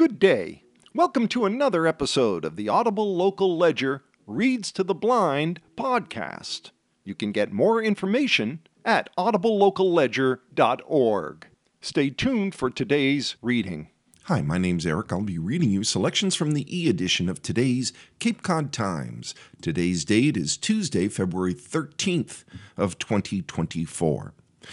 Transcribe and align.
Good 0.00 0.18
day. 0.18 0.64
Welcome 0.94 1.28
to 1.28 1.44
another 1.44 1.86
episode 1.86 2.46
of 2.46 2.56
the 2.56 2.70
Audible 2.70 3.14
Local 3.14 3.58
Ledger 3.58 4.02
Reads 4.26 4.72
to 4.72 4.82
the 4.82 4.94
Blind 4.94 5.60
podcast. 5.76 6.70
You 7.04 7.14
can 7.14 7.32
get 7.32 7.52
more 7.52 7.82
information 7.82 8.60
at 8.82 9.14
audiblelocalledger.org. 9.18 11.46
Stay 11.82 12.08
tuned 12.08 12.54
for 12.54 12.70
today's 12.70 13.36
reading. 13.42 13.90
Hi, 14.22 14.40
my 14.40 14.56
name's 14.56 14.86
Eric. 14.86 15.12
I'll 15.12 15.20
be 15.20 15.36
reading 15.36 15.68
you 15.68 15.84
selections 15.84 16.34
from 16.34 16.52
the 16.52 16.64
e 16.74 16.88
edition 16.88 17.28
of 17.28 17.42
today's 17.42 17.92
Cape 18.20 18.42
Cod 18.42 18.72
Times. 18.72 19.34
Today's 19.60 20.06
date 20.06 20.38
is 20.38 20.56
Tuesday, 20.56 21.08
February 21.08 21.52
13th 21.52 22.44
of 22.78 22.98
2024. 22.98 24.32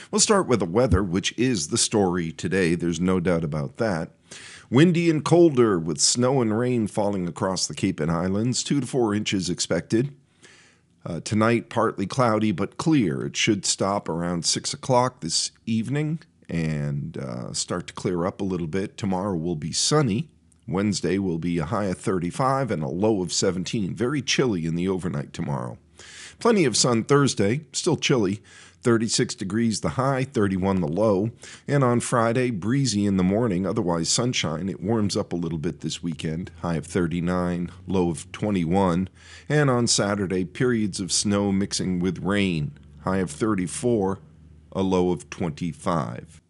We'll 0.09 0.21
start 0.21 0.47
with 0.47 0.59
the 0.59 0.65
weather, 0.65 1.03
which 1.03 1.37
is 1.37 1.67
the 1.67 1.77
story 1.77 2.31
today. 2.31 2.75
There's 2.75 3.01
no 3.01 3.19
doubt 3.19 3.43
about 3.43 3.75
that. 3.75 4.11
Windy 4.69 5.09
and 5.09 5.23
colder 5.23 5.79
with 5.79 5.99
snow 6.01 6.41
and 6.41 6.57
rain 6.57 6.87
falling 6.87 7.25
across 7.25 7.67
the 7.67 7.73
Cape 7.73 8.01
and 8.01 8.11
Islands, 8.11 8.63
2 8.63 8.81
to 8.81 8.87
4 8.87 9.15
inches 9.15 9.49
expected. 9.49 10.13
Uh, 11.05 11.21
tonight, 11.21 11.69
partly 11.69 12.05
cloudy 12.05 12.51
but 12.51 12.75
clear. 12.75 13.25
It 13.25 13.37
should 13.37 13.65
stop 13.65 14.09
around 14.09 14.45
6 14.45 14.73
o'clock 14.73 15.21
this 15.21 15.51
evening 15.65 16.19
and 16.49 17.17
uh, 17.17 17.53
start 17.53 17.87
to 17.87 17.93
clear 17.93 18.25
up 18.25 18.41
a 18.41 18.45
little 18.45 18.67
bit. 18.67 18.97
Tomorrow 18.97 19.37
will 19.37 19.55
be 19.55 19.71
sunny. 19.71 20.27
Wednesday 20.67 21.17
will 21.17 21.37
be 21.37 21.59
a 21.59 21.65
high 21.65 21.85
of 21.85 21.97
35 21.97 22.69
and 22.69 22.83
a 22.83 22.89
low 22.89 23.21
of 23.21 23.31
17. 23.31 23.95
Very 23.95 24.21
chilly 24.21 24.65
in 24.65 24.75
the 24.75 24.89
overnight 24.89 25.31
tomorrow. 25.31 25.77
Plenty 26.39 26.65
of 26.65 26.75
sun 26.75 27.05
Thursday, 27.05 27.61
still 27.71 27.95
chilly. 27.95 28.41
36 28.87 29.35
degrees 29.35 29.81
the 29.81 29.89
high, 29.89 30.23
31 30.23 30.79
the 30.79 30.87
low. 30.87 31.31
And 31.67 31.83
on 31.83 31.99
Friday, 31.99 32.51
breezy 32.51 33.05
in 33.05 33.17
the 33.17 33.23
morning, 33.23 33.65
otherwise 33.65 34.07
sunshine. 34.07 34.69
It 34.69 34.81
warms 34.81 35.17
up 35.17 35.33
a 35.33 35.35
little 35.35 35.57
bit 35.57 35.81
this 35.81 36.01
weekend, 36.01 36.51
high 36.61 36.75
of 36.75 36.85
39, 36.85 37.69
low 37.85 38.09
of 38.09 38.31
21. 38.31 39.09
And 39.49 39.69
on 39.69 39.87
Saturday, 39.87 40.45
periods 40.45 41.01
of 41.01 41.11
snow 41.11 41.51
mixing 41.51 41.99
with 41.99 42.19
rain, 42.19 42.79
high 43.01 43.17
of 43.17 43.29
34, 43.29 44.19
a 44.71 44.83
low 44.83 45.11
of 45.11 45.29
25. 45.29 46.41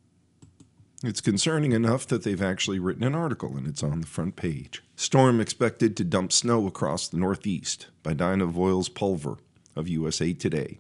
It's 1.04 1.22
concerning 1.22 1.72
enough 1.72 2.06
that 2.06 2.22
they've 2.22 2.40
actually 2.40 2.78
written 2.78 3.04
an 3.04 3.16
article 3.16 3.58
and 3.58 3.66
it's 3.66 3.82
on 3.82 4.02
the 4.02 4.06
front 4.06 4.36
page. 4.36 4.84
Storm 4.96 5.42
expected 5.42 5.98
to 5.98 6.04
dump 6.04 6.32
snow 6.32 6.68
across 6.68 7.08
the 7.08 7.18
Northeast 7.18 7.88
by 8.04 8.14
Dinah 8.14 8.46
Voiles 8.46 8.94
Pulver 8.94 9.40
of 9.76 9.88
USA 9.88 10.34
Today. 10.34 10.78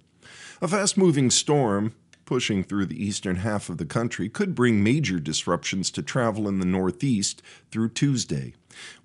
A 0.59 0.67
fast 0.67 0.97
moving 0.97 1.29
storm 1.29 1.93
pushing 2.25 2.63
through 2.63 2.87
the 2.87 3.01
eastern 3.01 3.35
half 3.37 3.69
of 3.69 3.77
the 3.77 3.85
country 3.85 4.27
could 4.27 4.55
bring 4.55 4.83
major 4.83 5.19
disruptions 5.19 5.91
to 5.91 6.01
travel 6.01 6.47
in 6.47 6.57
the 6.57 6.65
Northeast 6.65 7.43
through 7.69 7.89
Tuesday. 7.89 8.55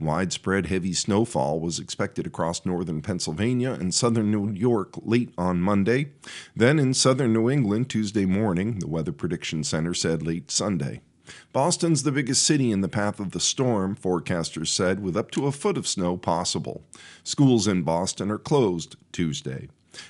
Widespread 0.00 0.66
heavy 0.66 0.94
snowfall 0.94 1.60
was 1.60 1.78
expected 1.78 2.26
across 2.26 2.64
northern 2.64 3.02
Pennsylvania 3.02 3.72
and 3.72 3.94
southern 3.94 4.30
New 4.30 4.50
York 4.50 4.94
late 5.02 5.34
on 5.36 5.60
Monday. 5.60 6.12
Then 6.56 6.78
in 6.78 6.94
southern 6.94 7.34
New 7.34 7.50
England 7.50 7.90
Tuesday 7.90 8.24
morning, 8.24 8.78
the 8.78 8.88
Weather 8.88 9.12
Prediction 9.12 9.62
Center 9.62 9.92
said 9.92 10.22
late 10.22 10.50
Sunday. 10.50 11.02
Boston's 11.52 12.02
the 12.02 12.12
biggest 12.12 12.44
city 12.44 12.70
in 12.70 12.80
the 12.80 12.88
path 12.88 13.20
of 13.20 13.32
the 13.32 13.40
storm, 13.40 13.94
forecasters 13.94 14.68
said, 14.68 15.00
with 15.00 15.18
up 15.18 15.30
to 15.32 15.46
a 15.46 15.52
foot 15.52 15.76
of 15.76 15.86
snow 15.86 16.16
possible. 16.16 16.82
Schools 17.22 17.68
in 17.68 17.82
Boston 17.82 18.30
are 18.30 18.38
closed 18.38 18.96
Tuesday. 19.12 19.68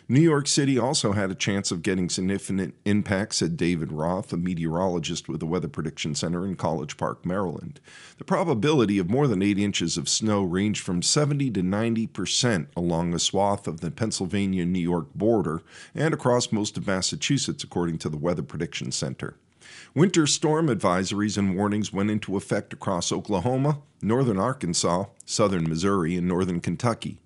New 0.09 0.21
York 0.21 0.47
City 0.47 0.79
also 0.79 1.13
had 1.13 1.31
a 1.31 1.35
chance 1.35 1.71
of 1.71 1.83
getting 1.83 2.09
significant 2.09 2.75
impact, 2.85 3.35
said 3.35 3.57
David 3.57 3.91
Roth, 3.91 4.33
a 4.33 4.37
meteorologist 4.37 5.29
with 5.29 5.41
the 5.41 5.47
Weather 5.47 5.69
Prediction 5.69 6.15
Center 6.15 6.47
in 6.47 6.55
College 6.55 6.97
Park, 6.97 7.27
Maryland. 7.27 7.81
The 8.19 8.25
probability 8.25 8.99
of 8.99 9.11
more 9.11 9.27
than 9.27 9.43
8 9.43 9.59
inches 9.59 9.97
of 9.97 10.09
snow 10.09 10.43
ranged 10.43 10.83
from 10.83 11.03
70 11.03 11.51
to 11.51 11.63
90 11.63 12.07
percent 12.09 12.69
along 12.77 13.15
a 13.15 13.19
swath 13.19 13.67
of 13.67 13.81
the 13.81 13.91
Pennsylvania 13.91 14.65
New 14.65 14.79
York 14.79 15.13
border 15.15 15.63
and 15.95 16.15
across 16.15 16.53
most 16.53 16.77
of 16.77 16.87
Massachusetts, 16.87 17.65
according 17.65 17.99
to 17.99 18.09
the 18.09 18.17
Weather 18.17 18.43
Prediction 18.43 18.93
Center. 18.93 19.37
Winter 19.95 20.27
storm 20.27 20.69
advisories 20.69 21.39
and 21.39 21.57
warnings 21.57 21.93
went 21.93 22.11
into 22.11 22.37
effect 22.37 22.73
across 22.73 23.13
Oklahoma, 23.13 23.79
northern 24.01 24.39
Arkansas, 24.39 25.05
southern 25.25 25.69
Missouri, 25.69 26.17
and 26.17 26.27
northern 26.27 26.61
Kentucky. 26.61 27.19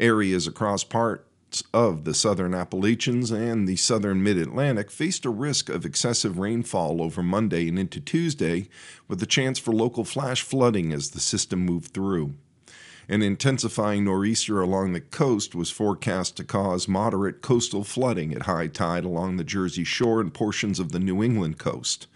Areas 0.00 0.46
across 0.46 0.84
part 0.84 1.27
of 1.72 2.04
the 2.04 2.14
southern 2.14 2.54
Appalachians 2.54 3.30
and 3.30 3.66
the 3.66 3.76
southern 3.76 4.22
mid 4.22 4.36
Atlantic 4.36 4.90
faced 4.90 5.24
a 5.24 5.30
risk 5.30 5.68
of 5.68 5.84
excessive 5.84 6.38
rainfall 6.38 7.00
over 7.00 7.22
Monday 7.22 7.68
and 7.68 7.78
into 7.78 8.00
Tuesday, 8.00 8.68
with 9.06 9.22
a 9.22 9.26
chance 9.26 9.58
for 9.58 9.72
local 9.72 10.04
flash 10.04 10.42
flooding 10.42 10.92
as 10.92 11.10
the 11.10 11.20
system 11.20 11.60
moved 11.60 11.94
through. 11.94 12.34
An 13.08 13.22
intensifying 13.22 14.04
nor'easter 14.04 14.60
along 14.60 14.92
the 14.92 15.00
coast 15.00 15.54
was 15.54 15.70
forecast 15.70 16.36
to 16.36 16.44
cause 16.44 16.86
moderate 16.86 17.40
coastal 17.40 17.82
flooding 17.82 18.34
at 18.34 18.42
high 18.42 18.66
tide 18.66 19.04
along 19.04 19.36
the 19.36 19.44
Jersey 19.44 19.84
Shore 19.84 20.20
and 20.20 20.32
portions 20.34 20.78
of 20.78 20.92
the 20.92 21.00
New 21.00 21.22
England 21.22 21.58
coast. 21.58 22.06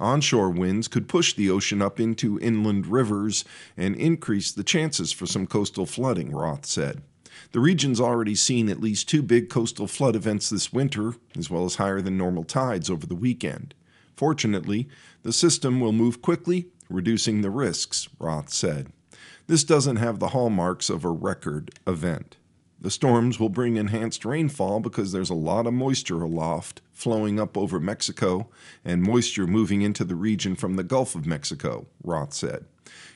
Onshore 0.00 0.50
winds 0.50 0.88
could 0.88 1.08
push 1.08 1.34
the 1.34 1.50
ocean 1.50 1.80
up 1.80 2.00
into 2.00 2.40
inland 2.40 2.86
rivers 2.88 3.44
and 3.76 3.94
increase 3.94 4.50
the 4.50 4.64
chances 4.64 5.12
for 5.12 5.26
some 5.26 5.46
coastal 5.46 5.86
flooding, 5.86 6.32
Roth 6.32 6.66
said. 6.66 7.02
The 7.52 7.60
region's 7.60 8.00
already 8.00 8.36
seen 8.36 8.68
at 8.68 8.80
least 8.80 9.08
two 9.08 9.22
big 9.22 9.48
coastal 9.48 9.88
flood 9.88 10.14
events 10.14 10.50
this 10.50 10.72
winter, 10.72 11.14
as 11.36 11.50
well 11.50 11.64
as 11.64 11.76
higher 11.76 12.00
than 12.00 12.16
normal 12.16 12.44
tides 12.44 12.88
over 12.88 13.06
the 13.06 13.16
weekend. 13.16 13.74
Fortunately, 14.14 14.88
the 15.22 15.32
system 15.32 15.80
will 15.80 15.92
move 15.92 16.22
quickly, 16.22 16.66
reducing 16.88 17.40
the 17.40 17.50
risks, 17.50 18.08
Roth 18.20 18.50
said. 18.50 18.92
This 19.48 19.64
doesn't 19.64 19.96
have 19.96 20.20
the 20.20 20.28
hallmarks 20.28 20.88
of 20.88 21.04
a 21.04 21.10
record 21.10 21.72
event. 21.88 22.36
The 22.80 22.90
storms 22.90 23.40
will 23.40 23.48
bring 23.48 23.76
enhanced 23.76 24.24
rainfall 24.24 24.80
because 24.80 25.10
there's 25.10 25.28
a 25.28 25.34
lot 25.34 25.66
of 25.66 25.74
moisture 25.74 26.22
aloft 26.22 26.80
flowing 26.92 27.40
up 27.40 27.58
over 27.58 27.80
Mexico 27.80 28.48
and 28.84 29.02
moisture 29.02 29.46
moving 29.46 29.82
into 29.82 30.04
the 30.04 30.14
region 30.14 30.54
from 30.54 30.76
the 30.76 30.84
Gulf 30.84 31.14
of 31.16 31.26
Mexico, 31.26 31.88
Roth 32.04 32.32
said. 32.32 32.64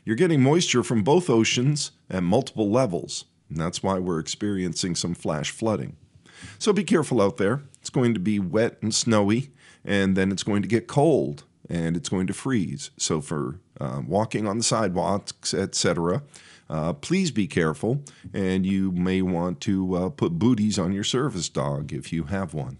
You're 0.05 0.17
getting 0.17 0.43
moisture 0.43 0.83
from 0.83 1.03
both 1.03 1.31
oceans 1.31 1.93
at 2.11 2.23
multiple 2.23 2.71
levels, 2.71 3.27
and 3.49 3.59
that's 3.59 3.83
why 3.83 3.99
we're 3.99 4.19
experiencing 4.19 4.95
some 4.95 5.15
flash 5.15 5.51
flooding. 5.51 5.97
So 6.59 6.73
be 6.73 6.85
careful 6.85 7.23
out 7.23 7.37
there. 7.37 7.63
It's 7.81 7.91
going 7.91 8.15
to 8.15 8.21
be 8.21 8.39
wet 8.39 8.79
and 8.83 8.95
snowy, 8.95 9.51
and 9.85 10.17
then 10.17 10.33
it's 10.33 10.43
going 10.43 10.63
to 10.63 10.69
get 10.69 10.87
cold 10.87 11.45
and 11.69 11.97
it's 11.97 12.09
going 12.09 12.27
to 12.27 12.35
freeze. 12.35 12.91
So 12.99 13.21
for 13.21 13.61
uh, 13.81 14.03
walking 14.07 14.47
on 14.47 14.59
the 14.59 14.65
sidewalks, 14.65 15.55
etc., 15.55 16.23
uh, 16.69 16.93
please 16.95 17.31
be 17.31 17.47
careful, 17.47 18.03
and 18.33 18.65
you 18.65 18.91
may 18.93 19.23
want 19.23 19.61
to 19.63 19.95
uh, 19.95 20.09
put 20.09 20.39
booties 20.39 20.79
on 20.79 20.93
your 20.93 21.05
service 21.05 21.49
dog 21.49 21.93
if 21.93 22.13
you 22.13 22.25
have 22.25 22.55
one. 22.55 22.79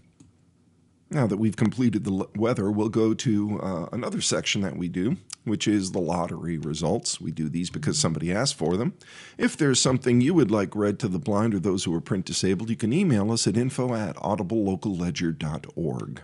Now 1.09 1.27
that 1.27 1.37
we've 1.37 1.55
completed 1.55 2.03
the 2.03 2.27
weather, 2.35 2.69
we'll 2.71 2.89
go 2.89 3.13
to 3.13 3.61
uh, 3.61 3.85
another 3.91 4.21
section 4.21 4.61
that 4.61 4.75
we 4.75 4.87
do, 4.87 5.17
which 5.43 5.67
is 5.67 5.91
the 5.91 5.99
lottery 5.99 6.57
results. 6.57 7.21
We 7.21 7.29
do 7.31 7.47
these 7.47 7.69
because 7.69 7.99
somebody 7.99 8.31
asked 8.31 8.55
for 8.55 8.75
them. 8.75 8.95
If 9.37 9.55
there's 9.55 9.79
something 9.79 10.19
you 10.19 10.33
would 10.33 10.49
like 10.49 10.75
read 10.75 10.97
to 10.99 11.07
the 11.07 11.19
blind 11.19 11.53
or 11.53 11.59
those 11.59 11.83
who 11.83 11.93
are 11.93 12.01
print 12.01 12.25
disabled, 12.25 12.71
you 12.71 12.75
can 12.75 12.91
email 12.91 13.31
us 13.31 13.45
at 13.45 13.55
info 13.55 13.93
at 13.93 14.15
audiblelocalledger.org. 14.15 16.21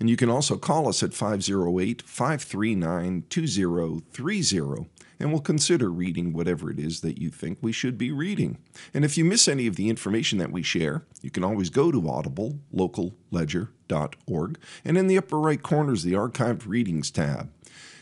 And 0.00 0.08
you 0.08 0.16
can 0.16 0.30
also 0.30 0.56
call 0.56 0.88
us 0.88 1.02
at 1.02 1.12
508 1.12 2.02
539 2.02 3.24
2030 3.28 4.86
and 5.20 5.30
we'll 5.30 5.42
consider 5.42 5.90
reading 5.90 6.32
whatever 6.32 6.70
it 6.70 6.78
is 6.78 7.02
that 7.02 7.20
you 7.20 7.28
think 7.28 7.58
we 7.60 7.72
should 7.72 7.98
be 7.98 8.10
reading. 8.10 8.56
And 8.94 9.04
if 9.04 9.18
you 9.18 9.26
miss 9.26 9.46
any 9.46 9.66
of 9.66 9.76
the 9.76 9.90
information 9.90 10.38
that 10.38 10.50
we 10.50 10.62
share, 10.62 11.02
you 11.20 11.30
can 11.30 11.44
always 11.44 11.68
go 11.68 11.92
to 11.92 12.00
audiblelocalledger.org 12.00 14.58
and 14.84 14.96
in 14.96 15.06
the 15.06 15.18
upper 15.18 15.38
right 15.38 15.62
corner 15.62 15.92
is 15.92 16.04
the 16.04 16.14
archived 16.14 16.66
readings 16.66 17.10
tab. 17.10 17.50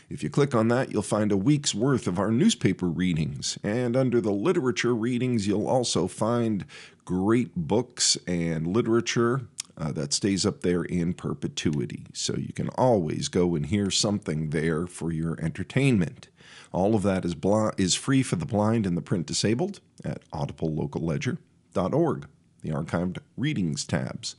If 0.09 0.23
you 0.23 0.29
click 0.29 0.55
on 0.55 0.69
that, 0.69 0.91
you'll 0.91 1.01
find 1.03 1.31
a 1.31 1.37
week's 1.37 1.75
worth 1.75 2.07
of 2.07 2.17
our 2.17 2.31
newspaper 2.31 2.87
readings. 2.87 3.59
And 3.61 3.95
under 3.95 4.19
the 4.19 4.31
literature 4.31 4.95
readings, 4.95 5.45
you'll 5.45 5.67
also 5.67 6.07
find 6.07 6.65
great 7.05 7.55
books 7.55 8.17
and 8.25 8.65
literature 8.65 9.41
uh, 9.79 9.91
that 9.93 10.13
stays 10.13 10.45
up 10.45 10.61
there 10.61 10.83
in 10.83 11.13
perpetuity. 11.13 12.05
So 12.13 12.35
you 12.35 12.53
can 12.53 12.69
always 12.69 13.29
go 13.29 13.55
and 13.55 13.65
hear 13.65 13.89
something 13.89 14.49
there 14.49 14.85
for 14.87 15.11
your 15.11 15.39
entertainment. 15.41 16.27
All 16.71 16.95
of 16.95 17.03
that 17.03 17.25
is, 17.25 17.35
bl- 17.35 17.69
is 17.77 17.95
free 17.95 18.21
for 18.21 18.35
the 18.35 18.45
blind 18.45 18.85
and 18.85 18.97
the 18.97 19.01
print 19.01 19.25
disabled 19.25 19.79
at 20.03 20.29
audiblelocalledger.org, 20.31 22.27
the 22.61 22.69
archived 22.69 23.17
readings 23.37 23.85
tabs. 23.85 24.35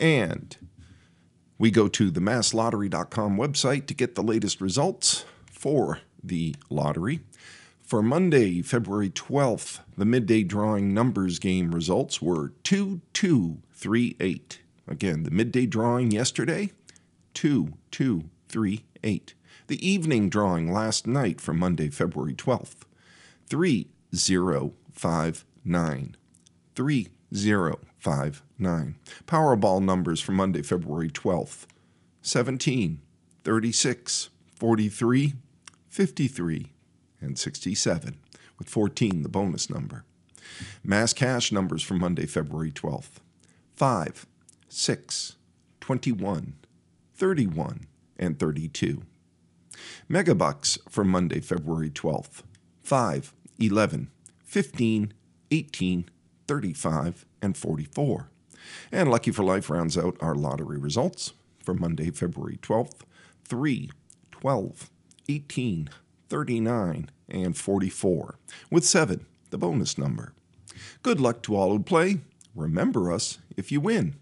And 0.00 0.56
we 1.58 1.70
go 1.70 1.88
to 1.88 2.10
the 2.10 2.20
masslottery.com 2.20 3.36
website 3.36 3.86
to 3.86 3.94
get 3.94 4.14
the 4.14 4.22
latest 4.22 4.60
results 4.60 5.24
for 5.50 6.00
the 6.22 6.54
lottery. 6.68 7.20
For 7.80 8.02
Monday, 8.02 8.62
February 8.62 9.10
12th, 9.10 9.78
the 9.96 10.04
midday 10.04 10.42
drawing 10.42 10.92
numbers 10.92 11.38
game 11.38 11.72
results 11.72 12.20
were 12.20 12.52
2238. 13.80 14.60
Again, 14.88 15.24
the 15.24 15.30
midday 15.30 15.66
drawing 15.66 16.10
yesterday, 16.10 16.72
2238. 17.34 19.34
The 19.66 19.88
evening 19.88 20.30
drawing 20.30 20.72
last 20.72 21.06
night 21.06 21.38
for 21.40 21.52
Monday, 21.52 21.90
February 21.90 22.34
12th 22.34 22.84
3059. 23.48 26.16
3059. 26.74 28.94
Powerball 29.26 29.82
numbers 29.82 30.20
for 30.20 30.32
Monday, 30.32 30.62
February 30.62 31.10
12th 31.10 31.66
17, 32.22 33.02
36, 33.44 34.30
43, 34.54 35.34
53, 35.88 36.72
and 37.20 37.38
67, 37.38 38.16
with 38.58 38.68
14 38.68 39.22
the 39.22 39.28
bonus 39.28 39.68
number. 39.68 40.04
Mass 40.82 41.12
cash 41.12 41.52
numbers 41.52 41.82
for 41.82 41.94
Monday, 41.94 42.26
February 42.26 42.70
12th 42.70 43.20
5, 43.76 44.26
6, 44.70 45.36
21, 45.80 46.54
31, 47.14 47.86
and 48.18 48.38
32. 48.38 49.02
Megabucks 50.10 50.78
for 50.88 51.04
Monday, 51.04 51.40
February 51.40 51.90
12th 51.90 52.42
5, 52.82 53.34
11, 53.58 54.10
15, 54.44 55.12
18, 55.50 56.08
35, 56.48 57.26
and 57.42 57.54
44. 57.54 58.30
And 58.90 59.10
Lucky 59.10 59.30
for 59.30 59.44
Life 59.44 59.68
rounds 59.68 59.98
out 59.98 60.16
our 60.20 60.34
lottery 60.34 60.78
results 60.78 61.34
for 61.62 61.74
Monday, 61.74 62.10
February 62.10 62.58
12th 62.62 63.02
3, 63.44 63.90
12, 64.30 64.90
18, 65.28 65.90
39, 66.30 67.10
and 67.28 67.56
44, 67.56 68.38
with 68.70 68.86
7, 68.86 69.26
the 69.50 69.58
bonus 69.58 69.98
number. 69.98 70.32
Good 71.02 71.20
luck 71.20 71.42
to 71.42 71.54
all 71.54 71.72
who 71.72 71.80
play. 71.80 72.20
Remember 72.56 73.12
us 73.12 73.38
if 73.56 73.70
you 73.70 73.80
win. 73.80 74.16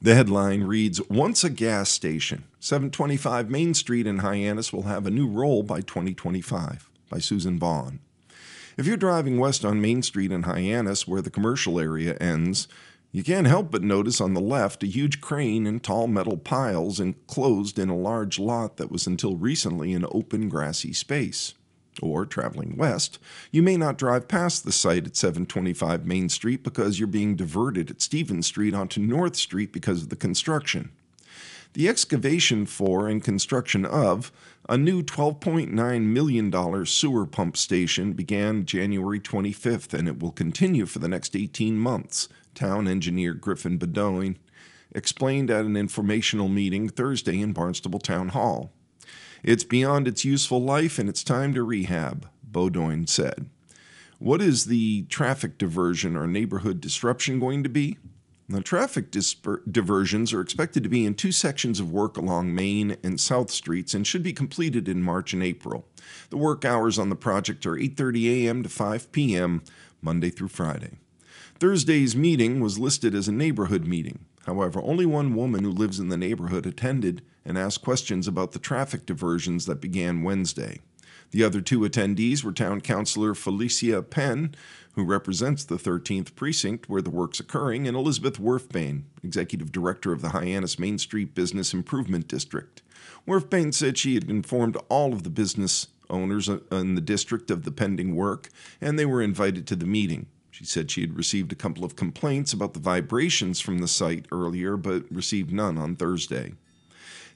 The 0.00 0.14
headline 0.14 0.64
reads 0.64 1.00
Once 1.08 1.42
a 1.44 1.50
gas 1.50 1.88
station, 1.88 2.44
725 2.60 3.48
Main 3.48 3.72
Street 3.72 4.06
in 4.06 4.18
Hyannis 4.18 4.70
will 4.70 4.82
have 4.82 5.06
a 5.06 5.10
new 5.10 5.26
role 5.26 5.62
by 5.62 5.80
2025, 5.80 6.90
by 7.08 7.18
Susan 7.18 7.58
Vaughn. 7.58 8.00
If 8.76 8.86
you're 8.86 8.98
driving 8.98 9.38
west 9.38 9.64
on 9.64 9.80
Main 9.80 10.02
Street 10.02 10.30
in 10.30 10.42
Hyannis, 10.42 11.08
where 11.08 11.22
the 11.22 11.30
commercial 11.30 11.80
area 11.80 12.16
ends, 12.16 12.68
you 13.12 13.22
can't 13.22 13.46
help 13.46 13.70
but 13.70 13.82
notice 13.82 14.20
on 14.20 14.34
the 14.34 14.40
left 14.42 14.82
a 14.82 14.86
huge 14.86 15.22
crane 15.22 15.66
and 15.66 15.82
tall 15.82 16.06
metal 16.06 16.36
piles 16.36 17.00
enclosed 17.00 17.78
in 17.78 17.88
a 17.88 17.96
large 17.96 18.38
lot 18.38 18.76
that 18.76 18.90
was 18.90 19.06
until 19.06 19.36
recently 19.36 19.94
an 19.94 20.04
open 20.10 20.50
grassy 20.50 20.92
space. 20.92 21.54
Or, 22.02 22.26
traveling 22.26 22.76
west, 22.76 23.18
you 23.52 23.62
may 23.62 23.76
not 23.76 23.98
drive 23.98 24.26
past 24.26 24.64
the 24.64 24.72
site 24.72 25.06
at 25.06 25.16
725 25.16 26.04
Main 26.04 26.28
Street 26.28 26.64
because 26.64 26.98
you're 26.98 27.06
being 27.06 27.36
diverted 27.36 27.90
at 27.90 28.02
Stevens 28.02 28.46
Street 28.46 28.74
onto 28.74 29.00
North 29.00 29.36
Street 29.36 29.72
because 29.72 30.02
of 30.02 30.08
the 30.08 30.16
construction. 30.16 30.90
The 31.74 31.88
excavation 31.88 32.66
for 32.66 33.08
and 33.08 33.22
construction 33.22 33.84
of 33.84 34.30
a 34.68 34.78
new 34.78 35.02
$12.9 35.02 36.02
million 36.02 36.86
sewer 36.86 37.26
pump 37.26 37.56
station 37.56 38.12
began 38.12 38.64
January 38.64 39.18
25th 39.20 39.92
and 39.92 40.06
it 40.08 40.20
will 40.20 40.30
continue 40.30 40.86
for 40.86 41.00
the 41.00 41.08
next 41.08 41.34
18 41.34 41.76
months, 41.76 42.28
town 42.54 42.86
engineer 42.86 43.34
Griffin 43.34 43.78
Beaudoin 43.78 44.36
explained 44.94 45.50
at 45.50 45.64
an 45.64 45.76
informational 45.76 46.48
meeting 46.48 46.88
Thursday 46.88 47.40
in 47.40 47.52
Barnstable 47.52 47.98
Town 47.98 48.28
Hall. 48.28 48.70
It's 49.44 49.62
beyond 49.62 50.08
its 50.08 50.24
useful 50.24 50.62
life 50.62 50.98
and 50.98 51.06
it's 51.06 51.22
time 51.22 51.52
to 51.52 51.62
rehab, 51.62 52.26
Beaudoin 52.50 53.06
said. 53.06 53.50
What 54.18 54.40
is 54.40 54.64
the 54.64 55.02
traffic 55.02 55.58
diversion 55.58 56.16
or 56.16 56.26
neighborhood 56.26 56.80
disruption 56.80 57.38
going 57.38 57.62
to 57.62 57.68
be? 57.68 57.98
The 58.48 58.62
traffic 58.62 59.10
disper- 59.10 59.60
diversions 59.70 60.32
are 60.32 60.40
expected 60.40 60.82
to 60.82 60.88
be 60.88 61.04
in 61.04 61.14
two 61.14 61.30
sections 61.30 61.78
of 61.78 61.92
work 61.92 62.16
along 62.16 62.54
Main 62.54 62.96
and 63.02 63.20
South 63.20 63.50
Streets 63.50 63.92
and 63.92 64.06
should 64.06 64.22
be 64.22 64.32
completed 64.32 64.88
in 64.88 65.02
March 65.02 65.34
and 65.34 65.42
April. 65.42 65.86
The 66.30 66.38
work 66.38 66.64
hours 66.64 66.98
on 66.98 67.10
the 67.10 67.16
project 67.16 67.66
are 67.66 67.76
8:30 67.76 68.46
a.m. 68.46 68.62
to 68.62 68.68
5 68.70 69.12
p.m. 69.12 69.62
Monday 70.00 70.30
through 70.30 70.48
Friday. 70.48 70.98
Thursday's 71.58 72.16
meeting 72.16 72.60
was 72.60 72.78
listed 72.78 73.14
as 73.14 73.28
a 73.28 73.32
neighborhood 73.32 73.86
meeting. 73.86 74.24
However, 74.46 74.80
only 74.82 75.06
one 75.06 75.34
woman 75.34 75.64
who 75.64 75.70
lives 75.70 75.98
in 75.98 76.08
the 76.08 76.16
neighborhood 76.16 76.66
attended 76.66 77.22
and 77.44 77.58
asked 77.58 77.82
questions 77.82 78.26
about 78.26 78.52
the 78.52 78.58
traffic 78.58 79.06
diversions 79.06 79.66
that 79.66 79.80
began 79.80 80.22
Wednesday. 80.22 80.80
The 81.30 81.42
other 81.42 81.60
two 81.60 81.80
attendees 81.80 82.44
were 82.44 82.52
Town 82.52 82.80
Councilor 82.80 83.34
Felicia 83.34 84.02
Penn, 84.02 84.54
who 84.92 85.04
represents 85.04 85.64
the 85.64 85.76
13th 85.76 86.34
Precinct 86.36 86.88
where 86.88 87.02
the 87.02 87.10
work's 87.10 87.40
occurring, 87.40 87.88
and 87.88 87.96
Elizabeth 87.96 88.40
Wurfbain, 88.40 89.02
Executive 89.22 89.72
Director 89.72 90.12
of 90.12 90.22
the 90.22 90.28
Hyannis 90.28 90.78
Main 90.78 90.98
Street 90.98 91.34
Business 91.34 91.74
Improvement 91.74 92.28
District. 92.28 92.82
Wurfbain 93.26 93.74
said 93.74 93.98
she 93.98 94.14
had 94.14 94.30
informed 94.30 94.76
all 94.88 95.12
of 95.12 95.24
the 95.24 95.30
business 95.30 95.88
owners 96.08 96.48
in 96.48 96.94
the 96.94 97.00
district 97.00 97.50
of 97.50 97.64
the 97.64 97.72
pending 97.72 98.14
work, 98.14 98.48
and 98.80 98.98
they 98.98 99.06
were 99.06 99.22
invited 99.22 99.66
to 99.66 99.76
the 99.76 99.86
meeting. 99.86 100.26
She 100.50 100.64
said 100.64 100.88
she 100.88 101.00
had 101.00 101.16
received 101.16 101.50
a 101.50 101.56
couple 101.56 101.84
of 101.84 101.96
complaints 101.96 102.52
about 102.52 102.74
the 102.74 102.80
vibrations 102.80 103.58
from 103.58 103.78
the 103.78 103.88
site 103.88 104.26
earlier, 104.30 104.76
but 104.76 105.10
received 105.10 105.52
none 105.52 105.78
on 105.78 105.96
Thursday. 105.96 106.52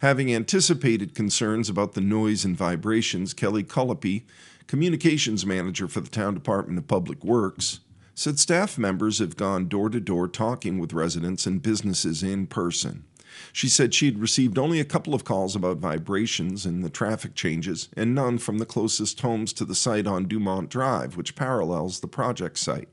Having 0.01 0.33
anticipated 0.33 1.15
concerns 1.17 1.69
about 1.69 1.95
the 1.95 2.01
noise 2.01 2.45
and 2.45 2.57
vibrations, 2.57 3.35
Kelly 3.35 3.65
Collopy, 3.65 4.23
communications 4.69 5.45
manager 5.45 5.89
for 5.89 6.01
the 6.01 6.09
Town 6.09 6.35
Department 6.35 6.79
of 6.79 6.87
Public 6.87 7.25
Works, 7.25 7.81
said 8.15 8.39
staff 8.39 8.79
members 8.79 9.19
have 9.19 9.37
gone 9.37 9.67
door 9.67 9.89
to 9.91 9.99
door 9.99 10.29
talking 10.29 10.79
with 10.79 10.93
residents 10.93 11.47
and 11.47 11.63
businesses 11.63 12.23
in 12.23 12.47
person. 12.47 13.05
She 13.53 13.69
said 13.69 13.93
she 13.93 14.07
had 14.07 14.21
received 14.21 14.57
only 14.57 14.79
a 14.79 14.85
couple 14.85 15.15
of 15.15 15.25
calls 15.25 15.57
about 15.57 15.79
vibrations 15.79 16.65
and 16.65 16.85
the 16.85 16.91
traffic 16.91 17.35
changes, 17.35 17.89
and 17.97 18.15
none 18.15 18.39
from 18.39 18.59
the 18.59 18.67
closest 18.67 19.21
homes 19.21 19.53
to 19.55 19.65
the 19.65 19.75
site 19.75 20.07
on 20.07 20.29
Dumont 20.29 20.71
Drive, 20.71 21.17
which 21.17 21.35
parallels 21.35 22.01
the 22.01 22.09
project 22.09 22.59
site. 22.59 22.89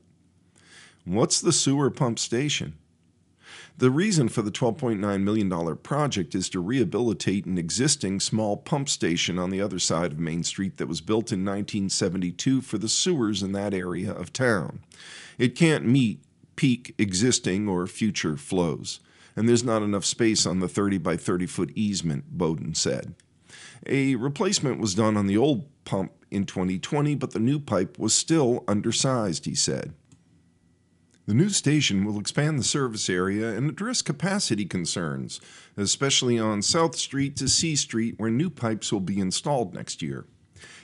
What's 1.04 1.40
the 1.40 1.52
sewer 1.52 1.88
pump 1.88 2.18
station? 2.18 2.74
The 3.78 3.90
reason 3.90 4.30
for 4.30 4.40
the 4.40 4.50
$12.9 4.50 5.22
million 5.22 5.76
project 5.76 6.34
is 6.34 6.48
to 6.48 6.60
rehabilitate 6.60 7.44
an 7.44 7.58
existing 7.58 8.20
small 8.20 8.56
pump 8.56 8.88
station 8.88 9.38
on 9.38 9.50
the 9.50 9.60
other 9.60 9.78
side 9.78 10.12
of 10.12 10.18
Main 10.18 10.44
Street 10.44 10.78
that 10.78 10.86
was 10.86 11.02
built 11.02 11.30
in 11.30 11.44
1972 11.44 12.62
for 12.62 12.78
the 12.78 12.88
sewers 12.88 13.42
in 13.42 13.52
that 13.52 13.74
area 13.74 14.10
of 14.10 14.32
town. 14.32 14.80
It 15.36 15.56
can't 15.56 15.84
meet 15.84 16.22
peak 16.56 16.94
existing 16.96 17.68
or 17.68 17.86
future 17.86 18.38
flows, 18.38 19.00
and 19.36 19.46
there's 19.46 19.62
not 19.62 19.82
enough 19.82 20.06
space 20.06 20.46
on 20.46 20.60
the 20.60 20.68
30 20.68 20.96
by 20.96 21.18
30 21.18 21.44
foot 21.44 21.70
easement, 21.74 22.30
Bowden 22.30 22.74
said. 22.74 23.14
A 23.86 24.14
replacement 24.14 24.80
was 24.80 24.94
done 24.94 25.18
on 25.18 25.26
the 25.26 25.36
old 25.36 25.66
pump 25.84 26.12
in 26.30 26.46
2020, 26.46 27.14
but 27.14 27.32
the 27.32 27.38
new 27.38 27.58
pipe 27.58 27.98
was 27.98 28.14
still 28.14 28.64
undersized, 28.66 29.44
he 29.44 29.54
said. 29.54 29.92
The 31.26 31.34
new 31.34 31.48
station 31.48 32.04
will 32.04 32.20
expand 32.20 32.56
the 32.56 32.64
service 32.64 33.10
area 33.10 33.50
and 33.50 33.68
address 33.68 34.00
capacity 34.00 34.64
concerns, 34.64 35.40
especially 35.76 36.38
on 36.38 36.62
South 36.62 36.94
Street 36.94 37.36
to 37.38 37.48
C 37.48 37.74
Street, 37.74 38.14
where 38.16 38.30
new 38.30 38.48
pipes 38.48 38.92
will 38.92 39.00
be 39.00 39.18
installed 39.18 39.74
next 39.74 40.02
year. 40.02 40.26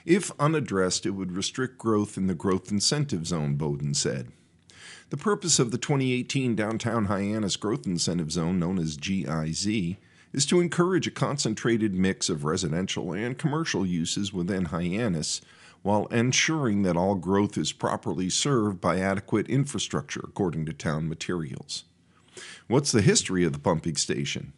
If 0.05 0.31
unaddressed, 0.39 1.05
it 1.05 1.11
would 1.11 1.31
restrict 1.31 1.77
growth 1.77 2.17
in 2.17 2.27
the 2.27 2.35
growth 2.35 2.71
incentive 2.71 3.25
zone, 3.25 3.55
Bowden 3.55 3.93
said. 3.93 4.33
The 5.11 5.17
purpose 5.17 5.59
of 5.59 5.71
the 5.71 5.77
2018 5.77 6.57
Downtown 6.57 7.05
Hyannis 7.05 7.55
Growth 7.55 7.87
Incentive 7.87 8.31
Zone, 8.31 8.59
known 8.59 8.79
as 8.79 8.97
GIZ, 8.97 9.95
is 10.33 10.45
to 10.47 10.59
encourage 10.59 11.07
a 11.07 11.11
concentrated 11.11 11.93
mix 11.93 12.27
of 12.27 12.43
residential 12.43 13.13
and 13.13 13.37
commercial 13.37 13.85
uses 13.85 14.33
within 14.33 14.65
Hyannis 14.65 15.39
while 15.83 16.07
ensuring 16.07 16.81
that 16.81 16.97
all 16.97 17.15
growth 17.15 17.57
is 17.57 17.71
properly 17.71 18.29
served 18.29 18.81
by 18.81 18.99
adequate 18.99 19.47
infrastructure, 19.47 20.21
according 20.23 20.65
to 20.65 20.73
town 20.73 21.07
materials. 21.07 21.83
What's 22.67 22.91
the 22.91 23.01
history 23.01 23.43
of 23.43 23.53
the 23.53 23.59
pumping 23.59 23.97
station? 23.97 24.53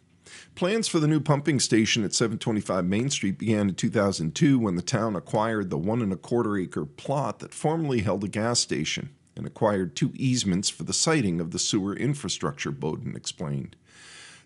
Plans 0.54 0.88
for 0.88 0.98
the 1.00 1.06
new 1.08 1.20
pumping 1.20 1.60
station 1.60 2.04
at 2.04 2.14
725 2.14 2.84
Main 2.84 3.10
Street 3.10 3.38
began 3.38 3.68
in 3.68 3.74
2002 3.74 4.58
when 4.58 4.76
the 4.76 4.82
town 4.82 5.14
acquired 5.14 5.70
the 5.70 5.78
one 5.78 6.00
and 6.00 6.12
a 6.12 6.16
quarter 6.16 6.56
acre 6.56 6.86
plot 6.86 7.40
that 7.40 7.52
formerly 7.54 8.00
held 8.00 8.24
a 8.24 8.28
gas 8.28 8.60
station 8.60 9.10
and 9.36 9.46
acquired 9.46 9.94
two 9.94 10.12
easements 10.14 10.70
for 10.70 10.84
the 10.84 10.94
siting 10.94 11.40
of 11.40 11.50
the 11.50 11.58
sewer 11.58 11.94
infrastructure, 11.94 12.70
Bowden 12.70 13.14
explained. 13.14 13.76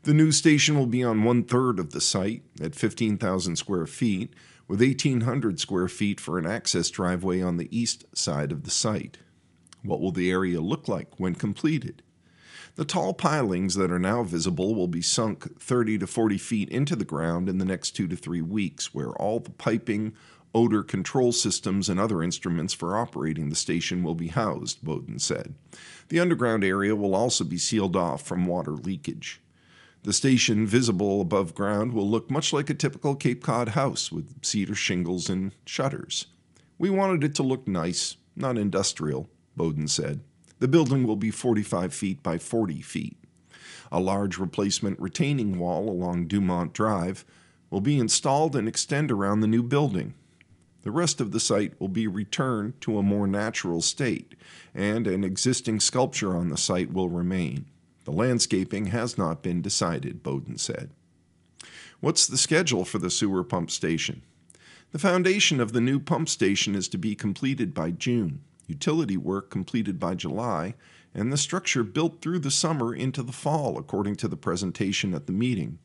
The 0.02 0.14
new 0.14 0.32
station 0.32 0.76
will 0.78 0.86
be 0.86 1.04
on 1.04 1.24
one 1.24 1.44
third 1.44 1.78
of 1.78 1.92
the 1.92 2.00
site 2.00 2.42
at 2.60 2.74
15,000 2.74 3.56
square 3.56 3.86
feet, 3.86 4.32
with 4.70 4.80
1,800 4.80 5.58
square 5.58 5.88
feet 5.88 6.20
for 6.20 6.38
an 6.38 6.46
access 6.46 6.90
driveway 6.90 7.42
on 7.42 7.56
the 7.56 7.76
east 7.76 8.04
side 8.16 8.52
of 8.52 8.62
the 8.62 8.70
site. 8.70 9.18
What 9.82 10.00
will 10.00 10.12
the 10.12 10.30
area 10.30 10.60
look 10.60 10.86
like 10.86 11.18
when 11.18 11.34
completed? 11.34 12.04
The 12.76 12.84
tall 12.84 13.12
pilings 13.12 13.74
that 13.74 13.90
are 13.90 13.98
now 13.98 14.22
visible 14.22 14.76
will 14.76 14.86
be 14.86 15.02
sunk 15.02 15.60
30 15.60 15.98
to 15.98 16.06
40 16.06 16.38
feet 16.38 16.68
into 16.68 16.94
the 16.94 17.04
ground 17.04 17.48
in 17.48 17.58
the 17.58 17.64
next 17.64 17.96
two 17.96 18.06
to 18.06 18.14
three 18.14 18.42
weeks, 18.42 18.94
where 18.94 19.10
all 19.10 19.40
the 19.40 19.50
piping, 19.50 20.12
odor 20.54 20.84
control 20.84 21.32
systems, 21.32 21.88
and 21.88 21.98
other 21.98 22.22
instruments 22.22 22.72
for 22.72 22.96
operating 22.96 23.48
the 23.48 23.56
station 23.56 24.04
will 24.04 24.14
be 24.14 24.28
housed, 24.28 24.84
Bowden 24.84 25.18
said. 25.18 25.56
The 26.10 26.20
underground 26.20 26.62
area 26.62 26.94
will 26.94 27.16
also 27.16 27.42
be 27.42 27.58
sealed 27.58 27.96
off 27.96 28.22
from 28.22 28.46
water 28.46 28.76
leakage. 28.76 29.40
The 30.02 30.12
station, 30.14 30.66
visible 30.66 31.20
above 31.20 31.54
ground, 31.54 31.92
will 31.92 32.08
look 32.08 32.30
much 32.30 32.54
like 32.54 32.70
a 32.70 32.74
typical 32.74 33.14
Cape 33.14 33.42
Cod 33.42 33.70
house 33.70 34.10
with 34.10 34.42
cedar 34.42 34.74
shingles 34.74 35.28
and 35.28 35.54
shutters. 35.66 36.26
We 36.78 36.88
wanted 36.88 37.22
it 37.22 37.34
to 37.34 37.42
look 37.42 37.68
nice, 37.68 38.16
not 38.34 38.56
industrial, 38.56 39.28
Bowden 39.56 39.88
said. 39.88 40.20
The 40.58 40.68
building 40.68 41.06
will 41.06 41.16
be 41.16 41.30
45 41.30 41.92
feet 41.92 42.22
by 42.22 42.38
40 42.38 42.80
feet. 42.80 43.18
A 43.92 44.00
large 44.00 44.38
replacement 44.38 44.98
retaining 44.98 45.58
wall 45.58 45.90
along 45.90 46.28
Dumont 46.28 46.72
Drive 46.72 47.26
will 47.68 47.82
be 47.82 47.98
installed 47.98 48.56
and 48.56 48.66
extend 48.66 49.10
around 49.10 49.40
the 49.40 49.46
new 49.46 49.62
building. 49.62 50.14
The 50.82 50.90
rest 50.90 51.20
of 51.20 51.32
the 51.32 51.40
site 51.40 51.78
will 51.78 51.88
be 51.88 52.06
returned 52.06 52.80
to 52.82 52.96
a 52.96 53.02
more 53.02 53.26
natural 53.26 53.82
state, 53.82 54.34
and 54.74 55.06
an 55.06 55.24
existing 55.24 55.80
sculpture 55.80 56.34
on 56.34 56.48
the 56.48 56.56
site 56.56 56.90
will 56.90 57.10
remain. 57.10 57.66
The 58.10 58.16
landscaping 58.16 58.86
has 58.86 59.16
not 59.16 59.40
been 59.40 59.62
decided, 59.62 60.24
Bowden 60.24 60.58
said. 60.58 60.90
What's 62.00 62.26
the 62.26 62.36
schedule 62.36 62.84
for 62.84 62.98
the 62.98 63.08
sewer 63.08 63.44
pump 63.44 63.70
station? 63.70 64.22
The 64.90 64.98
foundation 64.98 65.60
of 65.60 65.72
the 65.72 65.80
new 65.80 66.00
pump 66.00 66.28
station 66.28 66.74
is 66.74 66.88
to 66.88 66.98
be 66.98 67.14
completed 67.14 67.72
by 67.72 67.92
June, 67.92 68.40
utility 68.66 69.16
work 69.16 69.48
completed 69.48 70.00
by 70.00 70.16
July, 70.16 70.74
and 71.14 71.32
the 71.32 71.36
structure 71.36 71.84
built 71.84 72.20
through 72.20 72.40
the 72.40 72.50
summer 72.50 72.92
into 72.92 73.22
the 73.22 73.30
fall, 73.30 73.78
according 73.78 74.16
to 74.16 74.26
the 74.26 74.36
presentation 74.36 75.14
at 75.14 75.28
the 75.28 75.32
meeting. 75.32 75.78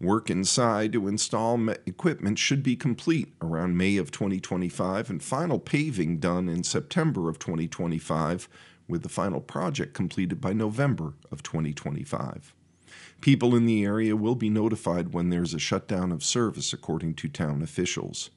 Work 0.00 0.30
inside 0.30 0.94
to 0.94 1.08
install 1.08 1.68
equipment 1.84 2.38
should 2.38 2.62
be 2.62 2.74
complete 2.74 3.34
around 3.42 3.76
May 3.76 3.98
of 3.98 4.10
2025 4.10 5.10
and 5.10 5.22
final 5.22 5.58
paving 5.58 6.20
done 6.20 6.48
in 6.48 6.64
September 6.64 7.28
of 7.28 7.38
2025 7.38 8.48
with 8.90 9.02
the 9.02 9.08
final 9.08 9.40
project 9.40 9.94
completed 9.94 10.40
by 10.40 10.52
November 10.52 11.14
of 11.30 11.42
2025. 11.42 12.54
People 13.20 13.54
in 13.54 13.66
the 13.66 13.84
area 13.84 14.16
will 14.16 14.34
be 14.34 14.50
notified 14.50 15.12
when 15.12 15.30
there's 15.30 15.54
a 15.54 15.58
shutdown 15.58 16.10
of 16.10 16.24
service, 16.24 16.72
according 16.72 17.14
to 17.14 17.28
town 17.28 17.62
officials. 17.62 18.30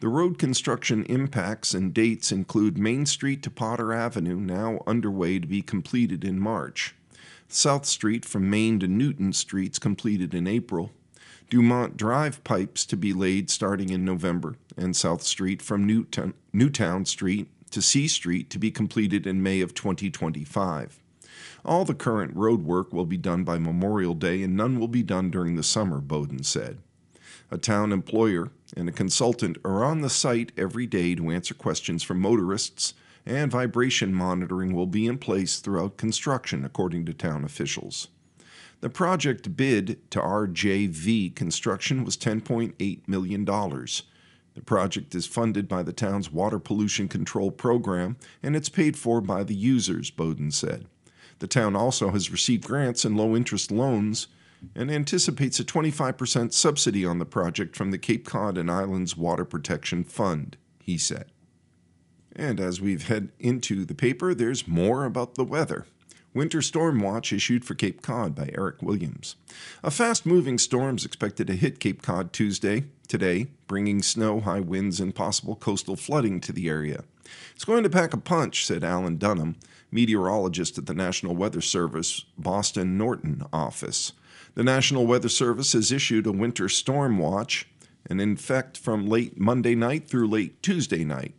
The 0.00 0.08
road 0.08 0.38
construction 0.38 1.04
impacts 1.04 1.74
and 1.74 1.94
dates 1.94 2.30
include 2.30 2.78
Main 2.78 3.06
Street 3.06 3.42
to 3.42 3.50
Potter 3.50 3.92
Avenue, 3.92 4.36
now 4.36 4.82
underway 4.86 5.38
to 5.38 5.46
be 5.46 5.62
completed 5.62 6.24
in 6.24 6.38
March. 6.38 6.94
South 7.48 7.86
Street 7.86 8.24
from 8.24 8.50
Main 8.50 8.78
to 8.80 8.88
Newton 8.88 9.32
Streets 9.32 9.78
completed 9.78 10.34
in 10.34 10.46
April. 10.46 10.90
Dumont 11.48 11.96
Drive 11.96 12.44
pipes 12.44 12.84
to 12.86 12.96
be 12.96 13.14
laid 13.14 13.48
starting 13.48 13.88
in 13.88 14.04
November, 14.04 14.56
and 14.76 14.94
South 14.94 15.22
Street 15.22 15.62
from 15.62 15.86
Newtown, 15.86 16.34
Newtown 16.52 17.06
Street 17.06 17.48
to 17.70 17.82
C 17.82 18.08
Street 18.08 18.50
to 18.50 18.58
be 18.58 18.70
completed 18.70 19.26
in 19.26 19.42
May 19.42 19.60
of 19.60 19.74
2025. 19.74 21.00
All 21.64 21.84
the 21.84 21.94
current 21.94 22.34
road 22.34 22.62
work 22.64 22.92
will 22.92 23.06
be 23.06 23.16
done 23.16 23.44
by 23.44 23.58
Memorial 23.58 24.14
Day 24.14 24.42
and 24.42 24.56
none 24.56 24.78
will 24.78 24.88
be 24.88 25.02
done 25.02 25.30
during 25.30 25.56
the 25.56 25.62
summer, 25.62 26.00
Bowden 26.00 26.42
said. 26.42 26.78
A 27.50 27.58
town 27.58 27.92
employer 27.92 28.50
and 28.76 28.88
a 28.88 28.92
consultant 28.92 29.58
are 29.64 29.84
on 29.84 30.00
the 30.00 30.10
site 30.10 30.52
every 30.56 30.86
day 30.86 31.14
to 31.14 31.30
answer 31.30 31.54
questions 31.54 32.02
from 32.02 32.20
motorists, 32.20 32.94
and 33.24 33.50
vibration 33.50 34.14
monitoring 34.14 34.74
will 34.74 34.86
be 34.86 35.06
in 35.06 35.18
place 35.18 35.58
throughout 35.58 35.96
construction, 35.96 36.64
according 36.64 37.06
to 37.06 37.14
town 37.14 37.44
officials. 37.44 38.08
The 38.80 38.90
project 38.90 39.56
bid 39.56 40.10
to 40.10 40.20
RJV 40.20 41.34
Construction 41.34 42.04
was 42.04 42.16
$10.8 42.16 43.08
million. 43.08 43.44
The 44.58 44.64
project 44.64 45.14
is 45.14 45.24
funded 45.24 45.68
by 45.68 45.84
the 45.84 45.92
town's 45.92 46.32
water 46.32 46.58
pollution 46.58 47.06
control 47.06 47.52
program 47.52 48.16
and 48.42 48.56
it's 48.56 48.68
paid 48.68 48.96
for 48.96 49.20
by 49.20 49.44
the 49.44 49.54
users, 49.54 50.10
Bowden 50.10 50.50
said. 50.50 50.86
The 51.38 51.46
town 51.46 51.76
also 51.76 52.10
has 52.10 52.32
received 52.32 52.64
grants 52.64 53.04
and 53.04 53.16
low 53.16 53.36
interest 53.36 53.70
loans 53.70 54.26
and 54.74 54.90
anticipates 54.90 55.60
a 55.60 55.64
25% 55.64 56.52
subsidy 56.52 57.06
on 57.06 57.20
the 57.20 57.24
project 57.24 57.76
from 57.76 57.92
the 57.92 57.98
Cape 57.98 58.26
Cod 58.26 58.58
and 58.58 58.68
Islands 58.68 59.16
Water 59.16 59.44
Protection 59.44 60.02
Fund, 60.02 60.56
he 60.82 60.98
said. 60.98 61.26
And 62.34 62.58
as 62.58 62.80
we've 62.80 63.06
head 63.06 63.30
into 63.38 63.84
the 63.84 63.94
paper, 63.94 64.34
there's 64.34 64.66
more 64.66 65.04
about 65.04 65.36
the 65.36 65.44
weather. 65.44 65.86
Winter 66.34 66.60
Storm 66.62 66.98
Watch 66.98 67.32
issued 67.32 67.64
for 67.64 67.76
Cape 67.76 68.02
Cod 68.02 68.34
by 68.34 68.50
Eric 68.54 68.82
Williams. 68.82 69.36
A 69.84 69.92
fast 69.92 70.26
moving 70.26 70.58
storm 70.58 70.96
is 70.96 71.04
expected 71.04 71.46
to 71.46 71.54
hit 71.54 71.78
Cape 71.78 72.02
Cod 72.02 72.32
Tuesday, 72.32 72.86
today, 73.08 73.48
bringing 73.66 74.02
snow, 74.02 74.40
high 74.40 74.60
winds, 74.60 75.00
and 75.00 75.14
possible 75.14 75.56
coastal 75.56 75.96
flooding 75.96 76.40
to 76.42 76.52
the 76.52 76.68
area. 76.68 77.04
It's 77.54 77.64
going 77.64 77.82
to 77.82 77.90
pack 77.90 78.12
a 78.12 78.18
punch, 78.18 78.64
said 78.64 78.84
Alan 78.84 79.16
Dunham, 79.16 79.56
meteorologist 79.90 80.78
at 80.78 80.86
the 80.86 80.94
National 80.94 81.34
Weather 81.34 81.60
Service 81.60 82.24
Boston 82.36 82.96
Norton 82.96 83.42
office. 83.52 84.12
The 84.54 84.64
National 84.64 85.06
Weather 85.06 85.28
Service 85.28 85.72
has 85.72 85.92
issued 85.92 86.26
a 86.26 86.32
winter 86.32 86.68
storm 86.68 87.18
watch 87.18 87.66
and 88.08 88.20
in 88.20 88.32
effect 88.32 88.76
from 88.76 89.06
late 89.06 89.38
Monday 89.38 89.74
night 89.74 90.08
through 90.08 90.28
late 90.28 90.62
Tuesday 90.62 91.04
night. 91.04 91.34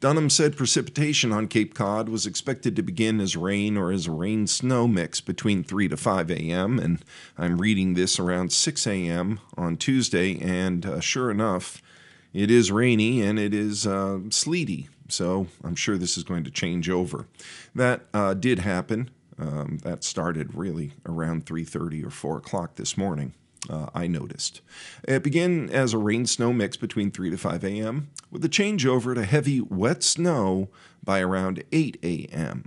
Dunham 0.00 0.30
said 0.30 0.56
precipitation 0.56 1.32
on 1.32 1.48
Cape 1.48 1.74
Cod 1.74 2.08
was 2.08 2.26
expected 2.26 2.74
to 2.76 2.82
begin 2.82 3.20
as 3.20 3.36
rain 3.36 3.76
or 3.76 3.92
as 3.92 4.06
a 4.06 4.10
rain 4.10 4.46
snow 4.46 4.88
mix 4.88 5.20
between 5.20 5.62
3 5.62 5.88
to 5.88 5.96
5 5.96 6.30
a.m., 6.30 6.78
and 6.78 7.04
I'm 7.38 7.60
reading 7.60 7.94
this 7.94 8.18
around 8.18 8.52
6 8.52 8.86
a.m. 8.86 9.40
on 9.56 9.76
Tuesday, 9.76 10.40
and 10.40 10.84
uh, 10.84 11.00
sure 11.00 11.30
enough, 11.30 11.80
it 12.32 12.50
is 12.50 12.72
rainy 12.72 13.20
and 13.20 13.38
it 13.38 13.54
is 13.54 13.86
uh, 13.86 14.18
sleety, 14.30 14.88
so 15.08 15.46
I'm 15.62 15.76
sure 15.76 15.98
this 15.98 16.16
is 16.16 16.24
going 16.24 16.44
to 16.44 16.50
change 16.50 16.88
over. 16.88 17.26
That 17.74 18.02
uh, 18.14 18.34
did 18.34 18.60
happen. 18.60 19.10
Um, 19.38 19.78
that 19.82 20.04
started 20.04 20.54
really 20.54 20.92
around 21.06 21.46
3:30 21.46 22.04
or 22.04 22.10
4 22.10 22.36
o'clock 22.38 22.76
this 22.76 22.96
morning 22.96 23.34
uh, 23.70 23.86
I 23.94 24.06
noticed. 24.06 24.60
It 25.06 25.22
began 25.22 25.70
as 25.70 25.92
a 25.92 25.98
rain 25.98 26.26
snow 26.26 26.52
mix 26.52 26.76
between 26.76 27.10
3 27.10 27.30
to 27.30 27.36
5 27.36 27.64
a.m., 27.64 28.10
with 28.30 28.44
a 28.44 28.48
changeover 28.48 29.14
to 29.14 29.24
heavy 29.24 29.60
wet 29.60 30.02
snow 30.02 30.68
by 31.02 31.20
around 31.20 31.62
8 31.72 31.98
a.m. 32.02 32.64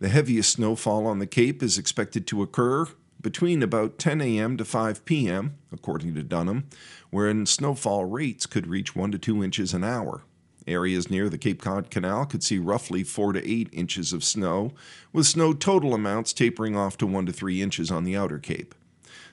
The 0.00 0.08
heaviest 0.08 0.52
snowfall 0.52 1.06
on 1.06 1.18
the 1.18 1.26
Cape 1.26 1.62
is 1.62 1.78
expected 1.78 2.26
to 2.26 2.42
occur 2.42 2.86
between 3.20 3.62
about 3.62 3.98
10 3.98 4.20
a.m. 4.20 4.56
to 4.58 4.64
5 4.64 5.04
p.m., 5.04 5.56
according 5.72 6.14
to 6.14 6.22
Dunham, 6.22 6.68
wherein 7.10 7.46
snowfall 7.46 8.04
rates 8.04 8.44
could 8.44 8.66
reach 8.66 8.94
1 8.94 9.12
to 9.12 9.18
2 9.18 9.42
inches 9.42 9.72
an 9.72 9.82
hour. 9.82 10.22
Areas 10.66 11.10
near 11.10 11.28
the 11.28 11.38
Cape 11.38 11.60
Cod 11.60 11.90
Canal 11.90 12.26
could 12.26 12.42
see 12.42 12.58
roughly 12.58 13.02
4 13.02 13.34
to 13.34 13.50
8 13.50 13.68
inches 13.72 14.12
of 14.12 14.24
snow, 14.24 14.72
with 15.12 15.26
snow 15.26 15.52
total 15.52 15.94
amounts 15.94 16.32
tapering 16.32 16.76
off 16.76 16.98
to 16.98 17.06
1 17.06 17.26
to 17.26 17.32
3 17.32 17.62
inches 17.62 17.90
on 17.90 18.04
the 18.04 18.16
outer 18.16 18.38
Cape. 18.38 18.74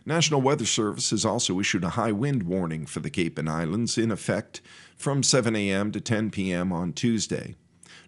National 0.06 0.42
Weather 0.42 0.66
Service 0.66 1.12
has 1.12 1.24
also 1.24 1.60
issued 1.60 1.84
a 1.84 1.90
high 1.90 2.12
wind 2.12 2.44
warning 2.44 2.88
for 2.88 3.02
the 3.02 3.10
Cape 3.12 3.38
and 3.38 3.48
Islands 3.48 4.00
in 4.00 4.10
effect 4.10 4.60
from 4.98 5.22
7 5.22 5.56
a.m. 5.56 5.92
to 5.92 6.02
10 6.02 6.32
p.m. 6.32 6.72
on 6.72 6.92
Tuesday. 6.92 7.56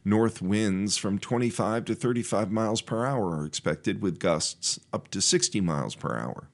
North 0.04 0.42
winds 0.42 0.98
from 0.98 1.20
25 1.20 1.86
to 1.86 1.96
35 1.96 2.52
miles 2.52 2.82
per 2.82 3.06
hour 3.06 3.38
are 3.38 3.46
expected, 3.46 4.02
with 4.02 4.20
gusts 4.20 4.80
up 4.92 5.08
to 5.10 5.22
60 5.22 5.62
miles 5.62 5.94
per 5.94 6.18
hour. 6.18 6.50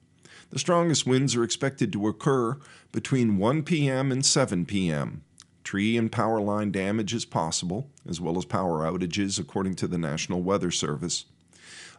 The 0.50 0.58
strongest 0.58 1.06
winds 1.06 1.34
are 1.34 1.44
expected 1.44 1.90
to 1.94 2.06
occur 2.06 2.58
between 2.92 3.38
1 3.38 3.62
p.m. 3.62 4.12
and 4.12 4.24
7 4.24 4.66
p.m. 4.66 5.24
Tree 5.64 5.96
and 5.96 6.12
power 6.12 6.40
line 6.40 6.70
damage 6.70 7.14
is 7.14 7.24
possible, 7.24 7.88
as 8.06 8.20
well 8.20 8.36
as 8.36 8.44
power 8.44 8.80
outages, 8.80 9.38
according 9.38 9.74
to 9.76 9.88
the 9.88 9.98
National 9.98 10.42
Weather 10.42 10.70
Service. 10.70 11.24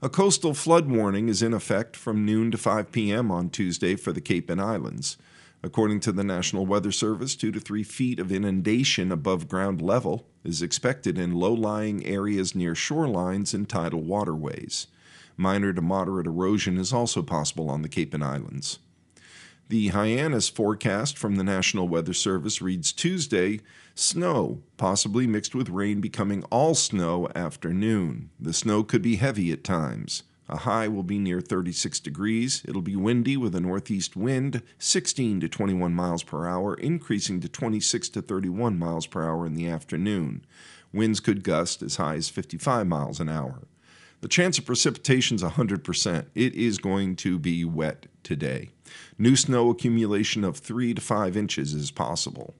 A 0.03 0.09
coastal 0.09 0.55
flood 0.55 0.89
warning 0.89 1.29
is 1.29 1.43
in 1.43 1.53
effect 1.53 1.95
from 1.95 2.25
noon 2.25 2.49
to 2.49 2.57
5 2.57 2.91
p.m. 2.91 3.29
on 3.29 3.51
Tuesday 3.51 3.95
for 3.95 4.11
the 4.11 4.19
Cape 4.19 4.49
and 4.49 4.59
Islands. 4.59 5.15
According 5.61 5.99
to 5.99 6.11
the 6.11 6.23
National 6.23 6.65
Weather 6.65 6.91
Service, 6.91 7.35
2 7.35 7.51
to 7.51 7.59
3 7.59 7.83
feet 7.83 8.19
of 8.19 8.31
inundation 8.31 9.11
above 9.11 9.47
ground 9.47 9.79
level 9.79 10.25
is 10.43 10.63
expected 10.63 11.19
in 11.19 11.35
low 11.35 11.53
lying 11.53 12.03
areas 12.03 12.55
near 12.55 12.73
shorelines 12.73 13.53
and 13.53 13.69
tidal 13.69 14.01
waterways. 14.01 14.87
Minor 15.37 15.71
to 15.71 15.83
moderate 15.83 16.25
erosion 16.25 16.79
is 16.79 16.91
also 16.91 17.21
possible 17.21 17.69
on 17.69 17.83
the 17.83 17.89
Cape 17.89 18.15
and 18.15 18.23
Islands. 18.23 18.79
The 19.69 19.89
Hyannis 19.89 20.49
forecast 20.49 21.15
from 21.15 21.35
the 21.35 21.43
National 21.43 21.87
Weather 21.87 22.13
Service 22.13 22.59
reads 22.59 22.91
Tuesday 22.91 23.59
snow, 23.95 24.61
possibly 24.77 25.27
mixed 25.27 25.55
with 25.55 25.69
rain, 25.69 26.01
becoming 26.01 26.43
all 26.51 26.75
snow 26.75 27.27
afternoon. 27.35 28.29
The 28.39 28.53
snow 28.53 28.83
could 28.83 29.01
be 29.01 29.17
heavy 29.17 29.51
at 29.51 29.63
times. 29.63 30.23
A 30.51 30.57
high 30.57 30.89
will 30.89 31.03
be 31.03 31.17
near 31.17 31.39
36 31.39 32.01
degrees. 32.01 32.61
It'll 32.67 32.81
be 32.81 32.97
windy 32.97 33.37
with 33.37 33.55
a 33.55 33.61
northeast 33.61 34.17
wind, 34.17 34.61
16 34.79 35.39
to 35.39 35.47
21 35.47 35.93
miles 35.93 36.23
per 36.23 36.45
hour, 36.45 36.75
increasing 36.75 37.39
to 37.39 37.47
26 37.47 38.09
to 38.09 38.21
31 38.21 38.77
miles 38.77 39.07
per 39.07 39.23
hour 39.23 39.45
in 39.45 39.53
the 39.53 39.69
afternoon. 39.69 40.45
Winds 40.91 41.21
could 41.21 41.45
gust 41.45 41.81
as 41.81 41.95
high 41.95 42.15
as 42.15 42.27
55 42.27 42.85
miles 42.85 43.21
an 43.21 43.29
hour. 43.29 43.61
The 44.19 44.27
chance 44.27 44.57
of 44.57 44.65
precipitation 44.65 45.35
is 45.35 45.43
100%. 45.43 46.25
It 46.35 46.53
is 46.53 46.77
going 46.77 47.15
to 47.17 47.39
be 47.39 47.63
wet 47.63 48.07
today. 48.21 48.69
New 49.17 49.37
snow 49.37 49.69
accumulation 49.69 50.43
of 50.43 50.57
3 50.57 50.93
to 50.93 51.01
5 51.01 51.37
inches 51.37 51.73
is 51.73 51.91
possible. 51.91 52.55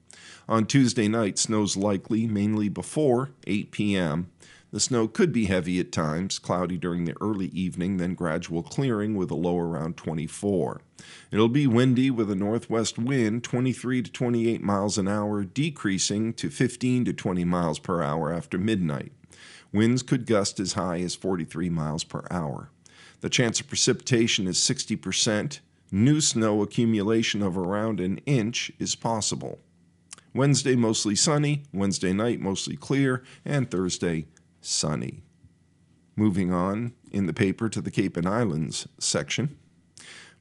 On 0.51 0.65
Tuesday 0.65 1.07
night, 1.07 1.39
snow's 1.39 1.77
likely 1.77 2.27
mainly 2.27 2.67
before 2.67 3.29
8 3.47 3.71
p.m. 3.71 4.29
The 4.73 4.81
snow 4.81 5.07
could 5.07 5.31
be 5.31 5.45
heavy 5.45 5.79
at 5.79 5.93
times, 5.93 6.39
cloudy 6.39 6.75
during 6.75 7.05
the 7.05 7.15
early 7.21 7.45
evening, 7.53 7.95
then 7.95 8.15
gradual 8.15 8.61
clearing 8.61 9.15
with 9.15 9.31
a 9.31 9.35
low 9.35 9.57
around 9.57 9.95
24. 9.95 10.81
It'll 11.31 11.47
be 11.47 11.67
windy 11.67 12.11
with 12.11 12.29
a 12.29 12.35
northwest 12.35 12.99
wind 12.99 13.45
23 13.45 14.01
to 14.01 14.11
28 14.11 14.61
miles 14.61 14.97
an 14.97 15.07
hour, 15.07 15.45
decreasing 15.45 16.33
to 16.33 16.49
15 16.49 17.05
to 17.05 17.13
20 17.13 17.45
miles 17.45 17.79
per 17.79 18.03
hour 18.03 18.33
after 18.33 18.57
midnight. 18.57 19.13
Winds 19.71 20.03
could 20.03 20.25
gust 20.25 20.59
as 20.59 20.73
high 20.73 20.99
as 20.99 21.15
43 21.15 21.69
miles 21.69 22.03
per 22.03 22.25
hour. 22.29 22.69
The 23.21 23.29
chance 23.29 23.61
of 23.61 23.69
precipitation 23.69 24.47
is 24.47 24.57
60%. 24.57 25.61
New 25.93 26.19
snow 26.19 26.61
accumulation 26.61 27.41
of 27.41 27.57
around 27.57 28.01
an 28.01 28.17
inch 28.25 28.69
is 28.79 28.95
possible. 28.95 29.57
Wednesday, 30.33 30.75
mostly 30.75 31.15
sunny. 31.15 31.63
Wednesday 31.73 32.13
night, 32.13 32.39
mostly 32.39 32.75
clear. 32.75 33.23
And 33.43 33.69
Thursday, 33.69 34.27
sunny. 34.61 35.23
Moving 36.15 36.53
on 36.53 36.93
in 37.11 37.25
the 37.25 37.33
paper 37.33 37.69
to 37.69 37.81
the 37.81 37.91
Cape 37.91 38.15
and 38.15 38.27
Islands 38.27 38.87
section. 38.99 39.57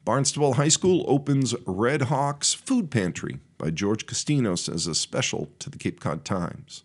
Barnstable 0.04 0.54
High 0.54 0.68
School 0.68 1.04
opens 1.06 1.54
Red 1.66 2.02
Hawks 2.02 2.54
Food 2.54 2.90
Pantry 2.90 3.38
by 3.58 3.70
George 3.70 4.06
Costinos 4.06 4.72
as 4.72 4.86
a 4.86 4.94
special 4.94 5.50
to 5.58 5.68
the 5.68 5.78
Cape 5.78 6.00
Cod 6.00 6.24
Times. 6.24 6.84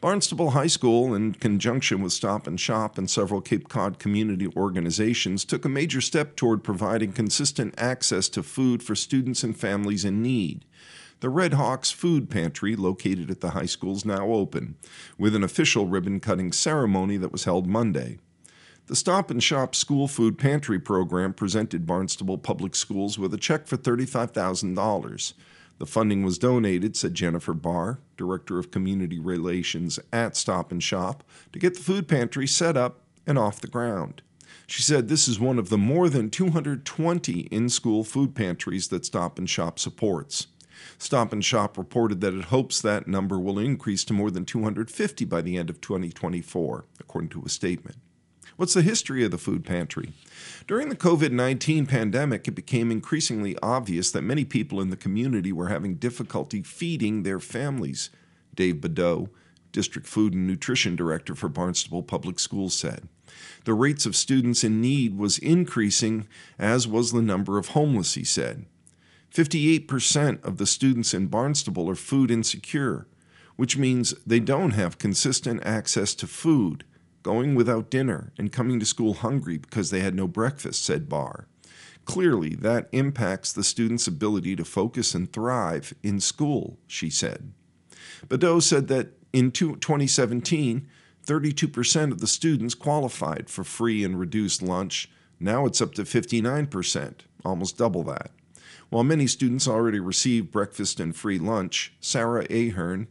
Barnstable 0.00 0.50
High 0.50 0.68
School, 0.68 1.14
in 1.14 1.32
conjunction 1.32 2.02
with 2.02 2.12
Stop 2.12 2.46
and 2.46 2.60
Shop 2.60 2.98
and 2.98 3.08
several 3.08 3.40
Cape 3.40 3.68
Cod 3.68 3.98
community 3.98 4.46
organizations, 4.56 5.44
took 5.44 5.64
a 5.64 5.68
major 5.68 6.00
step 6.00 6.36
toward 6.36 6.62
providing 6.62 7.12
consistent 7.12 7.74
access 7.78 8.28
to 8.28 8.42
food 8.42 8.82
for 8.82 8.94
students 8.94 9.42
and 9.42 9.58
families 9.58 10.04
in 10.04 10.22
need. 10.22 10.64
The 11.24 11.30
Red 11.30 11.54
Hawks 11.54 11.90
Food 11.90 12.28
Pantry, 12.28 12.76
located 12.76 13.30
at 13.30 13.40
the 13.40 13.52
high 13.52 13.64
school, 13.64 13.96
is 13.96 14.04
now 14.04 14.26
open, 14.26 14.76
with 15.16 15.34
an 15.34 15.42
official 15.42 15.86
ribbon 15.86 16.20
cutting 16.20 16.52
ceremony 16.52 17.16
that 17.16 17.32
was 17.32 17.44
held 17.44 17.66
Monday. 17.66 18.18
The 18.88 18.94
Stop 18.94 19.30
and 19.30 19.42
Shop 19.42 19.74
School 19.74 20.06
Food 20.06 20.36
Pantry 20.36 20.78
program 20.78 21.32
presented 21.32 21.86
Barnstable 21.86 22.36
Public 22.36 22.74
Schools 22.74 23.18
with 23.18 23.32
a 23.32 23.38
check 23.38 23.66
for 23.66 23.78
$35,000. 23.78 25.32
The 25.78 25.86
funding 25.86 26.24
was 26.24 26.36
donated, 26.36 26.94
said 26.94 27.14
Jennifer 27.14 27.54
Barr, 27.54 28.00
Director 28.18 28.58
of 28.58 28.70
Community 28.70 29.18
Relations 29.18 29.98
at 30.12 30.36
Stop 30.36 30.70
and 30.70 30.82
Shop, 30.82 31.24
to 31.54 31.58
get 31.58 31.72
the 31.72 31.80
food 31.80 32.06
pantry 32.06 32.46
set 32.46 32.76
up 32.76 33.00
and 33.26 33.38
off 33.38 33.62
the 33.62 33.66
ground. 33.66 34.20
She 34.66 34.82
said 34.82 35.08
this 35.08 35.26
is 35.26 35.40
one 35.40 35.58
of 35.58 35.70
the 35.70 35.78
more 35.78 36.10
than 36.10 36.28
220 36.28 37.40
in 37.50 37.70
school 37.70 38.04
food 38.04 38.34
pantries 38.34 38.88
that 38.88 39.06
Stop 39.06 39.38
and 39.38 39.48
Shop 39.48 39.78
supports. 39.78 40.48
Stop 40.98 41.32
and 41.32 41.44
Shop 41.44 41.76
reported 41.78 42.20
that 42.20 42.34
it 42.34 42.46
hopes 42.46 42.80
that 42.80 43.08
number 43.08 43.38
will 43.38 43.58
increase 43.58 44.04
to 44.04 44.12
more 44.12 44.30
than 44.30 44.44
250 44.44 45.24
by 45.24 45.40
the 45.40 45.56
end 45.56 45.70
of 45.70 45.80
2024, 45.80 46.84
according 47.00 47.30
to 47.30 47.42
a 47.44 47.48
statement. 47.48 47.96
What's 48.56 48.74
the 48.74 48.82
history 48.82 49.24
of 49.24 49.32
the 49.32 49.38
food 49.38 49.64
pantry? 49.64 50.12
During 50.68 50.88
the 50.88 50.96
COVID 50.96 51.32
19 51.32 51.86
pandemic, 51.86 52.46
it 52.46 52.52
became 52.52 52.92
increasingly 52.92 53.58
obvious 53.62 54.12
that 54.12 54.22
many 54.22 54.44
people 54.44 54.80
in 54.80 54.90
the 54.90 54.96
community 54.96 55.52
were 55.52 55.68
having 55.68 55.96
difficulty 55.96 56.62
feeding 56.62 57.22
their 57.22 57.40
families. 57.40 58.10
Dave 58.54 58.80
Badeau, 58.80 59.28
District 59.72 60.06
Food 60.06 60.34
and 60.34 60.46
Nutrition 60.46 60.94
Director 60.94 61.34
for 61.34 61.48
Barnstable 61.48 62.04
Public 62.04 62.38
Schools, 62.38 62.74
said. 62.74 63.08
The 63.64 63.74
rates 63.74 64.06
of 64.06 64.14
students 64.14 64.62
in 64.62 64.80
need 64.80 65.18
was 65.18 65.38
increasing, 65.38 66.28
as 66.56 66.86
was 66.86 67.10
the 67.10 67.22
number 67.22 67.58
of 67.58 67.68
homeless, 67.68 68.14
he 68.14 68.22
said. 68.22 68.66
58% 69.34 70.44
of 70.44 70.58
the 70.58 70.66
students 70.66 71.12
in 71.12 71.26
Barnstable 71.26 71.90
are 71.90 71.96
food 71.96 72.30
insecure, 72.30 73.08
which 73.56 73.76
means 73.76 74.14
they 74.24 74.38
don't 74.38 74.70
have 74.70 74.98
consistent 74.98 75.64
access 75.64 76.14
to 76.14 76.28
food 76.28 76.84
going 77.24 77.54
without 77.54 77.90
dinner, 77.90 78.32
and 78.38 78.52
coming 78.52 78.78
to 78.78 78.86
school 78.86 79.14
hungry 79.14 79.56
because 79.56 79.90
they 79.90 80.00
had 80.00 80.14
no 80.14 80.28
breakfast, 80.28 80.84
said 80.84 81.08
Barr. 81.08 81.48
Clearly, 82.04 82.54
that 82.54 82.88
impacts 82.92 83.50
the 83.50 83.64
student's 83.64 84.06
ability 84.06 84.54
to 84.56 84.64
focus 84.64 85.14
and 85.14 85.32
thrive 85.32 85.94
in 86.02 86.20
school, 86.20 86.78
she 86.86 87.08
said. 87.08 87.52
Badeau 88.28 88.60
said 88.60 88.88
that 88.88 89.14
in 89.32 89.50
2017, 89.50 90.86
32% 91.26 92.12
of 92.12 92.20
the 92.20 92.26
students 92.26 92.74
qualified 92.74 93.48
for 93.48 93.64
free 93.64 94.04
and 94.04 94.20
reduced 94.20 94.60
lunch. 94.60 95.10
Now 95.40 95.64
it's 95.64 95.80
up 95.80 95.94
to 95.94 96.02
59%, 96.02 97.14
almost 97.42 97.78
double 97.78 98.02
that. 98.04 98.30
While 98.90 99.04
many 99.04 99.26
students 99.26 99.66
already 99.66 100.00
receive 100.00 100.52
breakfast 100.52 101.00
and 101.00 101.14
free 101.14 101.38
lunch, 101.38 101.92
Sarah 102.00 102.46
Ahern, 102.50 103.08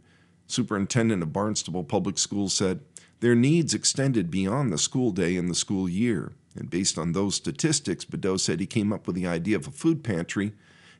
superintendent 0.48 1.24
of 1.24 1.34
Barnstable 1.34 1.84
Public 1.84 2.18
Schools, 2.18 2.54
said, 2.54 2.82
their 3.20 3.36
needs 3.36 3.74
extended 3.74 4.30
beyond 4.30 4.72
the 4.72 4.78
school 4.78 5.12
day 5.12 5.38
and 5.38 5.50
the 5.50 5.56
school 5.56 5.88
year. 5.88 6.34
And 6.56 6.70
based 6.70 6.98
on 6.98 7.14
those 7.14 7.36
statistics, 7.36 8.04
Badeau 8.04 8.36
said 8.36 8.60
he 8.60 8.66
came 8.66 8.92
up 8.92 9.08
with 9.08 9.16
the 9.16 9.28
idea 9.28 9.56
of 9.56 9.66
a 9.66 9.72
food 9.72 10.04
pantry 10.04 10.52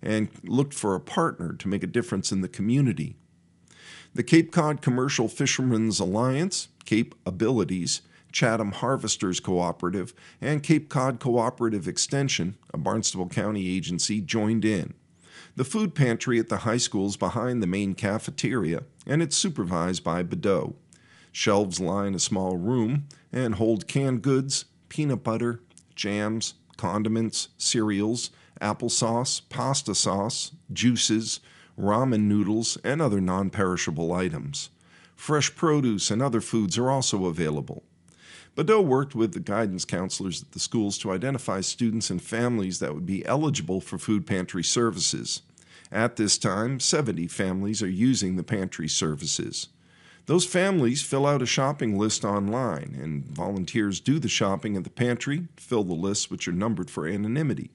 and 0.02 0.30
looked 0.44 0.74
for 0.74 0.96
a 0.96 1.02
partner 1.02 1.54
to 1.54 1.68
make 1.68 1.84
a 1.84 1.88
difference 1.88 2.32
in 2.32 2.40
the 2.40 2.48
community. 2.48 3.18
The 4.14 4.24
Cape 4.24 4.52
Cod 4.52 4.82
Commercial 4.82 5.28
Fishermen's 5.28 6.00
Alliance, 6.00 6.70
Cape 6.86 7.14
Abilities, 7.26 8.02
Chatham 8.34 8.72
Harvesters 8.72 9.40
Cooperative, 9.40 10.14
and 10.42 10.64
Cape 10.64 10.90
Cod 10.90 11.20
Cooperative 11.20 11.88
Extension, 11.88 12.58
a 12.74 12.78
Barnstable 12.78 13.30
County 13.30 13.74
agency, 13.74 14.20
joined 14.20 14.66
in. 14.66 14.96
The 15.56 15.64
food 15.64 15.94
pantry 15.94 16.40
at 16.40 16.50
the 16.50 16.58
high 16.58 16.78
school 16.78 17.08
is 17.08 17.16
behind 17.16 17.62
the 17.62 17.68
main 17.68 17.94
cafeteria, 17.94 18.84
and 19.06 19.22
it's 19.22 19.38
supervised 19.38 20.04
by 20.04 20.24
Badeau. 20.24 20.76
Shelves 21.32 21.80
line 21.80 22.16
a 22.16 22.20
small 22.20 22.58
room 22.58 23.08
and 23.32 23.56
hold 23.56 23.88
canned 23.88 24.24
goods, 24.24 24.66
peanut 24.90 25.24
butter, 25.24 25.62
jams, 25.96 26.56
condiments, 26.76 27.50
cereals, 27.58 28.32
applesauce, 28.62 29.42
pasta 29.50 29.94
sauce, 29.94 30.52
juices, 30.72 31.40
ramen 31.80 32.22
noodles, 32.22 32.78
and 32.84 33.02
other 33.02 33.22
non 33.22 33.52
perishable 33.52 34.12
items. 34.12 34.70
Fresh 35.16 35.56
produce 35.56 36.10
and 36.10 36.22
other 36.22 36.42
foods 36.42 36.78
are 36.78 36.90
also 36.90 37.26
available. 37.26 37.84
Badeau 38.56 38.82
worked 38.82 39.16
with 39.16 39.34
the 39.34 39.40
guidance 39.40 39.84
counselors 39.84 40.44
at 40.44 40.52
the 40.52 40.60
schools 40.60 41.00
to 41.00 41.12
identify 41.12 41.62
students 41.62 42.12
and 42.12 42.22
families 42.22 42.80
that 42.80 42.94
would 42.94 43.06
be 43.06 43.26
eligible 43.26 43.82
for 43.82 43.98
food 43.98 44.28
pantry 44.28 44.64
services. 44.64 45.42
At 45.92 46.18
this 46.18 46.38
time, 46.38 46.80
70 46.80 47.28
families 47.28 47.82
are 47.82 47.90
using 47.90 48.36
the 48.36 48.44
pantry 48.44 48.88
services. 48.88 49.70
Those 50.26 50.46
families 50.46 51.02
fill 51.02 51.26
out 51.26 51.42
a 51.42 51.48
shopping 51.48 51.98
list 51.98 52.24
online, 52.24 52.98
and 53.02 53.26
volunteers 53.26 54.00
do 54.00 54.20
the 54.20 54.30
shopping 54.30 54.78
at 54.78 54.84
the 54.84 54.90
pantry, 54.90 55.48
fill 55.58 55.84
the 55.84 55.94
lists, 55.94 56.30
which 56.30 56.48
are 56.48 56.54
numbered 56.54 56.90
for 56.90 57.08
anonymity. 57.08 57.72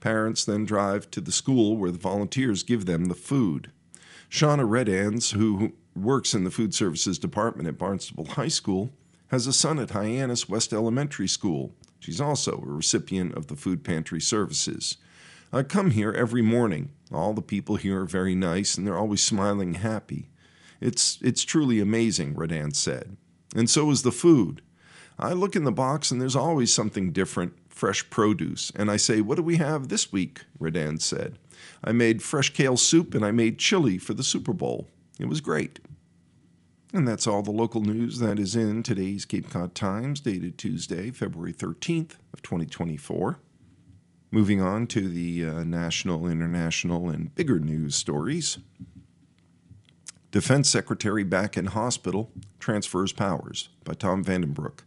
Parents 0.00 0.44
then 0.44 0.64
drive 0.64 1.10
to 1.10 1.20
the 1.20 1.32
school 1.32 1.76
where 1.76 1.90
the 1.90 1.98
volunteers 1.98 2.62
give 2.62 2.86
them 2.86 3.06
the 3.06 3.14
food. 3.14 3.70
Shauna 4.30 4.68
Redans, 4.68 5.32
who 5.32 5.72
works 5.96 6.34
in 6.34 6.44
the 6.44 6.50
food 6.50 6.74
services 6.74 7.18
department 7.18 7.68
at 7.68 7.78
Barnstable 7.78 8.26
High 8.26 8.48
School, 8.48 8.90
has 9.32 9.46
a 9.46 9.52
son 9.52 9.78
at 9.78 9.92
Hyannis 9.92 10.46
West 10.46 10.74
Elementary 10.74 11.26
School. 11.26 11.72
She's 11.98 12.20
also 12.20 12.58
a 12.58 12.70
recipient 12.70 13.34
of 13.34 13.46
the 13.46 13.56
food 13.56 13.82
pantry 13.82 14.20
services. 14.20 14.98
I 15.50 15.62
come 15.62 15.92
here 15.92 16.12
every 16.12 16.42
morning. 16.42 16.90
All 17.10 17.32
the 17.32 17.40
people 17.40 17.76
here 17.76 18.02
are 18.02 18.06
very 18.06 18.34
nice 18.34 18.76
and 18.76 18.86
they're 18.86 18.98
always 18.98 19.22
smiling 19.22 19.74
happy. 19.74 20.28
It's, 20.82 21.18
it's 21.22 21.44
truly 21.44 21.80
amazing, 21.80 22.34
Redan 22.34 22.72
said. 22.72 23.16
And 23.56 23.70
so 23.70 23.90
is 23.90 24.02
the 24.02 24.12
food. 24.12 24.60
I 25.18 25.32
look 25.32 25.56
in 25.56 25.64
the 25.64 25.72
box 25.72 26.10
and 26.10 26.20
there's 26.20 26.36
always 26.36 26.72
something 26.72 27.10
different, 27.10 27.54
fresh 27.70 28.08
produce. 28.10 28.70
And 28.76 28.90
I 28.90 28.98
say, 28.98 29.22
What 29.22 29.36
do 29.36 29.42
we 29.42 29.56
have 29.56 29.88
this 29.88 30.12
week? 30.12 30.42
Redan 30.58 31.00
said. 31.00 31.38
I 31.82 31.92
made 31.92 32.22
fresh 32.22 32.50
kale 32.50 32.76
soup 32.76 33.14
and 33.14 33.24
I 33.24 33.30
made 33.30 33.58
chili 33.58 33.96
for 33.96 34.12
the 34.12 34.24
Super 34.24 34.52
Bowl. 34.52 34.88
It 35.18 35.26
was 35.26 35.40
great. 35.40 35.80
And 36.94 37.08
that's 37.08 37.26
all 37.26 37.42
the 37.42 37.50
local 37.50 37.80
news 37.80 38.18
that 38.18 38.38
is 38.38 38.54
in 38.54 38.82
today's 38.82 39.24
Cape 39.24 39.48
Cod 39.48 39.74
Times, 39.74 40.20
dated 40.20 40.58
Tuesday, 40.58 41.10
February 41.10 41.54
13th 41.54 42.16
of 42.34 42.42
2024. 42.42 43.38
Moving 44.30 44.60
on 44.60 44.86
to 44.88 45.08
the 45.08 45.46
uh, 45.46 45.64
national, 45.64 46.26
international, 46.26 47.08
and 47.08 47.34
bigger 47.34 47.58
news 47.58 47.94
stories. 47.94 48.58
Defense 50.32 50.68
Secretary 50.68 51.24
back 51.24 51.56
in 51.56 51.66
hospital 51.66 52.30
transfers 52.58 53.12
powers 53.12 53.70
by 53.84 53.94
Tom 53.94 54.22
Vanden 54.22 54.52
Brook. 54.52 54.84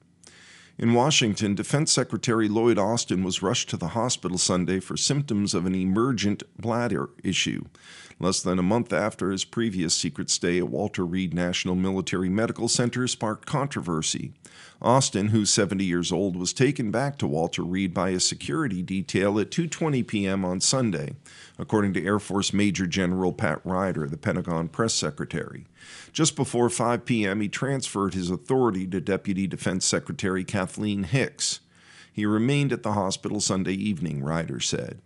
In 0.77 0.93
Washington, 0.93 1.55
Defense 1.55 1.93
Secretary 1.93 2.49
Lloyd 2.49 2.77
Austin 2.77 3.23
was 3.23 3.41
rushed 3.41 3.69
to 3.69 3.77
the 3.77 3.89
hospital 3.89 4.37
Sunday 4.37 4.81
for 4.81 4.97
symptoms 4.97 5.53
of 5.53 5.65
an 5.65 5.73
emergent 5.73 6.43
bladder 6.59 7.09
issue 7.23 7.63
less 8.19 8.41
than 8.41 8.59
a 8.59 8.63
month 8.63 8.93
after 8.93 9.31
his 9.31 9.45
previous 9.45 9.93
secret 9.93 10.29
stay 10.29 10.57
at 10.57 10.69
Walter 10.69 11.05
Reed 11.05 11.33
National 11.33 11.75
Military 11.75 12.29
Medical 12.29 12.67
Center 12.67 13.07
sparked 13.07 13.45
controversy. 13.45 14.31
Austin, 14.81 15.29
who's 15.29 15.49
70 15.49 15.83
years 15.83 16.11
old, 16.11 16.35
was 16.35 16.53
taken 16.53 16.91
back 16.91 17.17
to 17.17 17.27
Walter 17.27 17.63
Reed 17.63 17.93
by 17.93 18.09
a 18.09 18.19
security 18.19 18.81
detail 18.81 19.39
at 19.39 19.51
2:20 19.51 20.05
p.m. 20.07 20.45
on 20.45 20.61
Sunday, 20.61 21.15
according 21.57 21.93
to 21.93 22.05
Air 22.05 22.19
Force 22.19 22.53
Major 22.53 22.85
General 22.85 23.33
Pat 23.33 23.59
Ryder, 23.65 24.07
the 24.07 24.17
Pentagon 24.17 24.67
press 24.67 24.93
secretary. 24.93 25.65
Just 26.13 26.35
before 26.35 26.69
5 26.69 27.05
p.m., 27.05 27.41
he 27.41 27.49
transferred 27.49 28.13
his 28.13 28.29
authority 28.29 28.87
to 28.87 29.01
Deputy 29.01 29.47
Defense 29.47 29.85
Secretary 29.85 30.43
Kathleen 30.43 31.03
Hicks. 31.03 31.59
He 32.11 32.25
remained 32.25 32.71
at 32.71 32.83
the 32.83 32.93
hospital 32.93 33.41
Sunday 33.41 33.73
evening, 33.73 34.23
Ryder 34.23 34.59
said. 34.59 35.01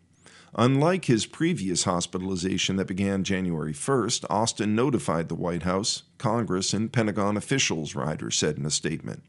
Unlike 0.56 1.06
his 1.06 1.26
previous 1.28 1.84
hospitalization 1.84 2.76
that 2.78 2.88
began 2.88 3.24
January 3.24 3.74
1st, 3.74 4.26
Austin 4.30 4.76
notified 4.76 5.30
the 5.30 5.36
White 5.36 5.64
House, 5.64 6.04
Congress, 6.18 6.74
and 6.74 6.92
Pentagon 6.92 7.38
officials, 7.38 7.94
Ryder 7.94 8.32
said 8.32 8.58
in 8.58 8.66
a 8.66 8.72
statement. 8.72 9.24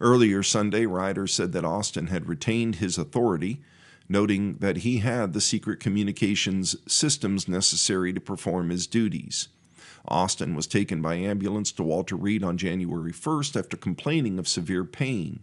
Earlier 0.00 0.42
Sunday, 0.42 0.86
Ryder 0.86 1.28
said 1.28 1.52
that 1.52 1.64
Austin 1.64 2.08
had 2.08 2.28
retained 2.28 2.76
his 2.76 2.98
authority, 2.98 3.62
noting 4.08 4.56
that 4.56 4.78
he 4.78 4.98
had 4.98 5.32
the 5.32 5.40
secret 5.40 5.78
communications 5.78 6.76
systems 6.86 7.46
necessary 7.46 8.12
to 8.12 8.20
perform 8.20 8.70
his 8.70 8.86
duties. 8.86 9.48
Austin 10.06 10.54
was 10.54 10.66
taken 10.66 11.00
by 11.00 11.14
ambulance 11.14 11.72
to 11.72 11.82
Walter 11.82 12.16
Reed 12.16 12.44
on 12.44 12.58
January 12.58 13.12
1st 13.12 13.58
after 13.58 13.76
complaining 13.76 14.38
of 14.38 14.46
severe 14.46 14.84
pain. 14.84 15.42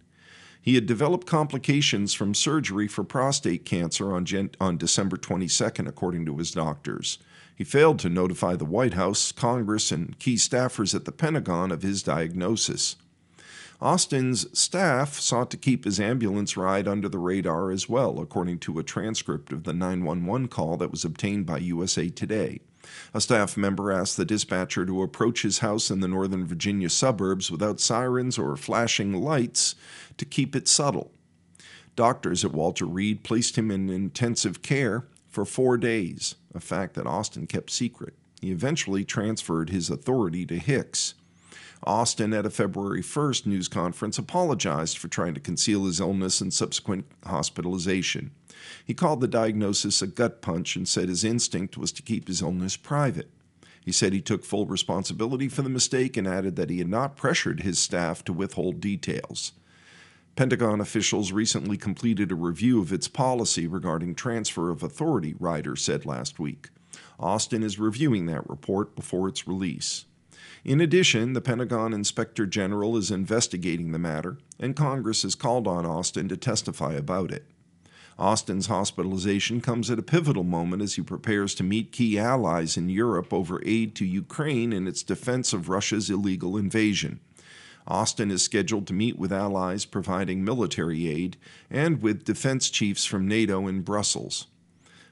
He 0.60 0.76
had 0.76 0.86
developed 0.86 1.26
complications 1.26 2.14
from 2.14 2.34
surgery 2.34 2.86
for 2.86 3.02
prostate 3.02 3.64
cancer 3.64 4.14
on, 4.14 4.24
Gen- 4.24 4.50
on 4.60 4.76
December 4.76 5.16
22nd, 5.16 5.88
according 5.88 6.24
to 6.26 6.36
his 6.38 6.52
doctors. 6.52 7.18
He 7.54 7.64
failed 7.64 7.98
to 8.00 8.08
notify 8.08 8.54
the 8.54 8.64
White 8.64 8.94
House, 8.94 9.32
Congress, 9.32 9.90
and 9.90 10.18
key 10.18 10.36
staffers 10.36 10.94
at 10.94 11.04
the 11.04 11.12
Pentagon 11.12 11.72
of 11.72 11.82
his 11.82 12.02
diagnosis. 12.02 12.96
Austin's 13.82 14.46
staff 14.56 15.18
sought 15.18 15.50
to 15.50 15.56
keep 15.56 15.84
his 15.84 15.98
ambulance 15.98 16.56
ride 16.56 16.86
under 16.86 17.08
the 17.08 17.18
radar 17.18 17.72
as 17.72 17.88
well, 17.88 18.20
according 18.20 18.60
to 18.60 18.78
a 18.78 18.84
transcript 18.84 19.52
of 19.52 19.64
the 19.64 19.72
911 19.72 20.46
call 20.46 20.76
that 20.76 20.92
was 20.92 21.04
obtained 21.04 21.46
by 21.46 21.58
USA 21.58 22.08
Today. 22.08 22.60
A 23.12 23.20
staff 23.20 23.56
member 23.56 23.90
asked 23.90 24.16
the 24.16 24.24
dispatcher 24.24 24.86
to 24.86 25.02
approach 25.02 25.42
his 25.42 25.58
house 25.58 25.90
in 25.90 25.98
the 25.98 26.06
Northern 26.06 26.46
Virginia 26.46 26.88
suburbs 26.88 27.50
without 27.50 27.80
sirens 27.80 28.38
or 28.38 28.56
flashing 28.56 29.14
lights 29.14 29.74
to 30.16 30.24
keep 30.24 30.54
it 30.54 30.68
subtle. 30.68 31.10
Doctors 31.96 32.44
at 32.44 32.52
Walter 32.52 32.86
Reed 32.86 33.24
placed 33.24 33.58
him 33.58 33.68
in 33.72 33.90
intensive 33.90 34.62
care 34.62 35.08
for 35.28 35.44
four 35.44 35.76
days, 35.76 36.36
a 36.54 36.60
fact 36.60 36.94
that 36.94 37.08
Austin 37.08 37.48
kept 37.48 37.70
secret. 37.70 38.14
He 38.40 38.52
eventually 38.52 39.04
transferred 39.04 39.70
his 39.70 39.90
authority 39.90 40.46
to 40.46 40.58
Hicks. 40.60 41.14
Austin, 41.84 42.32
at 42.32 42.46
a 42.46 42.50
February 42.50 43.02
1st 43.02 43.46
news 43.46 43.68
conference, 43.68 44.16
apologized 44.16 44.96
for 44.98 45.08
trying 45.08 45.34
to 45.34 45.40
conceal 45.40 45.84
his 45.84 45.98
illness 45.98 46.40
and 46.40 46.54
subsequent 46.54 47.06
hospitalization. 47.24 48.30
He 48.84 48.94
called 48.94 49.20
the 49.20 49.28
diagnosis 49.28 50.00
a 50.00 50.06
gut 50.06 50.42
punch 50.42 50.76
and 50.76 50.86
said 50.86 51.08
his 51.08 51.24
instinct 51.24 51.76
was 51.76 51.90
to 51.92 52.02
keep 52.02 52.28
his 52.28 52.40
illness 52.40 52.76
private. 52.76 53.30
He 53.84 53.90
said 53.90 54.12
he 54.12 54.20
took 54.20 54.44
full 54.44 54.66
responsibility 54.66 55.48
for 55.48 55.62
the 55.62 55.68
mistake 55.68 56.16
and 56.16 56.28
added 56.28 56.54
that 56.54 56.70
he 56.70 56.78
had 56.78 56.88
not 56.88 57.16
pressured 57.16 57.60
his 57.60 57.80
staff 57.80 58.24
to 58.24 58.32
withhold 58.32 58.80
details. 58.80 59.52
Pentagon 60.36 60.80
officials 60.80 61.32
recently 61.32 61.76
completed 61.76 62.30
a 62.30 62.36
review 62.36 62.80
of 62.80 62.92
its 62.92 63.08
policy 63.08 63.66
regarding 63.66 64.14
transfer 64.14 64.70
of 64.70 64.82
authority, 64.82 65.34
Ryder 65.38 65.74
said 65.74 66.06
last 66.06 66.38
week. 66.38 66.68
Austin 67.18 67.62
is 67.62 67.78
reviewing 67.78 68.26
that 68.26 68.48
report 68.48 68.94
before 68.94 69.28
its 69.28 69.48
release. 69.48 70.06
In 70.64 70.80
addition, 70.80 71.32
the 71.32 71.40
Pentagon 71.40 71.92
Inspector 71.92 72.46
General 72.46 72.96
is 72.96 73.10
investigating 73.10 73.90
the 73.90 73.98
matter, 73.98 74.38
and 74.60 74.76
Congress 74.76 75.22
has 75.22 75.34
called 75.34 75.66
on 75.66 75.84
Austin 75.84 76.28
to 76.28 76.36
testify 76.36 76.92
about 76.92 77.32
it. 77.32 77.46
Austin's 78.16 78.66
hospitalization 78.66 79.60
comes 79.60 79.90
at 79.90 79.98
a 79.98 80.02
pivotal 80.02 80.44
moment 80.44 80.80
as 80.80 80.94
he 80.94 81.02
prepares 81.02 81.56
to 81.56 81.64
meet 81.64 81.90
key 81.90 82.16
allies 82.16 82.76
in 82.76 82.88
Europe 82.88 83.32
over 83.32 83.60
aid 83.66 83.96
to 83.96 84.04
Ukraine 84.04 84.72
in 84.72 84.86
its 84.86 85.02
defense 85.02 85.52
of 85.52 85.68
Russia's 85.68 86.08
illegal 86.08 86.56
invasion. 86.56 87.18
Austin 87.88 88.30
is 88.30 88.44
scheduled 88.44 88.86
to 88.86 88.92
meet 88.92 89.18
with 89.18 89.32
allies 89.32 89.84
providing 89.84 90.44
military 90.44 91.08
aid 91.08 91.36
and 91.68 92.00
with 92.00 92.24
defense 92.24 92.70
chiefs 92.70 93.04
from 93.04 93.26
NATO 93.26 93.66
in 93.66 93.80
Brussels. 93.80 94.46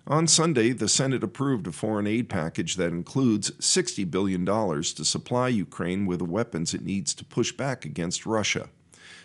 On 0.07 0.27
Sunday, 0.27 0.73
the 0.73 0.89
Senate 0.89 1.23
approved 1.23 1.67
a 1.67 1.73
foreign 1.73 2.07
aid 2.07 2.29
package 2.29 2.77
that 2.77 2.89
includes 2.89 3.51
$60 3.53 4.11
billion 4.11 4.45
to 4.47 5.05
supply 5.05 5.49
Ukraine 5.49 6.07
with 6.07 6.19
the 6.19 6.25
weapons 6.25 6.73
it 6.73 6.85
needs 6.85 7.15
to 7.15 7.25
push 7.25 7.53
back 7.53 7.85
against 7.85 8.27
Russia. 8.27 8.71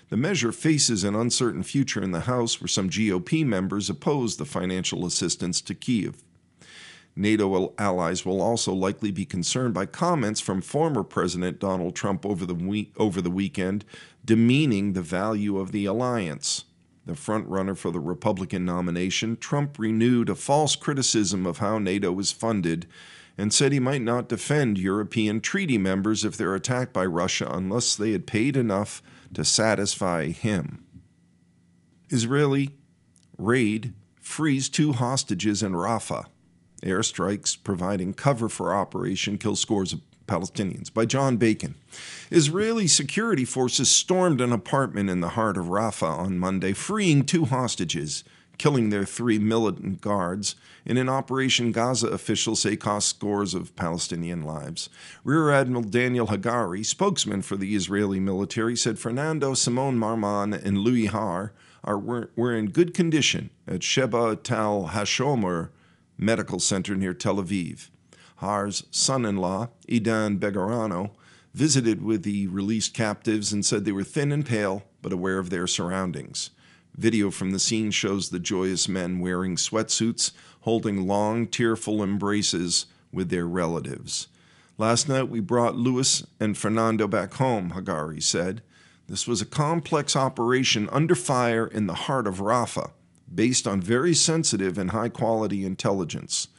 The 0.09 0.17
measure 0.17 0.51
faces 0.51 1.03
an 1.03 1.15
uncertain 1.15 1.63
future 1.63 2.03
in 2.03 2.11
the 2.11 2.21
House 2.21 2.61
where 2.61 2.67
some 2.67 2.89
GOP 2.89 3.45
members 3.45 3.89
oppose 3.89 4.37
the 4.37 4.45
financial 4.45 5.05
assistance 5.05 5.61
to 5.61 5.73
Kiev. 5.73 6.21
NATO 7.15 7.73
allies 7.77 8.25
will 8.25 8.41
also 8.41 8.73
likely 8.73 9.09
be 9.09 9.25
concerned 9.25 9.73
by 9.73 9.85
comments 9.85 10.41
from 10.41 10.61
former 10.61 11.01
President 11.01 11.59
Donald 11.59 11.95
Trump 11.95 12.25
over 12.25 12.45
the, 12.45 12.53
week, 12.53 12.93
over 12.97 13.21
the 13.21 13.31
weekend 13.31 13.85
demeaning 14.25 14.93
the 14.93 15.01
value 15.01 15.57
of 15.57 15.71
the 15.71 15.85
alliance 15.85 16.65
the 17.05 17.13
frontrunner 17.13 17.77
for 17.77 17.91
the 17.91 17.99
Republican 17.99 18.65
nomination, 18.65 19.37
Trump 19.37 19.77
renewed 19.77 20.29
a 20.29 20.35
false 20.35 20.75
criticism 20.75 21.45
of 21.45 21.59
how 21.59 21.77
NATO 21.77 22.17
is 22.19 22.31
funded 22.31 22.87
and 23.37 23.53
said 23.53 23.71
he 23.71 23.79
might 23.79 24.01
not 24.01 24.29
defend 24.29 24.77
European 24.77 25.41
treaty 25.41 25.77
members 25.77 26.23
if 26.23 26.37
they're 26.37 26.55
attacked 26.55 26.93
by 26.93 27.05
Russia 27.05 27.47
unless 27.51 27.95
they 27.95 28.11
had 28.11 28.25
paid 28.25 28.55
enough 28.57 29.03
to 29.33 29.43
satisfy 29.43 30.27
him. 30.27 30.85
Israeli 32.09 32.75
raid 33.37 33.93
frees 34.21 34.69
two 34.69 34.93
hostages 34.93 35.61
in 35.61 35.73
Rafah. 35.73 36.25
Airstrikes 36.81 37.61
providing 37.61 38.13
cover 38.13 38.47
for 38.47 38.73
operation 38.73 39.37
kill 39.37 39.55
scores 39.55 39.93
of 39.93 40.01
Palestinians 40.27 40.93
by 40.93 41.05
John 41.05 41.37
Bacon. 41.37 41.75
Israeli 42.31 42.87
security 42.87 43.45
forces 43.45 43.89
stormed 43.89 44.41
an 44.41 44.51
apartment 44.51 45.09
in 45.09 45.21
the 45.21 45.29
heart 45.29 45.57
of 45.57 45.65
Rafah 45.65 46.17
on 46.17 46.39
Monday, 46.39 46.73
freeing 46.73 47.25
two 47.25 47.45
hostages, 47.45 48.23
killing 48.57 48.89
their 48.89 49.05
three 49.05 49.39
militant 49.39 50.01
guards. 50.01 50.55
In 50.85 50.97
an 50.97 51.09
Operation 51.09 51.71
Gaza, 51.71 52.07
officials 52.07 52.61
say 52.61 52.75
cost 52.75 53.07
scores 53.07 53.53
of 53.53 53.75
Palestinian 53.75 54.43
lives. 54.43 54.89
Rear 55.23 55.51
Admiral 55.51 55.83
Daniel 55.83 56.27
Hagari, 56.27 56.85
spokesman 56.85 57.41
for 57.41 57.55
the 57.55 57.75
Israeli 57.75 58.19
military, 58.19 58.75
said 58.75 58.99
Fernando 58.99 59.53
Simon 59.53 59.97
Marman 59.97 60.53
and 60.53 60.79
Louis 60.79 61.07
Har 61.07 61.53
are, 61.83 61.97
were, 61.97 62.31
were 62.35 62.55
in 62.55 62.71
good 62.71 62.93
condition 62.93 63.49
at 63.67 63.83
Sheba 63.83 64.37
Tel 64.37 64.89
Hashomer 64.93 65.69
Medical 66.17 66.59
Center 66.59 66.95
near 66.95 67.13
Tel 67.13 67.35
Aviv. 67.35 67.89
Har's 68.35 68.85
son 68.91 69.25
in 69.25 69.37
law, 69.37 69.69
Idan 69.87 70.39
Bejerano, 70.39 71.11
visited 71.53 72.03
with 72.03 72.23
the 72.23 72.47
released 72.47 72.93
captives 72.93 73.53
and 73.53 73.65
said 73.65 73.85
they 73.85 73.91
were 73.91 74.03
thin 74.03 74.31
and 74.31 74.45
pale, 74.45 74.83
but 75.01 75.13
aware 75.13 75.39
of 75.39 75.49
their 75.49 75.67
surroundings. 75.67 76.49
Video 76.97 77.31
from 77.31 77.51
the 77.51 77.59
scene 77.59 77.91
shows 77.91 78.29
the 78.29 78.39
joyous 78.39 78.87
men 78.87 79.19
wearing 79.19 79.55
sweatsuits, 79.55 80.31
holding 80.61 81.07
long, 81.07 81.47
tearful 81.47 82.01
embraces 82.01 82.85
with 83.11 83.29
their 83.29 83.47
relatives. 83.47 84.27
Last 84.77 85.07
night 85.07 85.29
we 85.29 85.39
brought 85.39 85.77
Louis 85.77 86.25
and 86.39 86.57
Fernando 86.57 87.07
back 87.07 87.35
home, 87.35 87.71
Hagari 87.71 88.21
said. 88.21 88.61
This 89.07 89.27
was 89.27 89.41
a 89.41 89.45
complex 89.45 90.15
operation 90.15 90.89
under 90.91 91.15
fire 91.15 91.67
in 91.67 91.87
the 91.87 91.93
heart 91.93 92.27
of 92.27 92.39
Rafah, 92.39 92.91
based 93.33 93.67
on 93.67 93.79
very 93.79 94.13
sensitive 94.13 94.77
and 94.77 94.91
high 94.91 95.09
quality 95.09 95.63
intelligence. 95.63 96.49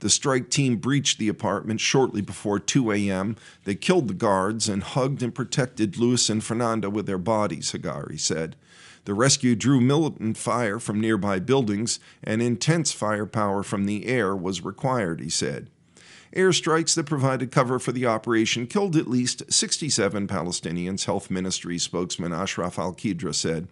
The 0.00 0.10
strike 0.10 0.50
team 0.50 0.76
breached 0.76 1.18
the 1.18 1.28
apartment 1.28 1.80
shortly 1.80 2.20
before 2.20 2.58
2 2.58 2.92
a.m. 2.92 3.36
They 3.64 3.74
killed 3.74 4.08
the 4.08 4.14
guards 4.14 4.68
and 4.68 4.82
hugged 4.82 5.22
and 5.22 5.34
protected 5.34 5.96
Luis 5.96 6.28
and 6.28 6.44
Fernanda 6.44 6.90
with 6.90 7.06
their 7.06 7.18
bodies, 7.18 7.72
Hagari 7.72 8.20
said. 8.20 8.56
The 9.06 9.14
rescue 9.14 9.54
drew 9.54 9.80
militant 9.80 10.36
fire 10.36 10.78
from 10.78 11.00
nearby 11.00 11.38
buildings, 11.38 12.00
and 12.22 12.42
intense 12.42 12.92
firepower 12.92 13.62
from 13.62 13.86
the 13.86 14.06
air 14.06 14.34
was 14.34 14.64
required, 14.64 15.20
he 15.20 15.30
said. 15.30 15.70
Airstrikes 16.34 16.94
that 16.96 17.06
provided 17.06 17.50
cover 17.50 17.78
for 17.78 17.92
the 17.92 18.04
operation 18.04 18.66
killed 18.66 18.96
at 18.96 19.08
least 19.08 19.50
67 19.50 20.26
Palestinians, 20.26 21.06
Health 21.06 21.30
Ministry 21.30 21.78
spokesman 21.78 22.32
Ashraf 22.32 22.78
al 22.78 22.92
Qidra 22.92 23.34
said. 23.34 23.68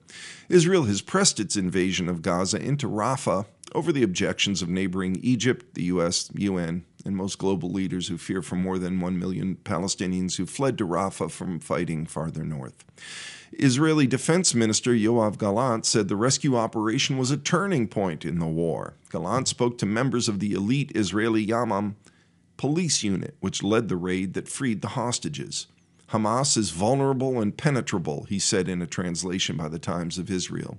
Israel 0.48 0.84
has 0.84 1.02
pressed 1.02 1.38
its 1.38 1.56
invasion 1.56 2.08
of 2.08 2.22
Gaza 2.22 2.58
into 2.58 2.88
Rafah 2.88 3.44
over 3.74 3.92
the 3.92 4.02
objections 4.02 4.62
of 4.62 4.68
neighboring 4.68 5.18
Egypt, 5.22 5.74
the 5.74 5.84
U.S., 5.84 6.30
UN, 6.34 6.84
and 7.04 7.16
most 7.16 7.38
global 7.38 7.70
leaders 7.70 8.08
who 8.08 8.16
fear 8.16 8.40
for 8.40 8.56
more 8.56 8.78
than 8.78 9.00
1 9.00 9.18
million 9.18 9.56
Palestinians 9.64 10.36
who 10.36 10.46
fled 10.46 10.78
to 10.78 10.86
Rafah 10.86 11.30
from 11.30 11.58
fighting 11.60 12.06
farther 12.06 12.44
north. 12.44 12.84
Israeli 13.52 14.06
Defense 14.06 14.54
Minister 14.54 14.92
Yoav 14.92 15.38
Gallant 15.38 15.86
said 15.86 16.08
the 16.08 16.16
rescue 16.16 16.56
operation 16.56 17.18
was 17.18 17.30
a 17.30 17.36
turning 17.36 17.86
point 17.86 18.24
in 18.24 18.38
the 18.38 18.46
war. 18.46 18.94
Gallant 19.10 19.48
spoke 19.48 19.78
to 19.78 19.86
members 19.86 20.28
of 20.28 20.40
the 20.40 20.52
elite 20.52 20.92
Israeli 20.94 21.46
Yamam 21.46 21.94
police 22.56 23.02
unit, 23.02 23.36
which 23.40 23.62
led 23.62 23.88
the 23.88 23.96
raid 23.96 24.34
that 24.34 24.48
freed 24.48 24.80
the 24.80 24.88
hostages. 24.88 25.66
Hamas 26.10 26.56
is 26.56 26.70
vulnerable 26.70 27.40
and 27.40 27.56
penetrable, 27.56 28.24
he 28.24 28.38
said 28.38 28.68
in 28.68 28.82
a 28.82 28.86
translation 28.86 29.56
by 29.56 29.68
the 29.68 29.78
Times 29.78 30.18
of 30.18 30.30
Israel. 30.30 30.78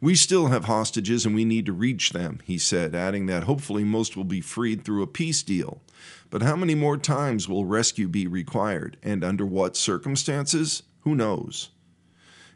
We 0.00 0.14
still 0.14 0.48
have 0.48 0.66
hostages 0.66 1.24
and 1.24 1.34
we 1.34 1.44
need 1.44 1.66
to 1.66 1.72
reach 1.72 2.10
them, 2.10 2.40
he 2.44 2.58
said, 2.58 2.94
adding 2.94 3.26
that 3.26 3.44
hopefully 3.44 3.84
most 3.84 4.16
will 4.16 4.24
be 4.24 4.40
freed 4.40 4.84
through 4.84 5.02
a 5.02 5.06
peace 5.06 5.42
deal. 5.42 5.80
But 6.30 6.42
how 6.42 6.56
many 6.56 6.74
more 6.74 6.96
times 6.96 7.48
will 7.48 7.64
rescue 7.64 8.08
be 8.08 8.26
required, 8.26 8.96
and 9.02 9.24
under 9.24 9.46
what 9.46 9.76
circumstances? 9.76 10.82
Who 11.00 11.14
knows? 11.14 11.70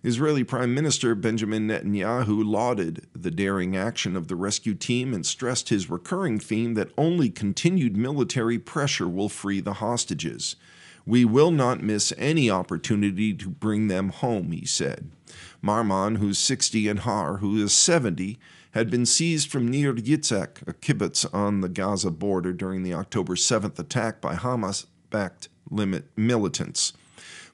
Israeli 0.04 0.44
Prime 0.44 0.74
Minister 0.74 1.14
Benjamin 1.14 1.66
Netanyahu 1.66 2.44
lauded 2.44 3.06
the 3.14 3.32
daring 3.32 3.76
action 3.76 4.14
of 4.14 4.28
the 4.28 4.36
rescue 4.36 4.74
team 4.74 5.12
and 5.12 5.26
stressed 5.26 5.70
his 5.70 5.90
recurring 5.90 6.38
theme 6.38 6.74
that 6.74 6.92
only 6.96 7.30
continued 7.30 7.96
military 7.96 8.58
pressure 8.58 9.08
will 9.08 9.28
free 9.28 9.60
the 9.60 9.74
hostages. 9.74 10.54
We 11.04 11.24
will 11.24 11.50
not 11.50 11.82
miss 11.82 12.12
any 12.16 12.48
opportunity 12.48 13.34
to 13.34 13.48
bring 13.48 13.88
them 13.88 14.10
home, 14.10 14.52
he 14.52 14.66
said. 14.66 15.10
Marman, 15.62 16.16
who's 16.16 16.38
60, 16.38 16.88
and 16.88 17.00
Har, 17.00 17.38
who 17.38 17.62
is 17.62 17.72
70, 17.72 18.38
had 18.72 18.90
been 18.90 19.06
seized 19.06 19.50
from 19.50 19.68
Nir 19.68 19.94
Yitzhak, 19.94 20.66
a 20.68 20.72
kibbutz 20.72 21.26
on 21.34 21.60
the 21.60 21.68
Gaza 21.68 22.10
border 22.10 22.52
during 22.52 22.82
the 22.82 22.94
October 22.94 23.34
7th 23.34 23.78
attack 23.78 24.20
by 24.20 24.34
Hamas 24.36 24.86
backed 25.10 25.48
militants. 25.70 26.92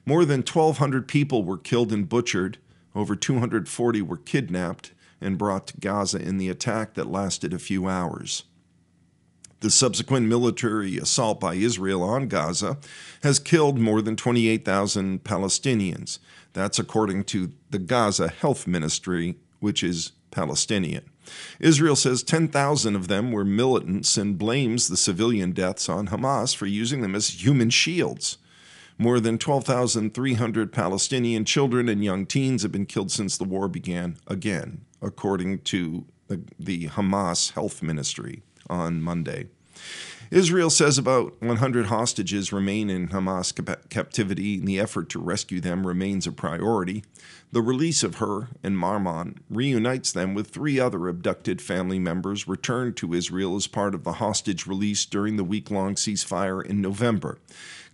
More 0.05 0.25
than 0.25 0.41
1,200 0.41 1.07
people 1.07 1.43
were 1.43 1.57
killed 1.57 1.91
and 1.91 2.07
butchered, 2.07 2.57
over 2.93 3.15
240 3.15 4.01
were 4.01 4.17
kidnapped 4.17 4.91
and 5.19 5.37
brought 5.37 5.67
to 5.67 5.77
Gaza 5.77 6.21
in 6.21 6.37
the 6.37 6.49
attack 6.49 6.93
that 6.93 7.09
lasted 7.09 7.53
a 7.53 7.59
few 7.59 7.87
hours. 7.87 8.43
The 9.61 9.71
subsequent 9.71 10.27
military 10.27 10.97
assault 10.97 11.39
by 11.39 11.55
Israel 11.55 12.03
on 12.03 12.27
Gaza 12.27 12.77
has 13.23 13.39
killed 13.39 13.79
more 13.79 14.01
than 14.01 14.15
28,000 14.15 15.23
Palestinians. 15.23 16.19
That's 16.55 16.79
according 16.79 17.25
to 17.25 17.51
the 17.69 17.79
Gaza 17.79 18.29
Health 18.29 18.65
Ministry, 18.65 19.35
which 19.59 19.83
is 19.83 20.13
Palestinian. 20.31 21.03
Israel 21.59 21.97
says 21.97 22.23
10,000 22.23 22.95
of 22.95 23.09
them 23.09 23.33
were 23.33 23.43
militants 23.43 24.15
and 24.15 24.37
blames 24.37 24.87
the 24.87 24.95
civilian 24.95 25.51
deaths 25.51 25.89
on 25.89 26.07
Hamas 26.07 26.55
for 26.55 26.65
using 26.65 27.01
them 27.01 27.13
as 27.13 27.43
human 27.43 27.69
shields. 27.69 28.37
More 28.97 29.19
than 29.19 29.37
12,300 29.37 30.71
Palestinian 30.71 31.43
children 31.43 31.89
and 31.89 32.01
young 32.01 32.25
teens 32.25 32.63
have 32.63 32.71
been 32.71 32.85
killed 32.85 33.11
since 33.11 33.37
the 33.37 33.43
war 33.43 33.67
began, 33.67 34.17
again, 34.25 34.85
according 35.01 35.59
to 35.63 36.05
the, 36.29 36.41
the 36.57 36.87
Hamas 36.87 37.51
Health 37.51 37.83
Ministry 37.83 38.43
on 38.69 39.01
Monday. 39.01 39.49
Israel 40.31 40.69
says 40.69 40.97
about 40.97 41.39
100 41.41 41.87
hostages 41.87 42.51
remain 42.51 42.89
in 42.89 43.09
Hamas 43.09 43.53
captivity, 43.89 44.55
and 44.55 44.67
the 44.67 44.79
effort 44.79 45.09
to 45.09 45.19
rescue 45.19 45.61
them 45.61 45.85
remains 45.85 46.25
a 46.25 46.31
priority. 46.31 47.03
The 47.51 47.61
release 47.61 48.03
of 48.03 48.15
Har 48.15 48.49
and 48.63 48.77
Marman 48.77 49.37
reunites 49.49 50.11
them 50.11 50.33
with 50.33 50.47
three 50.47 50.79
other 50.79 51.07
abducted 51.07 51.61
family 51.61 51.99
members 51.99 52.47
returned 52.47 52.97
to 52.97 53.13
Israel 53.13 53.55
as 53.55 53.67
part 53.67 53.93
of 53.93 54.03
the 54.03 54.13
hostage 54.13 54.65
release 54.65 55.05
during 55.05 55.37
the 55.37 55.43
week 55.43 55.69
long 55.69 55.95
ceasefire 55.95 56.65
in 56.65 56.81
November. 56.81 57.37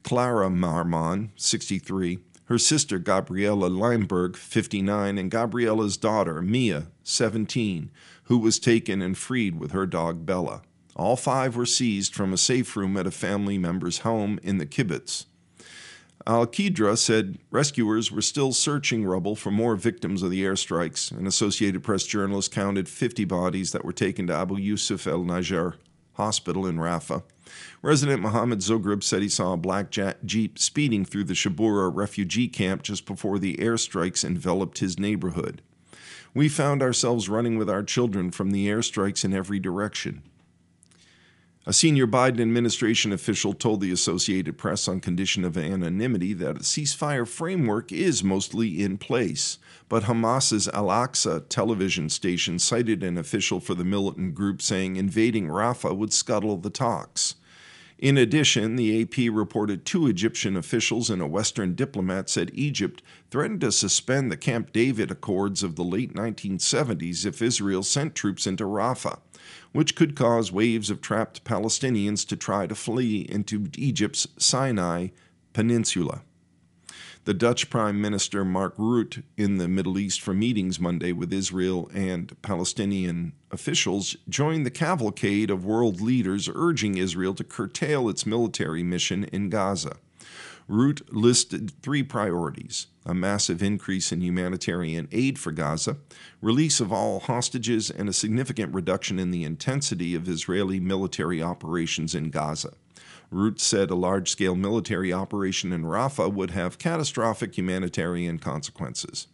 Clara 0.04 0.50
Marman, 0.50 1.30
63, 1.36 2.20
her 2.46 2.58
sister 2.58 2.98
Gabriela 2.98 3.70
Leimberg, 3.70 4.36
59, 4.36 5.18
and 5.18 5.30
Gabriela's 5.30 5.98
daughter 5.98 6.42
Mia, 6.42 6.88
17, 7.04 7.92
who 8.24 8.38
was 8.38 8.58
taken 8.58 9.02
and 9.02 9.18
freed 9.18 9.60
with 9.60 9.72
her 9.72 9.86
dog 9.86 10.26
Bella. 10.26 10.62
All 10.96 11.16
five 11.16 11.56
were 11.56 11.66
seized 11.66 12.14
from 12.14 12.34
a 12.34 12.38
safe 12.38 12.76
room 12.76 12.98
at 12.98 13.08
a 13.08 13.12
family 13.12 13.58
member's 13.58 14.00
home 14.00 14.40
in 14.44 14.58
the 14.58 14.66
kibbutz. 14.66 15.26
Al 16.28 16.46
Qidra 16.46 16.98
said 16.98 17.40
rescuers 17.50 18.12
were 18.12 18.22
still 18.22 18.54
searching 18.54 19.06
rubble 19.06 19.36
for 19.36 19.50
more 19.50 19.76
victims 19.76 20.22
of 20.22 20.30
the 20.30 20.44
airstrikes. 20.44 21.12
An 21.12 21.26
Associated 21.26 21.84
Press 21.84 22.04
journalist 22.04 22.52
counted 22.52 22.88
50 22.88 23.26
bodies 23.26 23.72
that 23.72 23.84
were 23.84 23.94
taken 23.94 24.28
to 24.28 24.34
Abu 24.34 24.58
Yusuf 24.58 25.08
el 25.08 25.24
Najjar 25.24 25.76
hospital 26.14 26.68
in 26.68 26.78
Rafah. 26.78 27.24
Resident 27.82 28.22
Mohammed 28.22 28.60
Zogrib 28.60 29.04
said 29.04 29.22
he 29.22 29.30
saw 29.30 29.54
a 29.54 29.58
black 29.58 29.90
Jeep 30.24 30.60
speeding 30.60 31.04
through 31.04 31.24
the 31.24 31.34
Shabura 31.34 31.92
refugee 31.94 32.48
camp 32.48 32.84
just 32.84 33.06
before 33.06 33.40
the 33.40 33.58
airstrikes 33.58 34.24
enveloped 34.24 34.80
his 34.80 35.00
neighborhood. 35.00 35.62
We 36.34 36.48
found 36.48 36.82
ourselves 36.82 37.28
running 37.28 37.58
with 37.58 37.70
our 37.70 37.84
children 37.84 38.32
from 38.32 38.52
the 38.52 38.68
airstrikes 38.68 39.26
in 39.26 39.34
every 39.34 39.60
direction. 39.60 40.24
A 41.64 41.74
senior 41.74 42.08
Biden 42.08 42.42
administration 42.42 43.12
official 43.12 43.54
told 43.54 43.82
the 43.82 43.92
Associated 43.92 44.58
Press 44.58 44.88
on 44.88 45.00
condition 45.00 45.46
of 45.46 45.56
anonymity 45.56 46.34
that 46.34 46.56
a 46.56 46.62
ceasefire 46.62 47.28
framework 47.28 47.92
is 47.92 48.24
mostly 48.24 48.82
in 48.82 48.98
place, 48.98 49.60
but 49.88 50.06
Hamas's 50.06 50.68
Al 50.70 50.88
Aqsa 50.88 51.48
television 51.50 52.10
station 52.10 52.58
cited 52.58 53.04
an 53.04 53.16
official 53.16 53.60
for 53.60 53.76
the 53.76 53.84
militant 53.84 54.34
group 54.34 54.60
saying 54.60 54.96
invading 54.96 55.50
Rafah 55.50 55.96
would 55.96 56.12
scuttle 56.14 56.58
the 56.58 56.72
talks. 56.72 57.36
In 58.00 58.18
addition, 58.18 58.76
the 58.76 59.04
AP 59.04 59.32
reported 59.32 59.86
two 59.86 60.08
Egyptian 60.08 60.58
officials 60.58 61.12
and 61.12 61.22
a 61.22 61.28
Western 61.28 61.76
diplomat 61.76 62.28
said 62.28 62.50
Egypt 62.56 63.04
threatened 63.30 63.62
to 63.62 63.72
suspend 63.72 64.32
the 64.32 64.38
Camp 64.38 64.74
David 64.74 65.12
Accords 65.12 65.62
of 65.62 65.76
the 65.76 65.84
late 65.84 66.16
1970s 66.16 67.24
if 67.24 67.40
Israel 67.40 67.84
sent 67.84 68.16
troops 68.16 68.48
into 68.48 68.64
Rafah 68.64 69.20
which 69.72 69.96
could 69.96 70.16
cause 70.16 70.52
waves 70.52 70.90
of 70.90 71.02
trapped 71.02 71.44
Palestinians 71.44 72.28
to 72.28 72.36
try 72.36 72.68
to 72.68 72.76
flee 72.76 73.22
into 73.30 73.70
Egypt's 73.78 74.28
Sinai 74.38 75.08
Peninsula. 75.54 76.22
The 77.26 77.34
Dutch 77.36 77.70
Prime 77.70 78.02
Minister 78.02 78.44
Mark 78.44 78.76
Rutte 78.78 79.22
in 79.38 79.58
the 79.58 79.68
Middle 79.68 80.00
East 80.00 80.22
for 80.22 80.34
meetings 80.34 80.80
Monday 80.80 81.12
with 81.12 81.32
Israel 81.32 81.88
and 81.94 82.36
Palestinian 82.42 83.34
officials 83.52 84.16
joined 84.28 84.66
the 84.66 84.72
cavalcade 84.72 85.52
of 85.52 85.64
world 85.64 86.02
leaders 86.02 86.50
urging 86.52 86.98
Israel 86.98 87.36
to 87.36 87.44
curtail 87.44 88.10
its 88.10 88.26
military 88.26 88.82
mission 88.82 89.26
in 89.26 89.50
Gaza. 89.50 89.98
Rutte 90.72 91.02
listed 91.12 91.74
three 91.82 92.02
priorities 92.02 92.88
a 93.06 93.14
massive 93.14 93.62
increase 93.62 94.12
in 94.14 94.22
humanitarian 94.22 95.10
aid 95.12 95.38
for 95.38 95.52
Gaza, 95.52 95.98
release 96.40 96.80
of 96.80 96.94
all 96.94 97.20
hostages, 97.20 97.90
and 97.90 98.08
a 98.08 98.14
significant 98.14 98.74
reduction 98.74 99.20
in 99.20 99.32
the 99.32 99.44
intensity 99.44 100.16
of 100.16 100.30
Israeli 100.30 100.80
military 100.80 101.42
operations 101.42 102.16
in 102.16 102.30
Gaza. 102.30 102.74
Rutte 103.34 103.60
said 103.60 103.90
a 103.90 103.96
large 103.96 104.30
scale 104.30 104.56
military 104.56 105.12
operation 105.12 105.74
in 105.74 105.84
Rafah 105.84 106.32
would 106.32 106.52
have 106.52 106.78
catastrophic 106.78 107.58
humanitarian 107.58 108.40
consequences. 108.40 109.28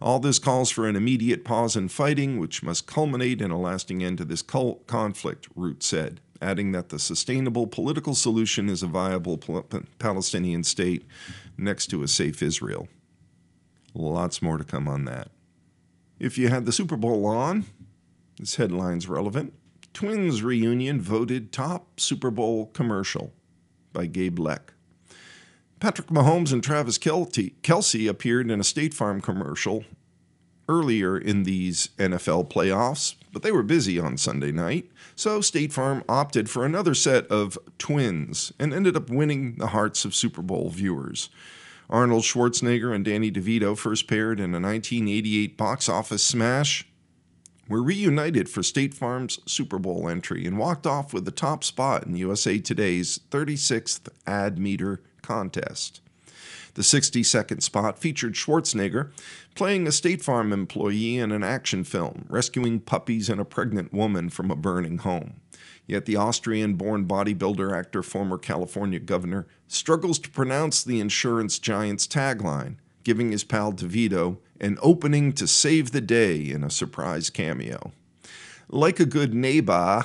All 0.00 0.20
this 0.20 0.38
calls 0.38 0.70
for 0.70 0.86
an 0.86 0.96
immediate 0.96 1.44
pause 1.44 1.76
in 1.76 1.88
fighting, 1.88 2.38
which 2.38 2.62
must 2.62 2.86
culminate 2.86 3.42
in 3.42 3.50
a 3.50 3.60
lasting 3.60 4.02
end 4.02 4.18
to 4.18 4.24
this 4.24 4.42
conflict, 4.42 5.54
Rutte 5.54 5.82
said 5.82 6.20
adding 6.40 6.72
that 6.72 6.88
the 6.88 6.98
sustainable 6.98 7.66
political 7.66 8.14
solution 8.14 8.68
is 8.68 8.82
a 8.82 8.86
viable 8.86 9.38
Palestinian 9.98 10.64
state 10.64 11.04
next 11.56 11.88
to 11.88 12.02
a 12.02 12.08
safe 12.08 12.42
Israel. 12.42 12.88
Lots 13.94 14.40
more 14.40 14.58
to 14.58 14.64
come 14.64 14.86
on 14.86 15.04
that. 15.06 15.28
If 16.18 16.38
you 16.38 16.48
had 16.48 16.66
the 16.66 16.72
Super 16.72 16.96
Bowl 16.96 17.26
on, 17.26 17.64
this 18.38 18.56
headline's 18.56 19.08
relevant. 19.08 19.52
Twins 19.92 20.42
reunion 20.42 21.00
voted 21.00 21.52
top 21.52 21.98
Super 21.98 22.30
Bowl 22.30 22.66
commercial 22.66 23.32
by 23.92 24.06
Gabe 24.06 24.38
Lacques. 24.38 24.74
Patrick 25.80 26.08
Mahomes 26.08 26.52
and 26.52 26.62
Travis 26.62 26.98
Kelce 26.98 28.08
appeared 28.08 28.50
in 28.50 28.60
a 28.60 28.64
State 28.64 28.94
Farm 28.94 29.20
commercial 29.20 29.84
earlier 30.68 31.16
in 31.16 31.44
these 31.44 31.90
NFL 31.98 32.50
playoffs, 32.50 33.14
but 33.32 33.42
they 33.42 33.52
were 33.52 33.62
busy 33.62 33.98
on 33.98 34.16
Sunday 34.16 34.52
night. 34.52 34.90
So 35.16 35.40
State 35.40 35.72
Farm 35.72 36.04
opted 36.08 36.48
for 36.48 36.64
another 36.64 36.94
set 36.94 37.26
of 37.28 37.58
twins 37.78 38.52
and 38.58 38.72
ended 38.72 38.96
up 38.96 39.10
winning 39.10 39.56
the 39.56 39.68
hearts 39.68 40.04
of 40.04 40.14
Super 40.14 40.42
Bowl 40.42 40.70
viewers. 40.70 41.30
Arnold 41.90 42.24
Schwarzenegger 42.24 42.94
and 42.94 43.04
Danny 43.04 43.30
DeVito, 43.30 43.76
first 43.76 44.08
paired 44.08 44.40
in 44.40 44.54
a 44.54 44.60
1988 44.60 45.56
box 45.56 45.88
office 45.88 46.22
smash, 46.22 46.86
were 47.68 47.82
reunited 47.82 48.48
for 48.48 48.62
State 48.62 48.94
Farm's 48.94 49.38
Super 49.50 49.78
Bowl 49.78 50.08
entry 50.08 50.46
and 50.46 50.58
walked 50.58 50.86
off 50.86 51.12
with 51.12 51.24
the 51.24 51.30
top 51.30 51.62
spot 51.64 52.06
in 52.06 52.16
USA 52.16 52.58
Today's 52.58 53.20
36th 53.30 54.08
ad 54.26 54.58
meter 54.58 55.02
contest. 55.22 56.00
The 56.78 56.84
60 56.84 57.24
second 57.24 57.62
spot 57.62 57.98
featured 57.98 58.34
Schwarzenegger 58.34 59.10
playing 59.56 59.88
a 59.88 59.90
State 59.90 60.22
Farm 60.22 60.52
employee 60.52 61.18
in 61.18 61.32
an 61.32 61.42
action 61.42 61.82
film, 61.82 62.24
rescuing 62.28 62.78
puppies 62.78 63.28
and 63.28 63.40
a 63.40 63.44
pregnant 63.44 63.92
woman 63.92 64.28
from 64.28 64.48
a 64.48 64.54
burning 64.54 64.98
home. 64.98 65.40
Yet 65.88 66.06
the 66.06 66.14
Austrian 66.14 66.74
born 66.74 67.04
bodybuilder 67.04 67.76
actor, 67.76 68.04
former 68.04 68.38
California 68.38 69.00
governor, 69.00 69.48
struggles 69.66 70.20
to 70.20 70.30
pronounce 70.30 70.84
the 70.84 71.00
insurance 71.00 71.58
giant's 71.58 72.06
tagline, 72.06 72.76
giving 73.02 73.32
his 73.32 73.42
pal 73.42 73.72
DeVito 73.72 74.38
an 74.60 74.78
opening 74.80 75.32
to 75.32 75.48
save 75.48 75.90
the 75.90 76.00
day 76.00 76.48
in 76.48 76.62
a 76.62 76.70
surprise 76.70 77.28
cameo. 77.28 77.90
Like 78.68 79.00
a 79.00 79.04
good 79.04 79.34
neighbor, 79.34 80.04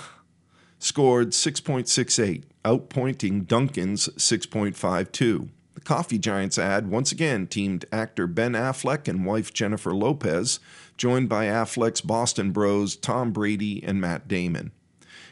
scored 0.79 1.33
6.68, 1.33 2.45
outpointing 2.65 3.45
Dunkin's 3.45 4.07
6.52. 4.17 5.49
Coffee 5.83 6.17
Giants 6.17 6.57
ad 6.57 6.87
once 6.89 7.11
again 7.11 7.47
teamed 7.47 7.85
actor 7.91 8.27
Ben 8.27 8.53
Affleck 8.53 9.07
and 9.07 9.25
wife 9.25 9.53
Jennifer 9.53 9.93
Lopez, 9.93 10.59
joined 10.97 11.29
by 11.29 11.45
Affleck's 11.45 12.01
Boston 12.01 12.51
bros 12.51 12.95
Tom 12.95 13.31
Brady 13.31 13.83
and 13.83 13.99
Matt 13.99 14.27
Damon. 14.27 14.71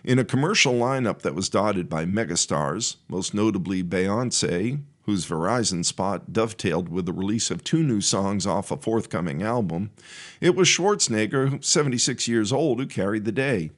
In 0.04 0.20
a 0.20 0.26
commercial 0.26 0.74
lineup 0.74 1.22
that 1.22 1.36
was 1.36 1.48
dotted 1.48 1.88
by 1.88 2.06
megastars, 2.06 2.98
most 3.08 3.34
notably 3.34 3.84
Beyonce, 3.84 4.82
whose 5.04 5.26
Verizon 5.26 5.86
spot 5.86 6.34
dovetailed 6.34 6.90
with 6.90 7.06
the 7.06 7.14
release 7.14 7.52
of 7.52 7.64
two 7.64 7.84
new 7.84 8.02
songs 8.02 8.46
off 8.46 8.72
a 8.72 8.78
forthcoming 8.78 9.42
album, 9.42 9.92
it 10.40 10.56
was 10.56 10.68
Schwarzenegger, 10.68 11.64
76 11.64 12.28
years 12.28 12.52
old, 12.52 12.80
who 12.80 12.88
carried 12.88 13.26
the 13.26 13.32
day. 13.32 13.72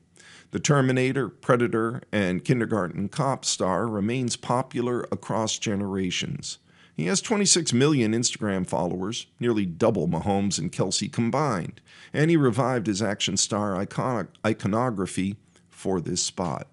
The 0.52 0.60
Terminator, 0.60 1.30
Predator, 1.30 2.04
and 2.12 2.46
Kindergarten 2.46 3.10
Cop 3.10 3.44
star 3.44 3.88
remains 3.88 4.36
popular 4.36 5.02
across 5.12 5.58
generations. 5.58 6.60
He 6.96 7.08
has 7.08 7.22
26 7.22 7.74
million 7.74 8.14
Instagram 8.14 8.68
followers, 8.68 9.26
nearly 9.40 9.66
double 9.66 10.08
Mahomes 10.08 10.60
and 10.60 10.72
Kelce 10.72 11.12
combined, 11.12 11.82
and 12.14 12.30
he 12.30 12.38
revived 12.38 12.86
his 12.86 13.02
action 13.02 13.36
star 13.36 13.76
icon- 13.76 14.28
iconography 14.46 15.38
for 15.70 16.00
this 16.00 16.22
spot. 16.22 16.68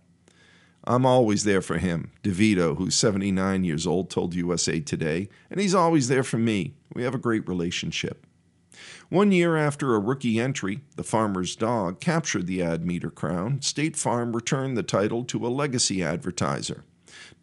I'm 0.84 1.06
always 1.06 1.44
there 1.44 1.62
for 1.62 1.78
him, 1.78 2.10
DeVito, 2.22 2.76
who's 2.76 2.94
79 2.94 3.64
years 3.64 3.86
old, 3.86 4.10
told 4.10 4.34
USA 4.34 4.80
Today, 4.80 5.28
and 5.50 5.60
he's 5.60 5.74
always 5.74 6.08
there 6.08 6.24
for 6.24 6.38
me. 6.38 6.74
We 6.94 7.02
have 7.02 7.14
a 7.14 7.18
great 7.18 7.48
relationship. 7.48 8.26
One 9.08 9.32
year 9.32 9.56
after 9.56 9.94
a 9.94 9.98
rookie 9.98 10.38
entry, 10.38 10.82
The 10.96 11.02
Farmer's 11.02 11.56
Dog 11.56 12.00
captured 12.00 12.46
the 12.46 12.62
ad 12.62 12.86
meter 12.86 13.10
crown, 13.10 13.60
State 13.60 13.96
Farm 13.96 14.34
returned 14.34 14.76
the 14.76 14.82
title 14.82 15.24
to 15.24 15.46
a 15.46 15.48
legacy 15.48 16.02
advertiser. 16.02 16.84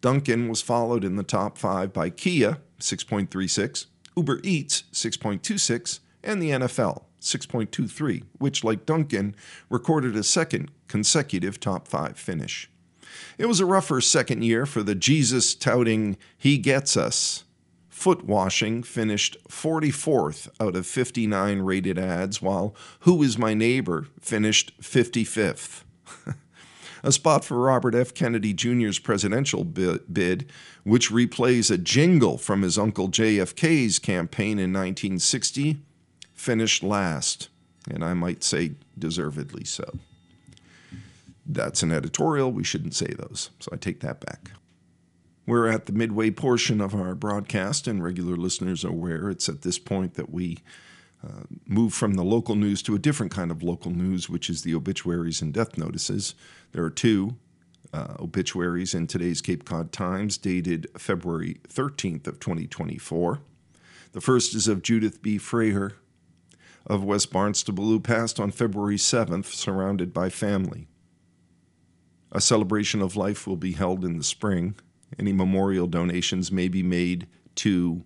Dunkin' 0.00 0.48
was 0.48 0.62
followed 0.62 1.04
in 1.04 1.16
the 1.16 1.22
top 1.22 1.58
five 1.58 1.92
by 1.92 2.10
Kia, 2.10 2.58
6.36, 2.80 3.86
Uber 4.16 4.40
Eats, 4.44 4.84
6.26, 4.92 6.00
and 6.22 6.40
the 6.40 6.50
NFL, 6.50 7.04
6.23, 7.20 8.22
which, 8.38 8.64
like 8.64 8.86
Dunkin', 8.86 9.34
recorded 9.68 10.16
a 10.16 10.22
second 10.22 10.70
consecutive 10.86 11.58
top 11.58 11.88
five 11.88 12.16
finish. 12.16 12.70
It 13.36 13.46
was 13.46 13.60
a 13.60 13.66
rougher 13.66 14.00
second 14.00 14.42
year 14.42 14.66
for 14.66 14.82
the 14.82 14.94
Jesus 14.94 15.54
touting 15.54 16.16
He 16.36 16.58
Gets 16.58 16.96
Us 16.96 17.44
Foot 17.98 18.24
washing 18.24 18.84
finished 18.84 19.36
44th 19.48 20.48
out 20.60 20.76
of 20.76 20.86
59 20.86 21.58
rated 21.58 21.98
ads, 21.98 22.40
while 22.40 22.72
Who 23.00 23.20
is 23.24 23.36
My 23.36 23.54
Neighbor 23.54 24.06
finished 24.20 24.80
55th. 24.80 25.82
a 27.02 27.12
spot 27.12 27.44
for 27.44 27.58
Robert 27.58 27.94
F. 27.94 28.14
Kennedy 28.14 28.52
Jr.'s 28.52 28.98
presidential 28.98 29.64
bid, 29.64 30.50
which 30.84 31.10
replays 31.10 31.70
a 31.70 31.78
jingle 31.78 32.38
from 32.38 32.62
his 32.62 32.78
uncle 32.78 33.08
JFK's 33.08 33.98
campaign 33.98 34.58
in 34.58 34.72
1960, 34.72 35.78
finished 36.34 36.82
last, 36.82 37.48
and 37.90 38.04
I 38.04 38.14
might 38.14 38.42
say 38.44 38.72
deservedly 38.98 39.64
so. 39.64 39.98
That's 41.46 41.82
an 41.82 41.92
editorial. 41.92 42.52
We 42.52 42.64
shouldn't 42.64 42.94
say 42.94 43.14
those, 43.18 43.50
so 43.58 43.70
I 43.72 43.76
take 43.76 44.00
that 44.00 44.20
back. 44.20 44.50
We're 45.46 45.68
at 45.68 45.86
the 45.86 45.92
midway 45.92 46.30
portion 46.30 46.80
of 46.82 46.94
our 46.94 47.14
broadcast, 47.14 47.88
and 47.88 48.04
regular 48.04 48.36
listeners 48.36 48.84
are 48.84 48.90
aware 48.90 49.30
it's 49.30 49.48
at 49.48 49.62
this 49.62 49.78
point 49.78 50.14
that 50.14 50.30
we 50.30 50.58
uh, 51.24 51.42
move 51.66 51.92
from 51.92 52.14
the 52.14 52.24
local 52.24 52.54
news 52.54 52.82
to 52.82 52.94
a 52.94 52.98
different 52.98 53.32
kind 53.32 53.50
of 53.50 53.62
local 53.62 53.90
news, 53.90 54.28
which 54.28 54.48
is 54.48 54.62
the 54.62 54.74
obituaries 54.74 55.42
and 55.42 55.52
death 55.52 55.76
notices. 55.76 56.34
There 56.72 56.84
are 56.84 56.90
two 56.90 57.36
uh, 57.92 58.14
obituaries 58.18 58.94
in 58.94 59.06
today's 59.06 59.40
Cape 59.40 59.64
Cod 59.64 59.92
Times, 59.92 60.38
dated 60.38 60.86
February 60.96 61.60
13th 61.68 62.26
of 62.26 62.38
2024. 62.38 63.40
The 64.12 64.20
first 64.20 64.54
is 64.54 64.68
of 64.68 64.82
Judith 64.82 65.22
B. 65.22 65.38
Fraher 65.38 65.94
of 66.86 67.04
West 67.04 67.32
Barnstable, 67.32 67.84
who 67.84 68.00
passed 68.00 68.38
on 68.38 68.50
February 68.50 68.96
7th, 68.96 69.46
surrounded 69.46 70.14
by 70.14 70.30
family. 70.30 70.88
A 72.30 72.40
celebration 72.40 73.02
of 73.02 73.16
life 73.16 73.46
will 73.46 73.56
be 73.56 73.72
held 73.72 74.04
in 74.04 74.16
the 74.16 74.24
spring 74.24 74.74
any 75.16 75.32
memorial 75.32 75.86
donations 75.86 76.50
may 76.50 76.68
be 76.68 76.82
made 76.82 77.26
to 77.56 78.04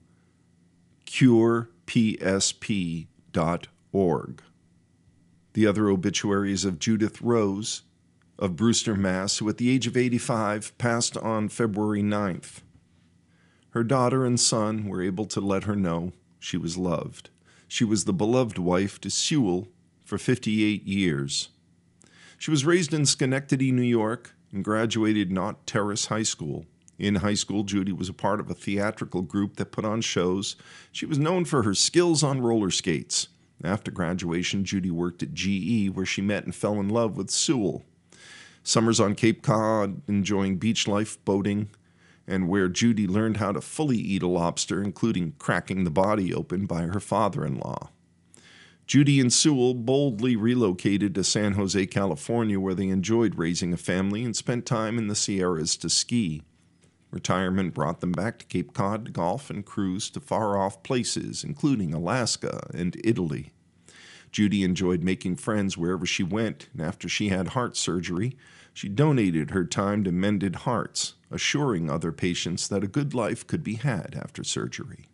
curepsp.org. 1.92 3.02
The 5.52 5.66
other 5.66 5.90
obituaries 5.90 6.64
of 6.64 6.78
Judith 6.78 7.20
Rose 7.20 7.82
of 8.38 8.56
Brewster, 8.56 8.94
Mass., 8.94 9.36
who 9.36 9.48
at 9.50 9.58
the 9.58 9.68
age 9.68 9.86
of 9.86 9.94
85 9.94 10.78
passed 10.78 11.18
on 11.18 11.50
February 11.50 12.02
9th. 12.02 12.62
Her 13.70 13.84
daughter 13.84 14.24
and 14.24 14.40
son 14.40 14.86
were 14.86 15.02
able 15.02 15.26
to 15.26 15.40
let 15.40 15.64
her 15.64 15.76
know 15.76 16.12
she 16.38 16.56
was 16.56 16.78
loved. 16.78 17.28
She 17.68 17.84
was 17.84 18.06
the 18.06 18.14
beloved 18.14 18.56
wife 18.56 18.98
to 19.02 19.10
Sewell 19.10 19.68
for 20.02 20.16
58 20.16 20.84
years. 20.84 21.50
She 22.38 22.50
was 22.50 22.64
raised 22.64 22.94
in 22.94 23.04
Schenectady, 23.04 23.70
New 23.70 23.82
York, 23.82 24.34
and 24.50 24.64
graduated 24.64 25.30
Nott 25.30 25.66
Terrace 25.66 26.06
High 26.06 26.22
School. 26.22 26.64
In 26.98 27.16
high 27.16 27.34
school, 27.34 27.64
Judy 27.64 27.92
was 27.92 28.08
a 28.08 28.14
part 28.14 28.40
of 28.40 28.50
a 28.50 28.54
theatrical 28.54 29.22
group 29.22 29.56
that 29.56 29.72
put 29.72 29.84
on 29.84 30.00
shows. 30.00 30.56
She 30.92 31.06
was 31.06 31.18
known 31.18 31.44
for 31.44 31.62
her 31.62 31.74
skills 31.74 32.22
on 32.22 32.40
roller 32.40 32.70
skates. 32.70 33.28
After 33.64 33.90
graduation, 33.90 34.64
Judy 34.64 34.90
worked 34.90 35.22
at 35.22 35.34
GE, 35.34 35.90
where 35.90 36.06
she 36.06 36.20
met 36.20 36.44
and 36.44 36.54
fell 36.54 36.80
in 36.80 36.88
love 36.88 37.16
with 37.16 37.30
Sewell. 37.30 37.84
Summers 38.64 39.00
on 39.00 39.14
Cape 39.14 39.42
Cod, 39.42 40.02
enjoying 40.06 40.58
beach 40.58 40.86
life, 40.86 41.22
boating, 41.24 41.70
and 42.26 42.48
where 42.48 42.68
Judy 42.68 43.06
learned 43.06 43.38
how 43.38 43.52
to 43.52 43.60
fully 43.60 43.98
eat 43.98 44.22
a 44.22 44.28
lobster, 44.28 44.82
including 44.82 45.34
cracking 45.38 45.84
the 45.84 45.90
body 45.90 46.32
open 46.32 46.66
by 46.66 46.82
her 46.82 47.00
father 47.00 47.44
in 47.44 47.56
law. 47.56 47.90
Judy 48.86 49.20
and 49.20 49.32
Sewell 49.32 49.74
boldly 49.74 50.36
relocated 50.36 51.14
to 51.14 51.24
San 51.24 51.54
Jose, 51.54 51.86
California, 51.86 52.60
where 52.60 52.74
they 52.74 52.88
enjoyed 52.88 53.36
raising 53.36 53.72
a 53.72 53.76
family 53.76 54.24
and 54.24 54.36
spent 54.36 54.66
time 54.66 54.98
in 54.98 55.08
the 55.08 55.14
Sierras 55.14 55.76
to 55.78 55.88
ski. 55.88 56.42
Retirement 57.12 57.74
brought 57.74 58.00
them 58.00 58.10
back 58.10 58.38
to 58.38 58.46
Cape 58.46 58.72
Cod 58.72 59.04
to 59.04 59.10
golf 59.12 59.50
and 59.50 59.64
cruise 59.64 60.08
to 60.10 60.20
far 60.20 60.58
off 60.58 60.82
places, 60.82 61.44
including 61.44 61.92
Alaska 61.92 62.68
and 62.74 62.98
Italy. 63.04 63.52
Judy 64.32 64.64
enjoyed 64.64 65.02
making 65.02 65.36
friends 65.36 65.76
wherever 65.76 66.06
she 66.06 66.22
went, 66.22 66.70
and 66.72 66.80
after 66.80 67.10
she 67.10 67.28
had 67.28 67.48
heart 67.48 67.76
surgery, 67.76 68.34
she 68.72 68.88
donated 68.88 69.50
her 69.50 69.66
time 69.66 70.02
to 70.04 70.10
Mended 70.10 70.56
Hearts, 70.56 71.14
assuring 71.30 71.90
other 71.90 72.12
patients 72.12 72.66
that 72.68 72.82
a 72.82 72.88
good 72.88 73.12
life 73.12 73.46
could 73.46 73.62
be 73.62 73.74
had 73.74 74.18
after 74.18 74.42
surgery. 74.42 75.06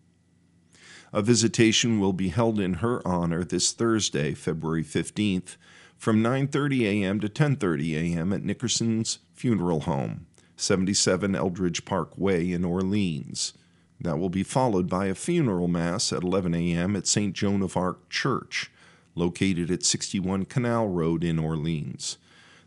A 1.12 1.20
visitation 1.20 1.98
will 1.98 2.12
be 2.12 2.28
held 2.28 2.60
in 2.60 2.74
her 2.74 3.06
honor 3.06 3.42
this 3.42 3.72
Thursday, 3.72 4.34
February 4.34 4.84
15th, 4.84 5.56
from 5.96 6.22
9:30 6.22 6.82
a.m. 6.82 7.18
to 7.18 7.28
10:30 7.28 8.14
a.m. 8.14 8.32
at 8.32 8.44
Nickerson's 8.44 9.18
Funeral 9.32 9.80
Home, 9.80 10.27
77 10.60 11.34
Eldredge 11.34 11.84
Park 11.84 12.16
Way 12.18 12.52
in 12.52 12.64
Orleans. 12.64 13.52
That 14.00 14.18
will 14.18 14.28
be 14.28 14.42
followed 14.42 14.88
by 14.88 15.06
a 15.06 15.14
funeral 15.14 15.68
mass 15.68 16.12
at 16.12 16.22
11 16.22 16.54
a.m. 16.54 16.94
at 16.96 17.06
St. 17.06 17.34
Joan 17.34 17.62
of 17.62 17.76
Arc 17.76 18.08
Church, 18.08 18.70
located 19.14 19.70
at 19.70 19.84
61 19.84 20.44
Canal 20.44 20.88
Road 20.88 21.24
in 21.24 21.38
Orleans. 21.38 22.18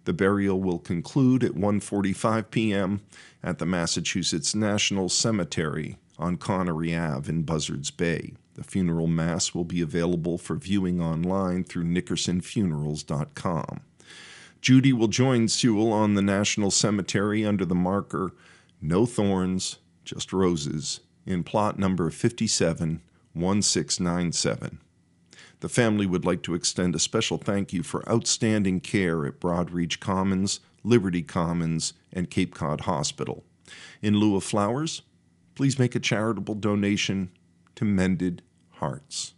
The 0.03 0.13
burial 0.13 0.59
will 0.59 0.79
conclude 0.79 1.43
at 1.43 1.53
1:45 1.53 2.49
p.m. 2.49 3.01
at 3.43 3.59
the 3.59 3.65
Massachusetts 3.65 4.55
National 4.55 5.09
Cemetery 5.09 5.97
on 6.17 6.37
Connery 6.37 6.95
Ave 6.95 7.29
in 7.29 7.43
Buzzards 7.43 7.91
Bay. 7.91 8.33
The 8.55 8.63
funeral 8.63 9.07
mass 9.07 9.53
will 9.53 9.63
be 9.63 9.81
available 9.81 10.37
for 10.37 10.55
viewing 10.55 11.01
online 11.01 11.63
through 11.63 11.85
nickersonfunerals.com. 11.85 13.81
Judy 14.61 14.93
will 14.93 15.07
join 15.07 15.47
Sewell 15.47 15.91
on 15.91 16.13
the 16.13 16.21
National 16.21 16.69
Cemetery 16.69 17.43
under 17.43 17.65
the 17.65 17.73
marker 17.73 18.31
No 18.79 19.07
Thorns, 19.07 19.79
Just 20.05 20.31
Roses 20.31 20.99
in 21.25 21.43
plot 21.43 21.79
number 21.79 22.11
571697. 22.11 24.79
The 25.61 25.69
family 25.69 26.05
would 26.05 26.25
like 26.25 26.43
to 26.43 26.53
extend 26.53 26.93
a 26.95 26.99
special 26.99 27.39
thank 27.39 27.73
you 27.73 27.81
for 27.81 28.07
outstanding 28.07 28.81
care 28.81 29.25
at 29.25 29.39
Broadreach 29.39 29.99
Commons, 29.99 30.59
Liberty 30.83 31.23
Commons, 31.23 31.93
and 32.13 32.29
Cape 32.29 32.53
Cod 32.53 32.81
Hospital. 32.81 33.43
In 34.01 34.17
lieu 34.17 34.35
of 34.35 34.43
flowers, 34.43 35.01
please 35.55 35.79
make 35.79 35.95
a 35.95 35.99
charitable 35.99 36.55
donation 36.55 37.31
to 37.75 37.85
Mended 37.85 38.41
Hearts. 38.73 39.33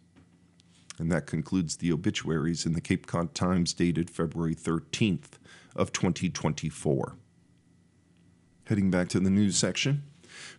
And 1.00 1.12
that 1.12 1.26
concludes 1.26 1.78
the 1.78 1.92
obituaries 1.92 2.66
in 2.66 2.74
the 2.74 2.82
Cape 2.82 3.08
Cod 3.08 3.34
Times 3.34 3.74
dated 3.74 4.10
February 4.10 4.56
13th 4.56 5.40
of 5.76 5.92
2024. 5.92 7.16
Heading 8.66 8.92
back 8.92 9.10
to 9.10 9.20
the 9.20 9.30
news 9.30 9.58
section, 9.58 10.04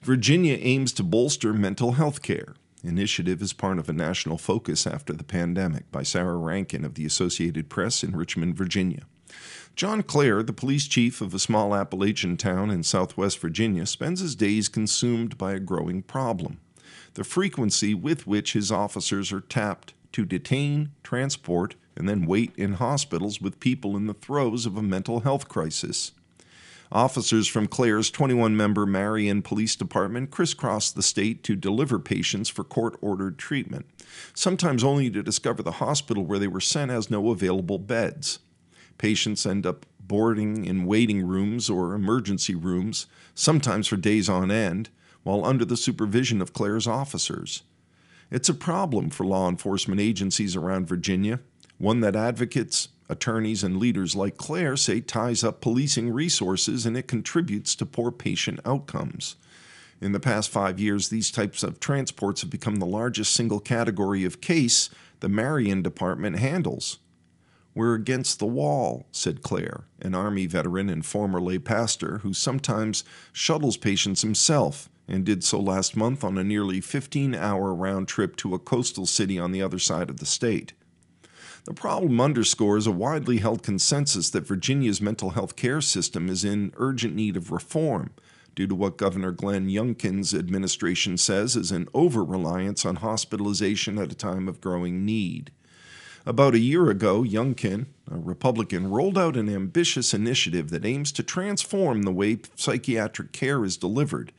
Virginia 0.02 0.59
aims 0.61 0.92
to 0.94 1.02
bolster 1.02 1.52
mental 1.52 1.92
health 1.92 2.22
care. 2.22 2.54
Initiative 2.82 3.40
is 3.40 3.52
part 3.52 3.78
of 3.78 3.88
a 3.88 3.94
national 3.94 4.36
focus 4.36 4.86
after 4.86 5.12
the 5.12 5.24
pandemic 5.24 5.90
by 5.90 6.02
Sarah 6.02 6.36
Rankin 6.36 6.84
of 6.84 6.94
the 6.94 7.06
Associated 7.06 7.70
Press 7.70 8.02
in 8.02 8.14
Richmond, 8.14 8.56
Virginia. 8.56 9.04
John 9.74 10.02
Clair, 10.02 10.42
the 10.42 10.52
police 10.52 10.86
chief 10.86 11.20
of 11.20 11.32
a 11.32 11.38
small 11.38 11.74
Appalachian 11.74 12.36
town 12.36 12.70
in 12.70 12.82
southwest 12.82 13.38
Virginia, 13.38 13.86
spends 13.86 14.20
his 14.20 14.36
days 14.36 14.68
consumed 14.68 15.38
by 15.38 15.52
a 15.52 15.61
growing 15.61 16.02
problem 16.02 16.61
the 17.14 17.24
frequency 17.24 17.94
with 17.94 18.26
which 18.26 18.52
his 18.52 18.70
officers 18.70 19.32
are 19.32 19.40
tapped 19.40 19.94
to 20.14 20.24
detain, 20.24 20.92
transport, 21.02 21.74
and 21.96 22.08
then 22.08 22.24
wait 22.24 22.52
in 22.56 22.74
hospitals 22.74 23.40
with 23.40 23.58
people 23.58 23.96
in 23.96 24.06
the 24.06 24.14
throes 24.14 24.64
of 24.64 24.76
a 24.76 24.82
mental 24.82 25.20
health 25.20 25.48
crisis. 25.48 26.12
Officers 26.92 27.48
from 27.48 27.66
Clair's 27.66 28.12
21 28.12 28.56
member 28.56 28.86
Marion 28.86 29.42
Police 29.42 29.74
Department 29.74 30.30
crisscross 30.30 30.92
the 30.92 31.02
state 31.02 31.42
to 31.42 31.56
deliver 31.56 31.98
patients 31.98 32.48
for 32.48 32.62
court 32.62 32.96
ordered 33.00 33.38
treatment, 33.38 33.86
sometimes 34.34 34.84
only 34.84 35.10
to 35.10 35.20
discover 35.20 35.64
the 35.64 35.72
hospital 35.72 36.24
where 36.24 36.38
they 36.38 36.46
were 36.46 36.60
sent 36.60 36.92
has 36.92 37.10
no 37.10 37.30
available 37.30 37.78
beds. 37.78 38.38
Patients 38.98 39.44
end 39.44 39.66
up 39.66 39.84
boarding 39.98 40.64
in 40.64 40.86
waiting 40.86 41.26
rooms 41.26 41.68
or 41.68 41.92
emergency 41.92 42.54
rooms, 42.54 43.06
sometimes 43.34 43.88
for 43.88 43.96
days 43.96 44.28
on 44.28 44.52
end, 44.52 44.90
while 45.24 45.44
under 45.44 45.64
the 45.64 45.76
supervision 45.76 46.40
of 46.40 46.52
Clair's 46.52 46.86
officers. 46.86 47.64
It's 48.30 48.48
a 48.48 48.54
problem 48.54 49.10
for 49.10 49.24
law 49.24 49.48
enforcement 49.48 50.00
agencies 50.00 50.56
around 50.56 50.88
Virginia, 50.88 51.40
one 51.78 52.00
that 52.00 52.16
advocates, 52.16 52.88
attorneys, 53.08 53.62
and 53.62 53.78
leaders 53.78 54.16
like 54.16 54.36
Clair 54.36 54.76
say 54.76 55.00
ties 55.00 55.44
up 55.44 55.60
policing 55.60 56.10
resources 56.10 56.86
and 56.86 56.96
it 56.96 57.08
contributes 57.08 57.74
to 57.76 57.86
poor 57.86 58.10
patient 58.10 58.60
outcomes. 58.64 59.36
In 60.00 60.12
the 60.12 60.20
past 60.20 60.50
five 60.50 60.80
years, 60.80 61.08
these 61.08 61.30
types 61.30 61.62
of 61.62 61.80
transports 61.80 62.40
have 62.40 62.50
become 62.50 62.76
the 62.76 62.86
largest 62.86 63.32
single 63.32 63.60
category 63.60 64.24
of 64.24 64.40
case 64.40 64.90
the 65.20 65.28
Marion 65.28 65.82
Department 65.82 66.38
handles. 66.38 66.98
We're 67.74 67.94
against 67.94 68.38
the 68.38 68.46
wall, 68.46 69.06
said 69.10 69.42
Clair, 69.42 69.84
an 70.00 70.14
Army 70.14 70.46
veteran 70.46 70.88
and 70.88 71.04
former 71.04 71.40
lay 71.40 71.58
pastor 71.58 72.18
who 72.18 72.32
sometimes 72.32 73.04
shuttles 73.32 73.76
patients 73.76 74.22
himself 74.22 74.88
and 75.07 75.24
did 75.24 75.44
so 75.44 75.61
last 75.61 75.96
month 75.96 76.24
on 76.24 76.38
a 76.38 76.44
nearly 76.44 76.80
15 76.80 77.34
hour 77.34 77.74
round 77.74 78.09
trip 78.09 78.36
to 78.36 78.55
a 78.55 78.59
coastal 78.59 79.07
city 79.07 79.38
on 79.38 79.52
the 79.52 79.62
other 79.62 79.78
side 79.78 80.11
of 80.11 80.18
the 80.18 80.26
state. 80.26 80.72
The 81.64 81.74
problem 81.74 82.20
underscores 82.20 82.86
a 82.86 82.92
widely 82.92 83.38
held 83.38 83.62
consensus 83.62 84.28
that 84.30 84.46
Virginia's 84.46 85.00
mental 85.00 85.30
health 85.30 85.57
care 85.57 85.80
system 85.80 86.28
is 86.28 86.44
in 86.44 86.74
urgent 86.76 87.14
need 87.14 87.36
of 87.36 87.50
reform 87.50 88.11
due 88.55 88.66
to 88.66 88.74
what 88.74 88.98
Governor 88.98 89.32
Glenn 89.32 89.68
Youngkin's 89.68 90.34
administration 90.34 91.16
says 91.16 91.57
is 91.57 91.72
an 91.72 91.88
over 91.94 92.22
reliance 92.22 92.84
on 92.84 92.96
hospitalization 92.96 93.98
at 93.98 94.12
a 94.12 94.14
time 94.14 94.46
of 94.46 94.61
growing 94.61 95.05
need. 95.05 95.50
About 96.26 96.55
a 96.55 96.59
year 96.59 96.88
ago, 96.88 97.22
Youngkin, 97.22 97.86
a 98.11 98.16
Republican, 98.16 98.88
rolled 98.90 99.18
out 99.18 99.36
an 99.36 99.48
ambitious 99.48 100.14
initiative 100.14 100.70
that 100.70 100.84
aims 100.84 101.12
to 101.12 101.22
transform 101.22 102.02
the 102.02 102.12
way 102.12 102.38
psychiatric 102.55 103.32
care 103.32 103.64
is 103.64 103.76
delivered 103.76 104.32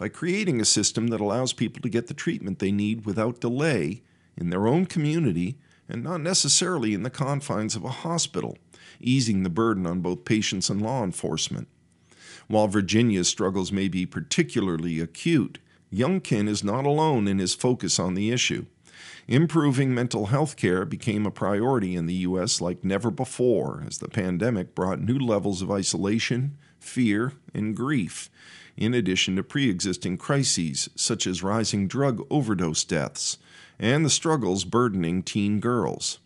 by 0.00 0.08
creating 0.08 0.62
a 0.62 0.64
system 0.64 1.08
that 1.08 1.20
allows 1.20 1.52
people 1.52 1.82
to 1.82 1.88
get 1.90 2.06
the 2.06 2.14
treatment 2.14 2.58
they 2.58 2.72
need 2.72 3.04
without 3.04 3.38
delay 3.38 4.02
in 4.34 4.48
their 4.48 4.66
own 4.66 4.86
community 4.86 5.58
and 5.90 6.02
not 6.02 6.22
necessarily 6.22 6.94
in 6.94 7.02
the 7.02 7.10
confines 7.10 7.76
of 7.76 7.84
a 7.84 7.90
hospital, 7.90 8.56
easing 8.98 9.42
the 9.42 9.50
burden 9.50 9.86
on 9.86 10.00
both 10.00 10.24
patients 10.24 10.70
and 10.70 10.80
law 10.80 11.04
enforcement. 11.04 11.68
While 12.48 12.66
Virginia's 12.66 13.28
struggles 13.28 13.70
may 13.70 13.88
be 13.88 14.06
particularly 14.06 15.00
acute, 15.00 15.58
Youngkin 15.92 16.48
is 16.48 16.64
not 16.64 16.86
alone 16.86 17.28
in 17.28 17.38
his 17.38 17.54
focus 17.54 17.98
on 17.98 18.14
the 18.14 18.30
issue. 18.30 18.64
Improving 19.28 19.92
mental 19.92 20.26
health 20.26 20.56
care 20.56 20.86
became 20.86 21.26
a 21.26 21.30
priority 21.30 21.94
in 21.94 22.06
the 22.06 22.14
U.S. 22.14 22.62
like 22.62 22.82
never 22.82 23.10
before 23.10 23.84
as 23.86 23.98
the 23.98 24.08
pandemic 24.08 24.74
brought 24.74 24.98
new 24.98 25.18
levels 25.18 25.60
of 25.60 25.70
isolation, 25.70 26.56
fear, 26.78 27.34
and 27.52 27.76
grief, 27.76 28.30
in 28.76 28.94
addition 28.94 29.36
to 29.36 29.42
pre 29.42 29.68
existing 29.68 30.16
crises 30.16 30.88
such 30.94 31.26
as 31.26 31.42
rising 31.42 31.88
drug 31.88 32.26
overdose 32.30 32.84
deaths 32.84 33.38
and 33.78 34.04
the 34.04 34.10
struggles 34.10 34.64
burdening 34.64 35.22
teen 35.22 35.60
girls. 35.60 36.18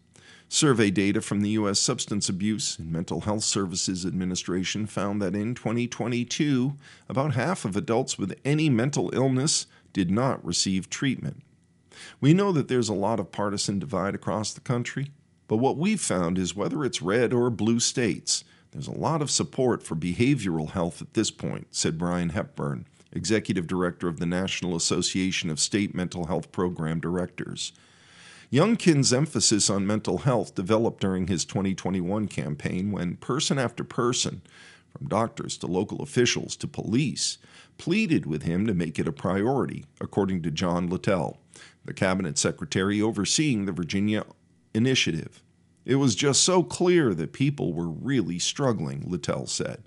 Survey 0.49 0.90
data 0.90 1.20
from 1.20 1.40
the 1.40 1.51
U.S. 1.51 1.80
Substance 1.80 2.28
Abuse 2.28 2.78
and 2.78 2.92
Mental 2.92 3.22
Health 3.22 3.42
Services 3.42 4.05
Administration 4.05 4.86
found 4.86 5.20
that 5.20 5.34
in 5.34 5.55
2022, 5.55 6.76
about 7.09 7.34
half 7.34 7.64
of 7.64 7.76
adults 7.76 8.18
with 8.18 8.38
any 8.45 8.68
mental 8.68 9.11
illness 9.14 9.66
did 9.92 10.11
not 10.11 10.45
receive 10.45 10.90
treatment. 10.90 11.42
We 12.20 12.34
know 12.34 12.53
that 12.53 12.68
there's 12.68 12.88
a 12.88 12.95
lot 12.95 13.18
of 13.18 13.32
partisan 13.32 13.78
divide 13.78 14.14
across 14.14 14.53
the 14.53 14.61
country, 14.61 15.11
but 15.49 15.57
what 15.57 15.76
we've 15.76 16.01
found 16.01 16.38
is 16.38 16.55
whether 16.55 16.84
it's 16.84 17.03
red 17.03 17.32
or 17.32 17.51
blue 17.51 17.80
states, 17.80 18.45
there's 18.75 18.89
a 18.89 18.93
lot 18.93 19.22
of 19.22 19.31
support 19.31 19.85
for 19.85 19.95
behavioral 19.95 20.70
health 20.70 21.01
at 21.01 21.14
this 21.14 21.31
point, 21.31 21.68
said 21.70 21.97
Brian 21.97 22.31
Hepburn, 22.31 22.87
Executive 23.12 23.68
Director 23.68 24.09
of 24.09 24.18
the 24.18 24.27
National 24.27 24.75
Association 24.75 25.49
of 25.49 25.61
State 25.61 25.95
Mental 25.95 26.27
Health 26.27 26.51
Program 26.51 26.99
Directors. 26.99 27.72
Youngkin's 28.53 29.12
emphasis 29.12 29.70
on 29.70 29.87
mental 29.87 30.18
health 30.18 30.57
developed 30.57 31.01
during 31.01 31.29
his 31.29 31.45
2021 31.45 32.27
campaign 32.27 32.91
when 32.91 33.14
person 33.14 33.61
after 33.61 33.85
person, 33.85 34.43
from 34.91 35.07
doctors 35.07 35.57
to 35.59 35.68
local 35.68 36.03
officials 36.03 36.57
to 36.57 36.66
police, 36.66 37.39
pleaded 37.79 38.27
with 38.27 38.43
him 38.43 38.66
to 38.66 38.75
make 38.75 38.99
it 38.99 39.07
a 39.07 39.12
priority, 39.12 39.85
according 40.01 40.43
to 40.43 40.51
John 40.51 40.91
Littel, 40.91 41.37
the 41.85 41.95
cabinet 41.95 42.39
secretary 42.39 43.01
overseeing 43.01 43.66
the 43.66 43.72
Virginia 43.72 44.25
initiative. 44.75 45.43
It 45.85 45.97
was 45.97 46.14
just 46.14 46.43
so 46.43 46.62
clear 46.62 47.14
that 47.14 47.32
people 47.32 47.72
were 47.72 47.89
really 47.89 48.39
struggling, 48.39 49.03
Littel 49.03 49.49
said. 49.49 49.82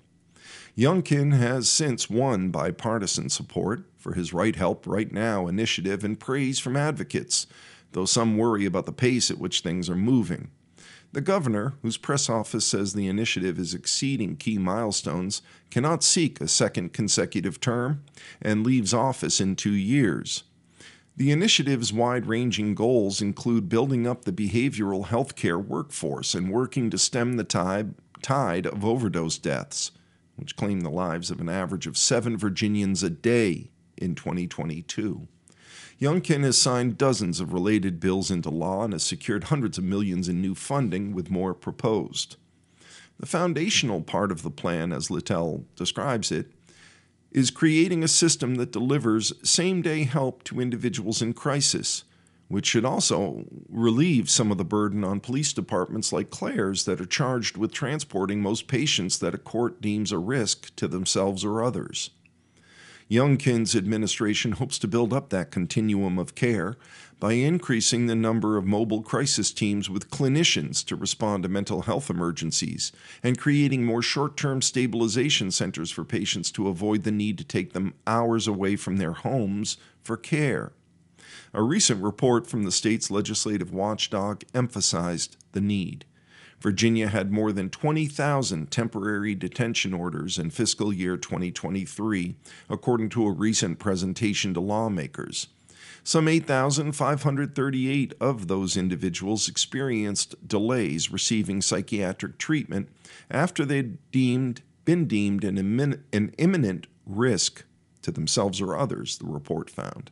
Youngkin 0.76 1.36
has 1.36 1.68
since 1.68 2.08
won 2.08 2.50
bipartisan 2.50 3.28
support 3.30 3.84
for 3.96 4.14
his 4.14 4.32
Right 4.32 4.54
Help 4.54 4.86
Right 4.86 5.10
Now 5.10 5.48
initiative 5.48 6.04
and 6.04 6.20
praise 6.20 6.60
from 6.60 6.76
advocates, 6.76 7.48
though 7.92 8.04
some 8.04 8.36
worry 8.36 8.64
about 8.64 8.86
the 8.86 8.92
pace 8.92 9.28
at 9.28 9.38
which 9.38 9.60
things 9.60 9.90
are 9.90 9.96
moving. 9.96 10.50
The 11.12 11.20
governor, 11.20 11.74
whose 11.82 11.96
press 11.96 12.28
office 12.28 12.66
says 12.66 12.92
the 12.92 13.08
initiative 13.08 13.58
is 13.58 13.74
exceeding 13.74 14.36
key 14.36 14.58
milestones, 14.58 15.42
cannot 15.70 16.04
seek 16.04 16.40
a 16.40 16.46
second 16.46 16.92
consecutive 16.92 17.60
term 17.60 18.04
and 18.42 18.64
leaves 18.64 18.92
office 18.92 19.40
in 19.40 19.56
two 19.56 19.72
years. 19.72 20.44
The 21.18 21.32
initiative's 21.32 21.92
wide 21.92 22.26
ranging 22.26 22.76
goals 22.76 23.20
include 23.20 23.68
building 23.68 24.06
up 24.06 24.24
the 24.24 24.30
behavioral 24.30 25.06
health 25.06 25.34
care 25.34 25.58
workforce 25.58 26.32
and 26.32 26.48
working 26.48 26.90
to 26.90 26.96
stem 26.96 27.32
the 27.32 27.42
tide, 27.42 27.94
tide 28.22 28.68
of 28.68 28.84
overdose 28.84 29.36
deaths, 29.36 29.90
which 30.36 30.54
claim 30.54 30.82
the 30.82 30.90
lives 30.90 31.32
of 31.32 31.40
an 31.40 31.48
average 31.48 31.88
of 31.88 31.96
seven 31.96 32.38
Virginians 32.38 33.02
a 33.02 33.10
day 33.10 33.72
in 33.96 34.14
2022. 34.14 35.26
Youngkin 36.00 36.44
has 36.44 36.56
signed 36.56 36.96
dozens 36.96 37.40
of 37.40 37.52
related 37.52 37.98
bills 37.98 38.30
into 38.30 38.48
law 38.48 38.84
and 38.84 38.92
has 38.92 39.02
secured 39.02 39.44
hundreds 39.44 39.76
of 39.76 39.82
millions 39.82 40.28
in 40.28 40.40
new 40.40 40.54
funding, 40.54 41.12
with 41.12 41.32
more 41.32 41.52
proposed. 41.52 42.36
The 43.18 43.26
foundational 43.26 44.02
part 44.02 44.30
of 44.30 44.44
the 44.44 44.52
plan, 44.52 44.92
as 44.92 45.08
Littel 45.08 45.64
describes 45.74 46.30
it, 46.30 46.52
is 47.30 47.50
creating 47.50 48.02
a 48.02 48.08
system 48.08 48.54
that 48.56 48.72
delivers 48.72 49.32
same 49.42 49.82
day 49.82 50.04
help 50.04 50.42
to 50.44 50.60
individuals 50.60 51.20
in 51.20 51.34
crisis, 51.34 52.04
which 52.48 52.66
should 52.66 52.84
also 52.84 53.44
relieve 53.68 54.30
some 54.30 54.50
of 54.50 54.58
the 54.58 54.64
burden 54.64 55.04
on 55.04 55.20
police 55.20 55.52
departments 55.52 56.12
like 56.12 56.30
Clair's 56.30 56.84
that 56.84 57.00
are 57.00 57.06
charged 57.06 57.56
with 57.56 57.72
transporting 57.72 58.40
most 58.40 58.66
patients 58.66 59.18
that 59.18 59.34
a 59.34 59.38
court 59.38 59.80
deems 59.80 60.10
a 60.12 60.18
risk 60.18 60.74
to 60.76 60.88
themselves 60.88 61.44
or 61.44 61.62
others. 61.62 62.10
Youngkin's 63.10 63.74
administration 63.74 64.52
hopes 64.52 64.78
to 64.78 64.86
build 64.86 65.14
up 65.14 65.30
that 65.30 65.50
continuum 65.50 66.18
of 66.18 66.34
care 66.34 66.76
by 67.18 67.32
increasing 67.32 68.06
the 68.06 68.14
number 68.14 68.58
of 68.58 68.66
mobile 68.66 69.02
crisis 69.02 69.50
teams 69.50 69.88
with 69.88 70.10
clinicians 70.10 70.84
to 70.84 70.94
respond 70.94 71.42
to 71.42 71.48
mental 71.48 71.82
health 71.82 72.10
emergencies 72.10 72.92
and 73.22 73.38
creating 73.38 73.84
more 73.84 74.02
short 74.02 74.36
term 74.36 74.60
stabilization 74.60 75.50
centers 75.50 75.90
for 75.90 76.04
patients 76.04 76.50
to 76.50 76.68
avoid 76.68 77.04
the 77.04 77.10
need 77.10 77.38
to 77.38 77.44
take 77.44 77.72
them 77.72 77.94
hours 78.06 78.46
away 78.46 78.76
from 78.76 78.98
their 78.98 79.12
homes 79.12 79.78
for 80.02 80.16
care. 80.16 80.72
A 81.54 81.62
recent 81.62 82.02
report 82.02 82.46
from 82.46 82.64
the 82.64 82.72
state's 82.72 83.10
legislative 83.10 83.72
watchdog 83.72 84.42
emphasized 84.54 85.36
the 85.52 85.62
need. 85.62 86.04
Virginia 86.60 87.08
had 87.08 87.30
more 87.30 87.52
than 87.52 87.70
20,000 87.70 88.70
temporary 88.70 89.34
detention 89.34 89.94
orders 89.94 90.38
in 90.38 90.50
fiscal 90.50 90.92
year 90.92 91.16
2023, 91.16 92.34
according 92.68 93.08
to 93.10 93.26
a 93.26 93.30
recent 93.30 93.78
presentation 93.78 94.54
to 94.54 94.60
lawmakers. 94.60 95.48
Some 96.02 96.26
8,538 96.26 98.14
of 98.20 98.48
those 98.48 98.76
individuals 98.76 99.48
experienced 99.48 100.48
delays 100.48 101.12
receiving 101.12 101.60
psychiatric 101.60 102.38
treatment 102.38 102.88
after 103.30 103.64
they'd 103.64 103.98
deemed, 104.10 104.62
been 104.84 105.06
deemed 105.06 105.44
an, 105.44 105.56
immin- 105.56 106.00
an 106.12 106.34
imminent 106.38 106.86
risk 107.06 107.64
to 108.02 108.10
themselves 108.10 108.60
or 108.60 108.76
others, 108.76 109.18
the 109.18 109.26
report 109.26 109.70
found. 109.70 110.10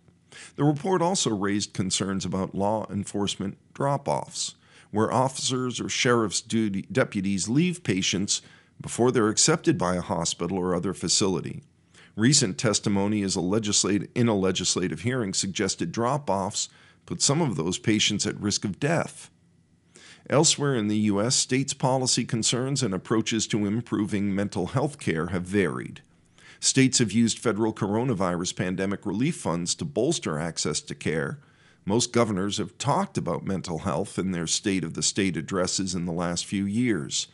The 0.56 0.64
report 0.64 1.02
also 1.02 1.30
raised 1.30 1.72
concerns 1.72 2.24
about 2.24 2.54
law 2.54 2.86
enforcement 2.90 3.56
drop 3.72 4.06
offs 4.06 4.54
where 4.96 5.12
officers 5.12 5.78
or 5.78 5.90
sheriff's 5.90 6.40
duty, 6.40 6.86
deputies 6.90 7.50
leave 7.50 7.84
patients 7.84 8.40
before 8.80 9.12
they're 9.12 9.28
accepted 9.28 9.76
by 9.76 9.94
a 9.94 10.00
hospital 10.00 10.56
or 10.56 10.74
other 10.74 10.94
facility. 10.94 11.62
Recent 12.16 12.56
testimony 12.56 13.20
a 13.20 14.08
in 14.14 14.26
a 14.26 14.34
legislative 14.34 15.02
hearing 15.02 15.34
suggested 15.34 15.92
drop 15.92 16.30
offs 16.30 16.70
put 17.04 17.20
some 17.20 17.42
of 17.42 17.56
those 17.56 17.78
patients 17.78 18.26
at 18.26 18.40
risk 18.40 18.64
of 18.64 18.80
death. 18.80 19.30
Elsewhere 20.30 20.74
in 20.74 20.88
the 20.88 20.96
U.S., 21.12 21.36
states' 21.36 21.74
policy 21.74 22.24
concerns 22.24 22.82
and 22.82 22.94
approaches 22.94 23.46
to 23.48 23.66
improving 23.66 24.34
mental 24.34 24.68
health 24.68 24.98
care 24.98 25.26
have 25.26 25.42
varied. 25.42 26.00
States 26.58 27.00
have 27.00 27.12
used 27.12 27.38
federal 27.38 27.74
coronavirus 27.74 28.56
pandemic 28.56 29.04
relief 29.04 29.36
funds 29.36 29.74
to 29.74 29.84
bolster 29.84 30.38
access 30.38 30.80
to 30.80 30.94
care. 30.94 31.38
Most 31.88 32.12
governors 32.12 32.58
have 32.58 32.76
talked 32.78 33.16
about 33.16 33.46
mental 33.46 33.78
health 33.78 34.18
in 34.18 34.32
their 34.32 34.48
State 34.48 34.82
of 34.82 34.94
the 34.94 35.04
State 35.04 35.36
addresses 35.36 35.94
in 35.94 36.04
the 36.04 36.12
last 36.12 36.44
few 36.44 36.66
years. 36.66 37.28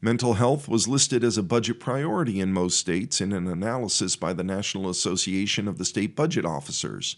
Mental 0.00 0.34
health 0.34 0.68
was 0.68 0.88
listed 0.88 1.22
as 1.22 1.38
a 1.38 1.42
budget 1.44 1.78
priority 1.78 2.40
in 2.40 2.52
most 2.52 2.76
states 2.76 3.20
in 3.20 3.32
an 3.32 3.46
analysis 3.46 4.16
by 4.16 4.32
the 4.32 4.42
National 4.42 4.90
Association 4.90 5.68
of 5.68 5.78
the 5.78 5.84
State 5.84 6.16
Budget 6.16 6.44
Officers. 6.44 7.14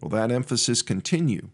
Will 0.00 0.08
that 0.08 0.32
emphasis 0.32 0.82
continue? 0.82 1.50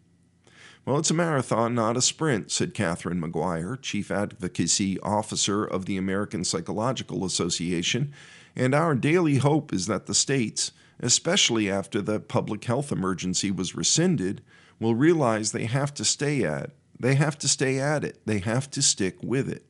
Well, 0.86 0.99
it's 0.99 1.11
a 1.11 1.14
marathon, 1.14 1.74
not 1.74 1.99
a 1.99 2.01
sprint, 2.01 2.51
said 2.51 2.72
Katherine 2.72 3.20
McGuire, 3.20 3.78
Chief 3.82 4.11
Advocacy 4.11 4.99
Officer 5.01 5.62
of 5.62 5.84
the 5.84 5.99
American 5.99 6.44
Psychological 6.44 7.26
Association. 7.26 8.14
And 8.57 8.74
our 8.74 8.94
daily 8.94 9.36
hope 9.36 9.74
is 9.74 9.86
that 9.88 10.07
the 10.07 10.14
states, 10.14 10.72
especially 11.01 11.70
after 11.70 12.01
the 12.03 12.20
public 12.20 12.64
health 12.64 12.90
emergency 12.92 13.51
was 13.51 13.74
rescinded, 13.74 14.42
will 14.80 14.94
realize 14.94 15.53
they 15.53 15.66
have 15.66 15.92
to 15.94 16.05
stay 16.05 16.44
at 16.44 16.70
they 16.99 17.14
have 17.14 17.38
to 17.38 17.49
stay 17.49 17.78
at 17.78 18.05
it. 18.05 18.20
They 18.26 18.40
have 18.40 18.70
to 18.72 18.82
stick 18.82 19.16
with 19.22 19.49
it. 19.49 19.64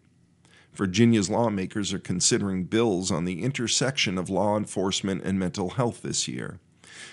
Virginia's 0.72 1.28
lawmakers 1.28 1.92
are 1.92 1.98
considering 1.98 2.64
bills 2.64 3.10
on 3.10 3.24
the 3.24 3.42
intersection 3.42 4.16
of 4.16 4.30
law 4.30 4.56
enforcement 4.56 5.22
and 5.24 5.38
mental 5.38 5.70
health 5.70 6.02
this 6.02 6.28
year. 6.28 6.60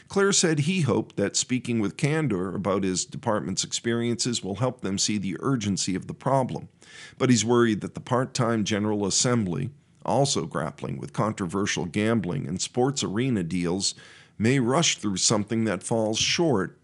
Clair 0.08 0.32
said 0.32 0.60
he 0.60 0.82
hoped 0.82 1.16
that 1.16 1.36
speaking 1.36 1.80
with 1.80 1.98
candor 1.98 2.56
about 2.56 2.84
his 2.84 3.06
department's 3.06 3.64
experiences 3.64 4.44
will 4.44 4.56
help 4.56 4.82
them 4.82 4.98
see 4.98 5.18
the 5.18 5.38
urgency 5.40 5.96
of 5.96 6.08
the 6.08 6.14
problem. 6.14 6.70
But 7.18 7.30
he's 7.30 7.44
worried 7.44 7.82
that 7.82 7.94
the 7.94 8.00
part 8.00 8.34
time 8.34 8.64
General 8.64 9.06
Assembly, 9.06 9.72
also 10.06 10.46
grappling 10.46 10.98
with 10.98 11.14
controversial 11.14 11.86
gambling 11.86 12.48
and 12.48 12.62
sports 12.62 13.04
arena 13.04 13.44
deals, 13.44 13.96
may 14.38 14.60
rush 14.60 14.98
through 14.98 15.18
something 15.18 15.66
that 15.66 15.84
falls 15.84 16.20
short 16.20 16.78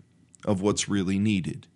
of 0.45 0.61
what's 0.61 0.89
really 0.89 1.19
needed. 1.19 1.67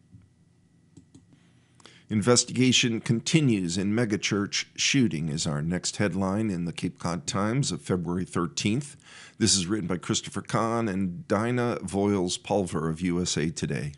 Investigation 2.08 3.02
continues 3.02 3.80
in 3.80 3.91
megachurch 3.91 4.66
shooting 4.76 5.28
is 5.30 5.48
our 5.48 5.64
next 5.64 5.98
headline 5.98 6.52
in 6.52 6.66
the 6.66 6.74
Cape 6.74 7.00
Cod 7.00 7.26
Times 7.26 7.72
of 7.72 7.82
February 7.82 8.26
13th. 8.26 8.96
This 9.39 9.56
is 9.56 9.66
written 9.66 9.88
by 9.88 9.98
Christopher 9.98 10.41
Cann 10.41 10.88
and 10.88 11.28
Dinah 11.28 11.80
Voyles 11.82 12.41
Pulver 12.41 12.89
of 12.89 13.02
USA 13.02 13.50
Today. 13.50 13.93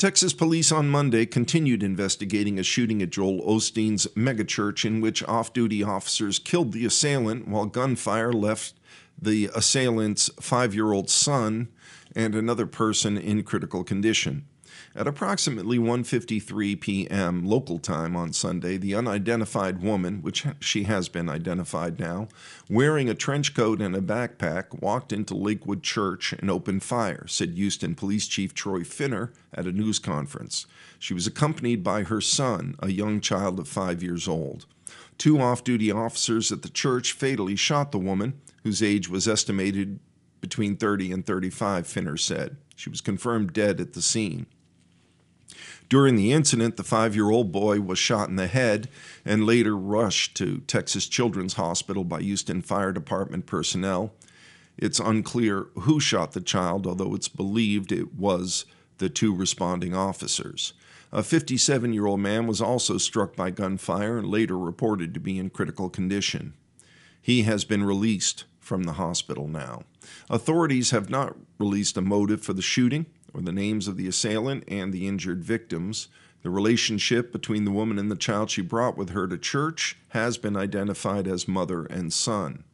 Texas 0.00 0.32
police 0.32 0.72
on 0.72 0.88
Monday 0.88 1.26
continued 1.26 1.82
investigating 1.82 2.58
a 2.58 2.62
shooting 2.62 3.02
at 3.02 3.10
Joel 3.10 3.42
Osteen's 3.42 4.06
megachurch 4.16 4.86
in 4.86 5.02
which 5.02 5.22
off 5.24 5.52
duty 5.52 5.82
officers 5.82 6.38
killed 6.38 6.72
the 6.72 6.86
assailant 6.86 7.46
while 7.46 7.66
gunfire 7.66 8.32
left 8.32 8.72
the 9.20 9.50
assailant's 9.54 10.30
five 10.40 10.74
year 10.74 10.92
old 10.92 11.10
son 11.10 11.68
and 12.16 12.34
another 12.34 12.64
person 12.64 13.18
in 13.18 13.42
critical 13.42 13.84
condition. 13.84 14.46
At 14.92 15.06
approximately 15.06 15.78
1:53 15.78 16.80
p.m. 16.80 17.44
local 17.44 17.78
time 17.78 18.16
on 18.16 18.32
Sunday, 18.32 18.76
the 18.76 18.96
unidentified 18.96 19.80
woman, 19.82 20.20
which 20.20 20.44
she 20.58 20.82
has 20.82 21.08
been 21.08 21.28
identified 21.28 22.00
now, 22.00 22.26
wearing 22.68 23.08
a 23.08 23.14
trench 23.14 23.54
coat 23.54 23.80
and 23.80 23.94
a 23.94 24.00
backpack, 24.00 24.82
walked 24.82 25.12
into 25.12 25.36
Lakewood 25.36 25.84
Church 25.84 26.32
and 26.32 26.50
opened 26.50 26.82
fire, 26.82 27.24
said 27.28 27.54
Houston 27.54 27.94
Police 27.94 28.26
Chief 28.26 28.52
Troy 28.52 28.82
Finner 28.82 29.32
at 29.54 29.66
a 29.66 29.72
news 29.72 30.00
conference. 30.00 30.66
She 30.98 31.14
was 31.14 31.28
accompanied 31.28 31.84
by 31.84 32.02
her 32.02 32.20
son, 32.20 32.74
a 32.80 32.90
young 32.90 33.20
child 33.20 33.60
of 33.60 33.68
5 33.68 34.02
years 34.02 34.26
old. 34.26 34.66
Two 35.18 35.40
off-duty 35.40 35.92
officers 35.92 36.50
at 36.50 36.62
the 36.62 36.68
church 36.68 37.12
fatally 37.12 37.54
shot 37.54 37.92
the 37.92 37.98
woman, 37.98 38.40
whose 38.64 38.82
age 38.82 39.08
was 39.08 39.28
estimated 39.28 40.00
between 40.40 40.76
30 40.76 41.12
and 41.12 41.24
35, 41.24 41.86
Finner 41.86 42.16
said. 42.16 42.56
She 42.74 42.90
was 42.90 43.00
confirmed 43.00 43.52
dead 43.52 43.80
at 43.80 43.92
the 43.92 44.02
scene. 44.02 44.46
During 45.90 46.14
the 46.14 46.32
incident, 46.32 46.76
the 46.76 46.84
five 46.84 47.16
year 47.16 47.30
old 47.30 47.50
boy 47.50 47.80
was 47.80 47.98
shot 47.98 48.28
in 48.28 48.36
the 48.36 48.46
head 48.46 48.88
and 49.24 49.44
later 49.44 49.76
rushed 49.76 50.36
to 50.36 50.60
Texas 50.60 51.08
Children's 51.08 51.54
Hospital 51.54 52.04
by 52.04 52.22
Houston 52.22 52.62
Fire 52.62 52.92
Department 52.92 53.44
personnel. 53.44 54.14
It's 54.78 55.00
unclear 55.00 55.66
who 55.80 55.98
shot 55.98 56.30
the 56.30 56.40
child, 56.40 56.86
although 56.86 57.16
it's 57.16 57.26
believed 57.26 57.90
it 57.90 58.14
was 58.14 58.66
the 58.98 59.08
two 59.08 59.34
responding 59.34 59.92
officers. 59.92 60.74
A 61.10 61.24
57 61.24 61.92
year 61.92 62.06
old 62.06 62.20
man 62.20 62.46
was 62.46 62.62
also 62.62 62.96
struck 62.96 63.34
by 63.34 63.50
gunfire 63.50 64.16
and 64.16 64.28
later 64.28 64.56
reported 64.56 65.12
to 65.14 65.20
be 65.20 65.40
in 65.40 65.50
critical 65.50 65.90
condition. 65.90 66.54
He 67.20 67.42
has 67.42 67.64
been 67.64 67.82
released 67.82 68.44
from 68.60 68.84
the 68.84 68.92
hospital 68.92 69.48
now. 69.48 69.82
Authorities 70.30 70.92
have 70.92 71.10
not 71.10 71.34
released 71.58 71.96
a 71.96 72.00
motive 72.00 72.42
for 72.42 72.52
the 72.52 72.62
shooting 72.62 73.06
or 73.32 73.40
the 73.40 73.52
names 73.52 73.88
of 73.88 73.96
the 73.96 74.08
assailant 74.08 74.64
and 74.68 74.92
the 74.92 75.06
injured 75.06 75.42
victims. 75.42 76.08
The 76.42 76.50
relationship 76.50 77.32
between 77.32 77.64
the 77.64 77.70
woman 77.70 77.98
and 77.98 78.10
the 78.10 78.16
child 78.16 78.50
she 78.50 78.62
brought 78.62 78.96
with 78.96 79.10
her 79.10 79.28
to 79.28 79.36
church 79.36 79.98
has 80.08 80.38
been 80.38 80.56
identified 80.56 81.28
as 81.28 81.46
mother 81.46 81.84
and 81.84 82.12
son. 82.12 82.64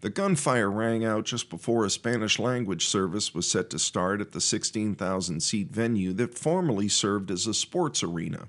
The 0.00 0.10
gunfire 0.10 0.70
rang 0.70 1.04
out 1.04 1.24
just 1.24 1.50
before 1.50 1.84
a 1.84 1.90
Spanish 1.90 2.38
language 2.38 2.86
service 2.86 3.34
was 3.34 3.50
set 3.50 3.68
to 3.70 3.78
start 3.80 4.20
at 4.20 4.30
the 4.30 4.40
16,000 4.40 5.40
seat 5.40 5.70
venue 5.72 6.12
that 6.12 6.38
formerly 6.38 6.88
served 6.88 7.32
as 7.32 7.48
a 7.48 7.54
sports 7.54 8.04
arena. 8.04 8.48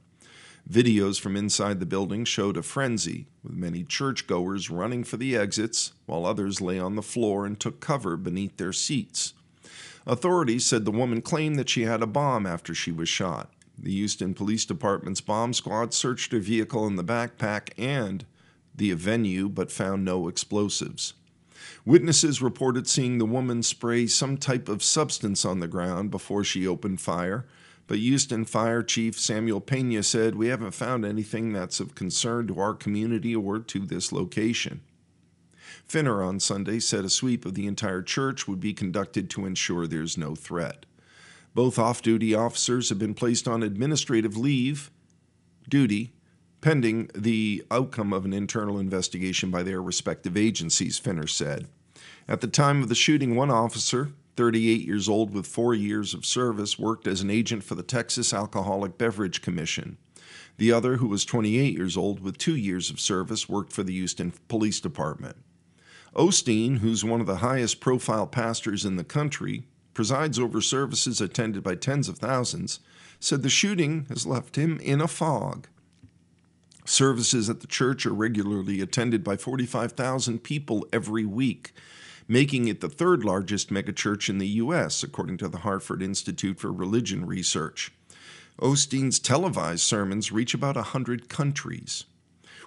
Videos 0.69 1.19
from 1.19 1.35
inside 1.35 1.79
the 1.79 1.87
building 1.87 2.23
showed 2.23 2.55
a 2.55 2.61
frenzy, 2.61 3.25
with 3.43 3.53
many 3.53 3.83
churchgoers 3.83 4.69
running 4.69 5.03
for 5.03 5.17
the 5.17 5.35
exits, 5.35 5.93
while 6.05 6.27
others 6.27 6.61
lay 6.61 6.77
on 6.77 6.95
the 6.95 7.01
floor 7.01 7.47
and 7.47 7.59
took 7.59 7.79
cover 7.79 8.15
beneath 8.15 8.57
their 8.57 8.73
seats. 8.73 9.33
Authorities 10.09 10.65
said 10.65 10.85
the 10.85 10.91
woman 10.91 11.21
claimed 11.21 11.59
that 11.59 11.69
she 11.69 11.83
had 11.83 12.01
a 12.01 12.07
bomb 12.07 12.47
after 12.47 12.73
she 12.73 12.91
was 12.91 13.07
shot. 13.07 13.53
The 13.77 13.91
Houston 13.91 14.33
Police 14.33 14.65
Department's 14.65 15.21
bomb 15.21 15.53
squad 15.53 15.93
searched 15.93 16.31
her 16.31 16.39
vehicle 16.39 16.87
in 16.87 16.95
the 16.95 17.03
backpack 17.03 17.69
and 17.77 18.25
the 18.73 18.91
venue 18.93 19.47
but 19.47 19.71
found 19.71 20.03
no 20.03 20.27
explosives. 20.27 21.13
Witnesses 21.85 22.41
reported 22.41 22.87
seeing 22.87 23.19
the 23.19 23.25
woman 23.25 23.61
spray 23.61 24.07
some 24.07 24.35
type 24.35 24.67
of 24.67 24.81
substance 24.81 25.45
on 25.45 25.59
the 25.59 25.67
ground 25.67 26.09
before 26.09 26.43
she 26.43 26.65
opened 26.65 26.99
fire, 26.99 27.45
but 27.85 27.99
Houston 27.99 28.45
Fire 28.45 28.81
Chief 28.81 29.19
Samuel 29.19 29.61
Pena 29.61 30.01
said, 30.01 30.33
We 30.33 30.47
haven't 30.47 30.71
found 30.71 31.05
anything 31.05 31.53
that's 31.53 31.79
of 31.79 31.93
concern 31.93 32.47
to 32.47 32.59
our 32.59 32.73
community 32.73 33.35
or 33.35 33.59
to 33.59 33.79
this 33.85 34.11
location. 34.11 34.81
Finner 35.85 36.23
on 36.23 36.39
Sunday 36.39 36.79
said 36.79 37.05
a 37.05 37.09
sweep 37.09 37.45
of 37.45 37.53
the 37.53 37.67
entire 37.67 38.01
church 38.01 38.47
would 38.47 38.59
be 38.59 38.73
conducted 38.73 39.29
to 39.29 39.45
ensure 39.45 39.87
there's 39.87 40.17
no 40.17 40.35
threat. 40.35 40.85
Both 41.55 41.79
off 41.79 42.01
duty 42.01 42.33
officers 42.35 42.89
have 42.89 42.99
been 42.99 43.13
placed 43.13 43.47
on 43.47 43.63
administrative 43.63 44.37
leave 44.37 44.91
duty 45.67 46.13
pending 46.61 47.09
the 47.15 47.63
outcome 47.71 48.11
of 48.11 48.25
an 48.25 48.33
internal 48.33 48.79
investigation 48.79 49.49
by 49.49 49.63
their 49.63 49.81
respective 49.81 50.35
agencies, 50.35 50.97
Finner 50.97 51.27
said. 51.27 51.67
At 52.27 52.41
the 52.41 52.47
time 52.47 52.83
of 52.83 52.89
the 52.89 52.95
shooting, 52.95 53.35
one 53.35 53.49
officer, 53.49 54.11
38 54.35 54.85
years 54.85 55.09
old 55.09 55.33
with 55.33 55.47
four 55.47 55.73
years 55.73 56.13
of 56.13 56.25
service, 56.25 56.77
worked 56.77 57.07
as 57.07 57.21
an 57.21 57.29
agent 57.29 57.63
for 57.63 57.75
the 57.75 57.83
Texas 57.83 58.33
Alcoholic 58.33 58.97
Beverage 58.97 59.41
Commission. 59.41 59.97
The 60.57 60.71
other, 60.71 60.97
who 60.97 61.07
was 61.07 61.25
28 61.25 61.73
years 61.73 61.95
old 61.95 62.19
with 62.19 62.37
two 62.37 62.55
years 62.55 62.89
of 62.89 62.99
service, 62.99 63.47
worked 63.47 63.71
for 63.71 63.83
the 63.83 63.93
Houston 63.93 64.33
Police 64.47 64.79
Department. 64.79 65.37
Osteen, 66.15 66.79
who's 66.79 67.05
one 67.05 67.21
of 67.21 67.27
the 67.27 67.37
highest 67.37 67.79
profile 67.79 68.27
pastors 68.27 68.85
in 68.85 68.95
the 68.95 69.03
country, 69.03 69.65
presides 69.93 70.39
over 70.39 70.61
services 70.61 71.21
attended 71.21 71.63
by 71.63 71.75
tens 71.75 72.09
of 72.09 72.17
thousands, 72.17 72.79
said 73.19 73.43
the 73.43 73.49
shooting 73.49 74.05
has 74.09 74.25
left 74.25 74.55
him 74.55 74.79
in 74.79 75.01
a 75.01 75.07
fog. 75.07 75.67
Services 76.85 77.49
at 77.49 77.59
the 77.59 77.67
church 77.67 78.05
are 78.05 78.13
regularly 78.13 78.81
attended 78.81 79.23
by 79.23 79.37
45,000 79.37 80.39
people 80.39 80.87
every 80.91 81.25
week, 81.25 81.73
making 82.27 82.67
it 82.67 82.81
the 82.81 82.89
third 82.89 83.23
largest 83.23 83.69
megachurch 83.69 84.29
in 84.29 84.39
the 84.39 84.47
U.S., 84.47 85.03
according 85.03 85.37
to 85.37 85.47
the 85.47 85.59
Hartford 85.59 86.01
Institute 86.01 86.59
for 86.59 86.71
Religion 86.71 87.25
Research. 87.25 87.91
Osteen's 88.59 89.19
televised 89.19 89.81
sermons 89.81 90.31
reach 90.31 90.53
about 90.53 90.75
100 90.75 91.29
countries. 91.29 92.05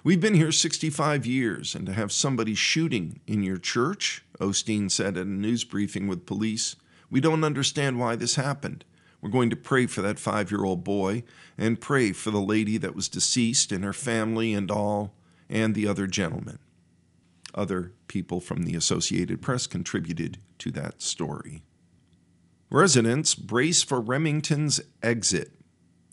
We've 0.05 0.19
been 0.19 0.33
here 0.33 0.51
65 0.51 1.25
years, 1.25 1.73
and 1.73 1.85
to 1.85 1.93
have 1.93 2.11
somebody 2.11 2.55
shooting 2.55 3.21
in 3.25 3.41
your 3.41 3.55
church, 3.55 4.25
Osteen 4.37 4.91
said 4.91 5.15
at 5.15 5.25
a 5.25 5.29
news 5.29 5.63
briefing 5.63 6.07
with 6.07 6.25
police, 6.25 6.75
we 7.09 7.21
don't 7.21 7.45
understand 7.45 7.97
why 7.97 8.17
this 8.17 8.35
happened. 8.35 8.83
We're 9.21 9.29
going 9.29 9.49
to 9.51 9.55
pray 9.55 9.85
for 9.85 10.01
that 10.01 10.19
five 10.19 10.51
year 10.51 10.65
old 10.65 10.83
boy 10.83 11.23
and 11.57 11.79
pray 11.79 12.11
for 12.11 12.31
the 12.31 12.41
lady 12.41 12.77
that 12.79 12.97
was 12.97 13.07
deceased 13.07 13.71
and 13.71 13.85
her 13.85 13.93
family 13.93 14.53
and 14.53 14.69
all, 14.69 15.13
and 15.49 15.73
the 15.73 15.87
other 15.87 16.05
gentleman. 16.05 16.59
Other 17.55 17.93
people 18.09 18.41
from 18.41 18.63
the 18.63 18.75
Associated 18.75 19.41
Press 19.41 19.67
contributed 19.67 20.37
to 20.57 20.71
that 20.71 21.01
story. 21.01 21.63
Residents 22.69 23.35
brace 23.35 23.83
for 23.83 24.01
Remington's 24.01 24.81
exit. 25.01 25.53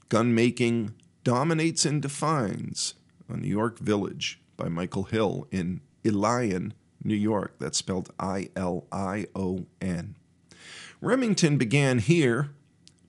Gun 0.09 0.32
making 0.32 0.95
dominates 1.24 1.84
and 1.84 2.01
defines 2.01 2.95
a 3.33 3.37
New 3.37 3.49
York 3.49 3.78
village 3.78 4.41
by 4.57 4.68
Michael 4.68 5.05
Hill 5.05 5.47
in 5.51 5.81
Ilion, 6.05 6.74
New 7.03 7.14
York. 7.14 7.55
That's 7.59 7.78
spelled 7.78 8.11
I 8.18 8.51
L 8.57 8.87
I 8.93 9.26
O 9.35 9.66
N. 9.81 10.16
Remington 11.01 11.57
began 11.57 11.99
here 11.99 12.51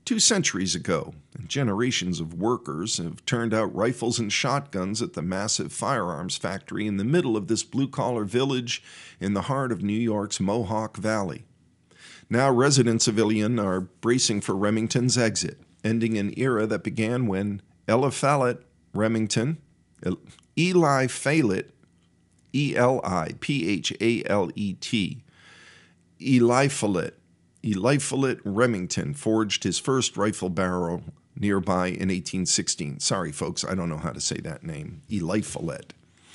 two 0.05 0.19
centuries 0.19 0.75
ago, 0.75 1.13
and 1.37 1.47
generations 1.47 2.19
of 2.19 2.33
workers 2.33 2.97
have 2.97 3.25
turned 3.25 3.53
out 3.53 3.75
rifles 3.75 4.19
and 4.19 4.31
shotguns 4.31 5.01
at 5.01 5.13
the 5.13 5.21
massive 5.21 5.71
firearms 5.71 6.37
factory 6.37 6.87
in 6.87 6.97
the 6.97 7.03
middle 7.03 7.37
of 7.37 7.47
this 7.47 7.63
blue 7.63 7.87
collar 7.87 8.25
village 8.25 8.81
in 9.19 9.33
the 9.33 9.43
heart 9.43 9.71
of 9.71 9.83
New 9.83 9.93
York's 9.93 10.39
Mohawk 10.39 10.97
Valley. 10.97 11.45
Now, 12.29 12.49
residents 12.49 13.07
of 13.07 13.19
Ilion 13.19 13.59
are 13.59 13.81
bracing 13.81 14.41
for 14.41 14.55
Remington's 14.55 15.17
exit, 15.17 15.59
ending 15.83 16.17
an 16.17 16.33
era 16.37 16.65
that 16.65 16.83
began 16.83 17.27
when 17.27 17.61
Eliphalet 17.87 18.63
Remington, 18.93 19.57
Eli 20.57 21.07
Phalet, 21.07 21.71
E 22.53 22.75
L 22.75 23.01
I 23.03 23.33
P 23.39 23.69
H 23.69 23.93
A 24.01 24.23
L 24.25 24.49
E 24.55 24.73
T, 24.73 25.23
Eliphalet, 26.19 27.13
Eliphalet 27.63 28.39
Remington 28.43 29.13
forged 29.13 29.63
his 29.63 29.79
first 29.79 30.17
rifle 30.17 30.49
barrel 30.49 31.03
nearby 31.35 31.87
in 31.87 32.09
1816. 32.09 32.99
Sorry, 32.99 33.31
folks, 33.31 33.63
I 33.63 33.75
don't 33.75 33.89
know 33.89 33.97
how 33.97 34.11
to 34.11 34.21
say 34.21 34.37
that 34.37 34.63
name. 34.63 35.01
Eliphalet. 35.09 35.91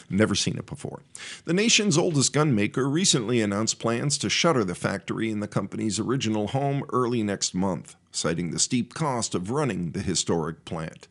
Never 0.09 0.37
seen 0.37 0.57
it 0.57 0.67
before. 0.67 1.03
The 1.47 1.53
nation's 1.53 1.99
oldest 1.99 2.33
gun 2.33 2.55
maker 2.55 2.89
recently 2.89 3.41
announced 3.41 3.81
plans 3.81 4.19
to 4.19 4.31
shutter 4.31 4.63
the 4.63 4.77
factory 4.77 5.31
in 5.31 5.41
the 5.41 5.49
company's 5.49 5.99
original 5.99 6.49
home 6.49 6.85
early 6.93 7.25
next 7.25 7.55
month, 7.55 7.97
citing 8.13 8.53
the 8.53 8.61
steep 8.61 8.95
cost 8.95 9.35
of 9.35 9.51
running 9.51 9.93
the 9.93 10.03
historic 10.03 10.65
plant. 10.65 11.09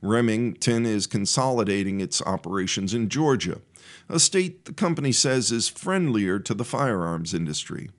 Remington 0.00 0.86
is 0.86 1.06
consolidating 1.06 2.00
its 2.00 2.22
operations 2.22 2.94
in 2.94 3.08
Georgia, 3.08 3.60
a 4.08 4.18
state 4.18 4.64
the 4.64 4.72
company 4.72 5.12
says 5.12 5.50
is 5.50 5.68
friendlier 5.68 6.38
to 6.38 6.54
the 6.54 6.64
firearms 6.64 7.34
industry. 7.34 7.90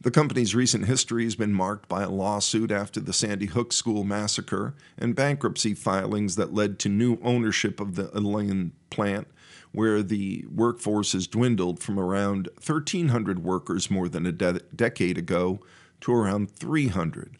The 0.00 0.10
company's 0.10 0.54
recent 0.54 0.86
history 0.86 1.24
has 1.24 1.36
been 1.36 1.52
marked 1.52 1.88
by 1.88 2.02
a 2.02 2.10
lawsuit 2.10 2.72
after 2.72 2.98
the 2.98 3.12
Sandy 3.12 3.46
Hook 3.46 3.72
School 3.72 4.02
massacre 4.02 4.74
and 4.98 5.14
bankruptcy 5.14 5.74
filings 5.74 6.34
that 6.36 6.52
led 6.52 6.80
to 6.80 6.88
new 6.88 7.18
ownership 7.22 7.78
of 7.78 7.94
the 7.94 8.10
Ilion 8.12 8.72
plant, 8.90 9.28
where 9.70 10.02
the 10.02 10.44
workforce 10.52 11.12
has 11.12 11.28
dwindled 11.28 11.80
from 11.80 12.00
around 12.00 12.48
1,300 12.64 13.44
workers 13.44 13.90
more 13.90 14.08
than 14.08 14.26
a 14.26 14.32
de- 14.32 14.60
decade 14.74 15.18
ago 15.18 15.60
to 16.00 16.12
around 16.12 16.50
300. 16.50 17.36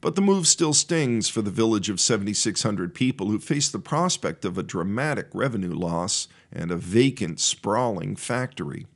But 0.00 0.14
the 0.14 0.22
move 0.22 0.46
still 0.46 0.74
stings 0.74 1.28
for 1.28 1.42
the 1.42 1.50
village 1.50 1.88
of 1.88 2.00
7,600 2.00 2.94
people 2.94 3.28
who 3.28 3.40
face 3.40 3.68
the 3.68 3.80
prospect 3.80 4.44
of 4.44 4.56
a 4.56 4.62
dramatic 4.62 5.28
revenue 5.32 5.74
loss 5.74 6.28
and 6.52 6.70
a 6.70 6.76
vacant, 6.76 7.40
sprawling 7.40 8.14
factory. 8.14 8.86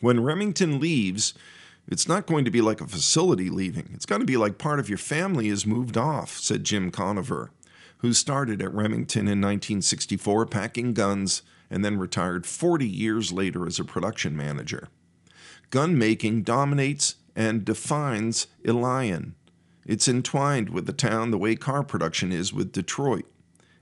When 0.00 0.22
Remington 0.22 0.80
leaves, 0.80 1.34
it's 1.86 2.08
not 2.08 2.26
going 2.26 2.44
to 2.44 2.50
be 2.50 2.60
like 2.60 2.80
a 2.80 2.86
facility 2.86 3.50
leaving. 3.50 3.90
It's 3.92 4.06
going 4.06 4.20
to 4.20 4.26
be 4.26 4.36
like 4.36 4.58
part 4.58 4.78
of 4.78 4.88
your 4.88 4.98
family 4.98 5.48
has 5.48 5.66
moved 5.66 5.96
off, 5.96 6.38
said 6.38 6.64
Jim 6.64 6.90
Conover, 6.90 7.50
who 7.98 8.12
started 8.12 8.62
at 8.62 8.72
Remington 8.72 9.22
in 9.22 9.40
1964 9.40 10.46
packing 10.46 10.94
guns 10.94 11.42
and 11.70 11.84
then 11.84 11.98
retired 11.98 12.46
40 12.46 12.86
years 12.86 13.32
later 13.32 13.66
as 13.66 13.78
a 13.78 13.84
production 13.84 14.36
manager. 14.36 14.88
Gun 15.70 15.98
making 15.98 16.42
dominates 16.42 17.16
and 17.36 17.64
defines 17.64 18.46
Ilion. 18.64 19.34
It's 19.88 20.06
entwined 20.06 20.68
with 20.68 20.84
the 20.84 20.92
town 20.92 21.30
the 21.30 21.38
way 21.38 21.56
car 21.56 21.82
production 21.82 22.30
is 22.30 22.52
with 22.52 22.72
Detroit. 22.72 23.24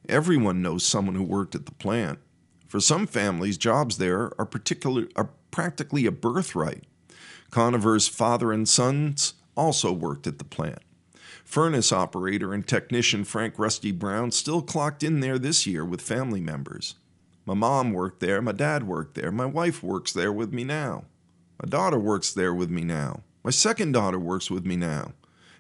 Everyone 0.09 0.63
knows 0.63 0.85
someone 0.87 1.17
who 1.17 1.25
worked 1.25 1.57
at 1.57 1.67
the 1.67 1.75
plant. 1.75 2.21
For 2.69 2.79
some 2.79 3.09
families, 3.09 3.59
jobs 3.59 3.99
there 3.99 4.31
are, 4.39 4.47
particular, 4.47 5.09
are 5.17 5.31
practically 5.51 6.07
a 6.07 6.13
birthright. 6.13 6.85
Conover's 7.51 8.07
father 8.07 8.53
and 8.53 8.69
sons 8.69 9.35
also 9.57 9.93
worked 9.93 10.29
at 10.29 10.39
the 10.39 10.45
plant. 10.45 10.79
Furnace 11.45 11.93
operator 11.93 12.55
and 12.55 12.65
technician 12.65 13.25
Frank 13.25 13.59
Rusty 13.59 13.91
Brown 13.91 14.31
still 14.31 14.63
clocked 14.63 15.03
in 15.03 15.19
there 15.19 15.41
this 15.41 15.67
year 15.67 15.85
with 15.85 16.01
family 16.01 16.41
members. 16.41 16.95
My 17.45 17.55
mom 17.55 17.93
worked 17.93 18.21
there, 18.21 18.41
my 18.41 18.53
dad 18.53 18.87
worked 18.87 19.17
there, 19.17 19.33
my 19.33 19.47
wife 19.47 19.83
works 19.83 20.13
there 20.13 20.33
with 20.33 20.53
me 20.53 20.63
now. 20.63 21.07
My 21.61 21.69
daughter 21.69 21.99
works 21.99 22.33
there 22.33 22.55
with 22.55 22.71
me 22.71 22.85
now. 22.85 23.23
My 23.43 23.51
second 23.51 23.91
daughter 23.91 24.21
works 24.21 24.53
with 24.53 24.65
me 24.65 24.77
now. 24.77 25.13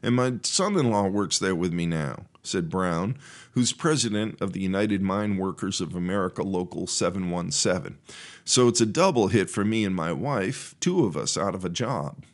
And 0.02 0.14
my 0.14 0.34
son 0.42 0.76
in 0.76 0.90
law 0.90 1.06
works 1.06 1.38
there 1.38 1.54
with 1.54 1.72
me 1.72 1.86
now, 1.86 2.26
said 2.42 2.70
Brown, 2.70 3.16
who's 3.52 3.72
president 3.72 4.40
of 4.40 4.52
the 4.52 4.60
United 4.60 5.02
Mine 5.02 5.36
Workers 5.36 5.80
of 5.80 5.94
America 5.94 6.42
Local 6.42 6.86
717. 6.86 7.98
So 8.44 8.68
it's 8.68 8.80
a 8.80 8.86
double 8.86 9.28
hit 9.28 9.50
for 9.50 9.64
me 9.64 9.84
and 9.84 9.94
my 9.94 10.12
wife, 10.12 10.74
two 10.80 11.04
of 11.04 11.16
us 11.16 11.36
out 11.36 11.54
of 11.54 11.64
a 11.64 11.70
job. 11.70 12.24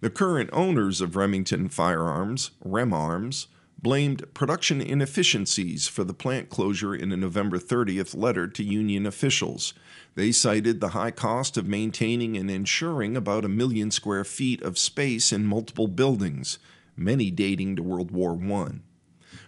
The 0.00 0.10
current 0.10 0.50
owners 0.52 1.00
of 1.00 1.16
Remington 1.16 1.68
Firearms, 1.68 2.52
Remarms, 2.64 3.48
blamed 3.80 4.24
production 4.34 4.80
inefficiencies 4.80 5.86
for 5.86 6.02
the 6.02 6.14
plant 6.14 6.48
closure 6.48 6.94
in 6.94 7.12
a 7.12 7.16
November 7.16 7.58
30th 7.58 8.16
letter 8.16 8.48
to 8.48 8.64
union 8.64 9.06
officials. 9.06 9.72
They 10.16 10.32
cited 10.32 10.80
the 10.80 10.88
high 10.88 11.12
cost 11.12 11.56
of 11.56 11.68
maintaining 11.68 12.36
and 12.36 12.50
insuring 12.50 13.16
about 13.16 13.44
a 13.44 13.48
million 13.48 13.92
square 13.92 14.24
feet 14.24 14.60
of 14.62 14.78
space 14.78 15.32
in 15.32 15.46
multiple 15.46 15.86
buildings, 15.86 16.58
many 16.96 17.30
dating 17.30 17.76
to 17.76 17.82
World 17.84 18.10
War 18.10 18.36
I. 18.36 18.80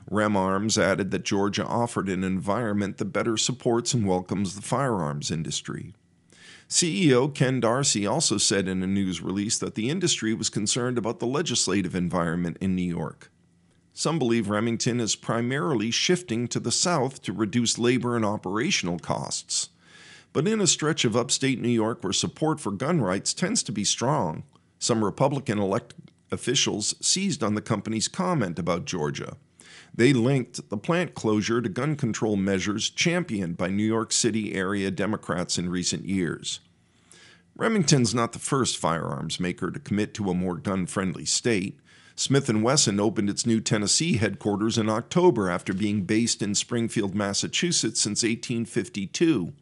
Rem 0.09 0.37
Arms 0.37 0.79
added 0.79 1.11
that 1.11 1.25
Georgia 1.25 1.67
offered 1.67 2.09
an 2.09 2.23
environment 2.23 2.99
that 2.99 3.07
better 3.07 3.37
supports 3.37 3.95
and 3.95 4.07
welcomes 4.07 4.55
the 4.55 4.63
firearms 4.63 5.33
industry. 5.33 5.95
CEO 6.69 7.35
Ken 7.35 7.59
D'Arcy 7.59 8.07
also 8.07 8.39
said 8.39 8.69
in 8.69 8.81
a 8.81 8.87
news 8.87 9.21
release 9.21 9.59
that 9.59 9.75
the 9.75 9.91
industry 9.91 10.33
was 10.35 10.49
concerned 10.49 10.99
about 10.99 11.19
the 11.19 11.27
legislative 11.27 11.97
environment 11.97 12.57
in 12.61 12.77
New 12.77 12.83
York. 12.83 13.31
Some 14.01 14.19
believe 14.19 14.49
Remington 14.49 14.99
is 14.99 15.15
primarily 15.15 15.91
shifting 15.91 16.49
to 16.49 16.59
the 16.59 16.73
south 16.73 17.21
to 17.21 17.35
reduce 17.35 17.79
labor 17.79 18.17
and 18.17 18.25
operational 18.25 18.99
costs. 18.99 19.69
But 20.33 20.49
in 20.49 20.59
a 20.59 20.67
stretch 20.67 21.05
of 21.05 21.15
upstate 21.15 21.61
New 21.61 21.69
York 21.69 22.03
where 22.03 22.15
support 22.15 22.61
for 22.61 22.71
gun 22.71 23.03
rights 23.03 23.35
tends 23.35 23.63
to 23.65 23.73
be 23.73 23.85
strong, 23.85 24.45
some 24.79 25.05
Republican 25.05 25.59
elect 25.59 25.93
officials 26.31 26.95
seized 27.03 27.43
on 27.43 27.53
the 27.53 27.61
company's 27.61 28.09
comment 28.09 28.59
about 28.59 28.87
Georgia. 28.87 29.37
They 29.95 30.15
linked 30.15 30.71
the 30.71 30.79
plant 30.79 31.15
closure 31.15 31.61
to 31.61 31.69
gun 31.69 31.95
control 31.95 32.37
measures 32.37 32.89
championed 32.89 33.59
by 33.59 33.69
New 33.69 33.85
York 33.85 34.13
City 34.13 34.55
area 34.55 34.91
Democrats 34.91 35.59
in 35.59 35.69
recent 35.69 36.07
years. 36.07 36.61
Remington's 37.55 38.15
not 38.15 38.33
the 38.33 38.39
first 38.39 38.79
firearms 38.79 39.39
maker 39.39 39.71
to 39.71 39.79
commit 39.79 40.15
to 40.15 40.31
a 40.31 40.35
more 40.35 40.57
gun-friendly 40.57 41.27
state. 41.27 41.79
Smith 42.21 42.53
& 42.53 42.55
Wesson 42.55 43.01
opened 43.01 43.31
its 43.31 43.47
new 43.47 43.63
Tennessee 43.63 44.19
headquarters 44.19 44.77
in 44.77 44.91
October 44.91 45.49
after 45.49 45.73
being 45.73 46.03
based 46.03 46.43
in 46.43 46.55
Springfield, 46.55 47.15
Massachusetts 47.15 47.99
since 47.99 48.23
1852. 48.23 49.55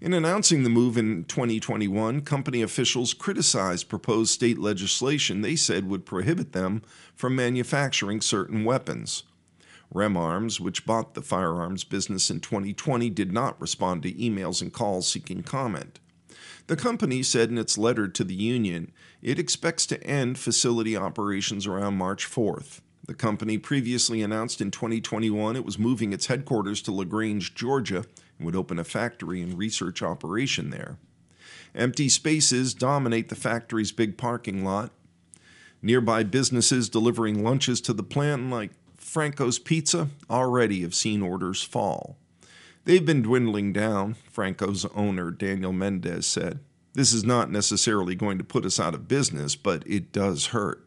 In 0.00 0.12
announcing 0.12 0.64
the 0.64 0.70
move 0.70 0.98
in 0.98 1.22
2021, 1.22 2.22
company 2.22 2.62
officials 2.62 3.14
criticized 3.14 3.88
proposed 3.88 4.32
state 4.32 4.58
legislation 4.58 5.40
they 5.40 5.54
said 5.54 5.88
would 5.88 6.04
prohibit 6.04 6.50
them 6.50 6.82
from 7.14 7.36
manufacturing 7.36 8.20
certain 8.20 8.64
weapons. 8.64 9.22
Rem 9.92 10.16
Arms, 10.16 10.58
which 10.58 10.84
bought 10.84 11.14
the 11.14 11.22
firearms 11.22 11.84
business 11.84 12.28
in 12.28 12.40
2020, 12.40 13.08
did 13.10 13.32
not 13.32 13.60
respond 13.60 14.02
to 14.02 14.12
emails 14.14 14.60
and 14.60 14.72
calls 14.72 15.06
seeking 15.06 15.44
comment. 15.44 16.00
The 16.66 16.76
company 16.76 17.22
said 17.22 17.50
in 17.50 17.58
its 17.58 17.78
letter 17.78 18.08
to 18.08 18.24
the 18.24 18.34
union 18.34 18.92
it 19.22 19.38
expects 19.38 19.86
to 19.86 20.02
end 20.04 20.38
facility 20.38 20.96
operations 20.96 21.66
around 21.66 21.96
March 21.96 22.26
4th. 22.26 22.80
The 23.06 23.14
company 23.14 23.58
previously 23.58 24.22
announced 24.22 24.60
in 24.60 24.70
2021 24.70 25.56
it 25.56 25.64
was 25.64 25.78
moving 25.78 26.12
its 26.12 26.26
headquarters 26.26 26.80
to 26.82 26.92
LaGrange, 26.92 27.54
Georgia, 27.54 28.04
and 28.38 28.46
would 28.46 28.56
open 28.56 28.78
a 28.78 28.84
factory 28.84 29.42
and 29.42 29.58
research 29.58 30.02
operation 30.02 30.70
there. 30.70 30.98
Empty 31.74 32.08
spaces 32.08 32.72
dominate 32.72 33.28
the 33.28 33.34
factory's 33.34 33.92
big 33.92 34.16
parking 34.16 34.64
lot. 34.64 34.90
Nearby 35.82 36.22
businesses 36.22 36.88
delivering 36.88 37.44
lunches 37.44 37.80
to 37.82 37.92
the 37.92 38.02
plant, 38.02 38.48
like 38.48 38.70
Franco's 38.96 39.58
Pizza 39.58 40.08
already 40.30 40.80
have 40.80 40.94
seen 40.94 41.20
orders 41.20 41.62
fall. 41.62 42.16
They've 42.84 43.04
been 43.04 43.22
dwindling 43.22 43.72
down, 43.72 44.16
Franco's 44.30 44.84
owner 44.94 45.30
Daniel 45.30 45.72
Mendez 45.72 46.26
said. 46.26 46.60
This 46.92 47.14
is 47.14 47.24
not 47.24 47.50
necessarily 47.50 48.14
going 48.14 48.36
to 48.36 48.44
put 48.44 48.66
us 48.66 48.78
out 48.78 48.94
of 48.94 49.08
business, 49.08 49.56
but 49.56 49.82
it 49.86 50.12
does 50.12 50.46
hurt. 50.48 50.86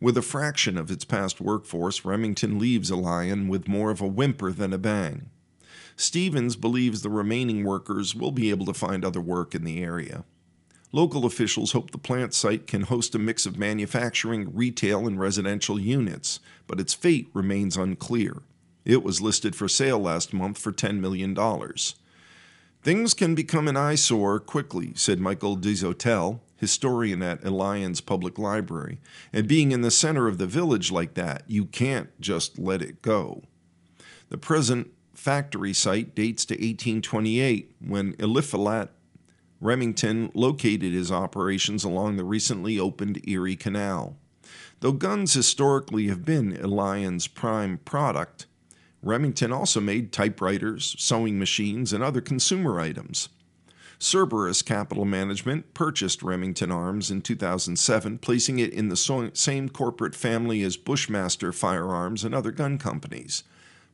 With 0.00 0.18
a 0.18 0.22
fraction 0.22 0.76
of 0.76 0.90
its 0.90 1.04
past 1.04 1.40
workforce, 1.40 2.04
Remington 2.04 2.58
leaves 2.58 2.90
Ilion 2.90 3.48
with 3.48 3.66
more 3.66 3.90
of 3.90 4.02
a 4.02 4.06
whimper 4.06 4.52
than 4.52 4.72
a 4.72 4.78
bang. 4.78 5.30
Stephens 5.96 6.56
believes 6.56 7.00
the 7.00 7.10
remaining 7.10 7.64
workers 7.64 8.14
will 8.14 8.30
be 8.30 8.50
able 8.50 8.66
to 8.66 8.74
find 8.74 9.04
other 9.04 9.20
work 9.20 9.54
in 9.54 9.64
the 9.64 9.82
area. 9.82 10.24
Local 10.92 11.24
officials 11.24 11.72
hope 11.72 11.90
the 11.90 11.98
plant 11.98 12.34
site 12.34 12.66
can 12.66 12.82
host 12.82 13.14
a 13.14 13.18
mix 13.18 13.46
of 13.46 13.58
manufacturing, 13.58 14.54
retail, 14.54 15.06
and 15.06 15.18
residential 15.18 15.80
units, 15.80 16.38
but 16.66 16.78
its 16.78 16.94
fate 16.94 17.28
remains 17.32 17.76
unclear. 17.76 18.42
It 18.88 19.04
was 19.04 19.20
listed 19.20 19.54
for 19.54 19.68
sale 19.68 19.98
last 19.98 20.32
month 20.32 20.56
for 20.56 20.72
$10 20.72 20.98
million. 20.98 21.36
Things 22.82 23.12
can 23.12 23.34
become 23.34 23.68
an 23.68 23.76
eyesore 23.76 24.40
quickly, 24.40 24.92
said 24.94 25.20
Michael 25.20 25.58
Dezotel, 25.58 26.40
historian 26.56 27.22
at 27.22 27.42
Ilion's 27.42 28.00
Public 28.00 28.38
Library. 28.38 28.98
And 29.30 29.46
being 29.46 29.72
in 29.72 29.82
the 29.82 29.90
center 29.90 30.26
of 30.26 30.38
the 30.38 30.46
village 30.46 30.90
like 30.90 31.12
that, 31.14 31.42
you 31.46 31.66
can't 31.66 32.18
just 32.18 32.58
let 32.58 32.80
it 32.80 33.02
go. 33.02 33.42
The 34.30 34.38
present 34.38 34.88
factory 35.12 35.74
site 35.74 36.14
dates 36.14 36.46
to 36.46 36.54
1828 36.54 37.74
when 37.86 38.14
Eliphalet 38.14 38.88
Remington 39.60 40.30
located 40.32 40.94
his 40.94 41.12
operations 41.12 41.84
along 41.84 42.16
the 42.16 42.24
recently 42.24 42.78
opened 42.78 43.20
Erie 43.28 43.56
Canal. 43.56 44.16
Though 44.80 44.92
guns 44.92 45.34
historically 45.34 46.06
have 46.06 46.24
been 46.24 46.56
Ilion's 46.56 47.26
prime 47.26 47.78
product, 47.84 48.46
Remington 49.02 49.52
also 49.52 49.80
made 49.80 50.12
typewriters, 50.12 50.96
sewing 50.98 51.38
machines, 51.38 51.92
and 51.92 52.02
other 52.02 52.20
consumer 52.20 52.80
items. 52.80 53.28
Cerberus 54.00 54.62
Capital 54.62 55.04
Management 55.04 55.74
purchased 55.74 56.22
Remington 56.22 56.70
Arms 56.70 57.10
in 57.10 57.20
2007, 57.20 58.18
placing 58.18 58.58
it 58.58 58.72
in 58.72 58.88
the 58.88 59.30
same 59.34 59.68
corporate 59.68 60.14
family 60.14 60.62
as 60.62 60.76
Bushmaster 60.76 61.52
Firearms 61.52 62.24
and 62.24 62.34
other 62.34 62.52
gun 62.52 62.78
companies. 62.78 63.42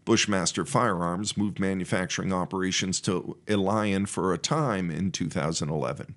Bushmaster 0.04 0.66
Firearms 0.66 1.36
moved 1.36 1.58
manufacturing 1.58 2.32
operations 2.32 3.00
to 3.00 3.38
Ilion 3.46 4.04
for 4.04 4.34
a 4.34 4.38
time 4.38 4.90
in 4.90 5.10
2011. 5.10 6.14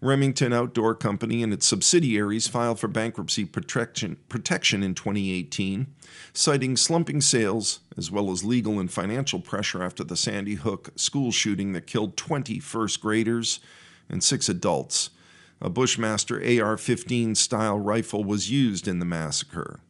Remington 0.00 0.52
Outdoor 0.52 0.94
Company 0.94 1.42
and 1.42 1.52
its 1.52 1.66
subsidiaries 1.66 2.48
filed 2.48 2.78
for 2.78 2.88
bankruptcy 2.88 3.44
protection, 3.44 4.18
protection 4.28 4.82
in 4.82 4.94
2018, 4.94 5.86
citing 6.32 6.76
slumping 6.76 7.20
sales 7.20 7.80
as 7.96 8.10
well 8.10 8.30
as 8.30 8.44
legal 8.44 8.78
and 8.78 8.92
financial 8.92 9.40
pressure 9.40 9.82
after 9.82 10.04
the 10.04 10.16
Sandy 10.16 10.54
Hook 10.54 10.90
school 10.96 11.32
shooting 11.32 11.72
that 11.72 11.86
killed 11.86 12.16
20 12.16 12.60
first 12.60 13.00
graders 13.00 13.60
and 14.08 14.22
six 14.22 14.48
adults. 14.48 15.10
A 15.60 15.70
Bushmaster 15.70 16.42
AR 16.62 16.76
15 16.76 17.34
style 17.34 17.78
rifle 17.78 18.22
was 18.22 18.50
used 18.50 18.86
in 18.86 18.98
the 18.98 19.06
massacre. 19.06 19.80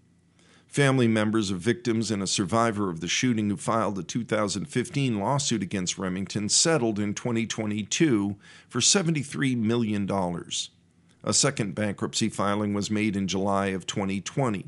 Family 0.77 1.09
members 1.09 1.51
of 1.51 1.59
victims 1.59 2.11
and 2.11 2.22
a 2.22 2.27
survivor 2.27 2.91
of 2.91 3.01
the 3.01 3.09
shooting 3.09 3.49
who 3.49 3.57
filed 3.57 3.99
a 3.99 4.03
2015 4.03 5.18
lawsuit 5.18 5.62
against 5.62 5.97
Remington 5.97 6.51
settled 6.51 6.99
in 6.99 7.14
2022 7.14 8.37
for 8.68 8.81
$73 8.81 9.57
million. 9.57 10.07
A 11.24 11.33
second 11.33 11.74
bankruptcy 11.74 12.29
filing 12.29 12.74
was 12.74 12.91
made 12.91 13.16
in 13.16 13.27
July 13.27 13.68
of 13.68 13.87
2020. 13.87 14.66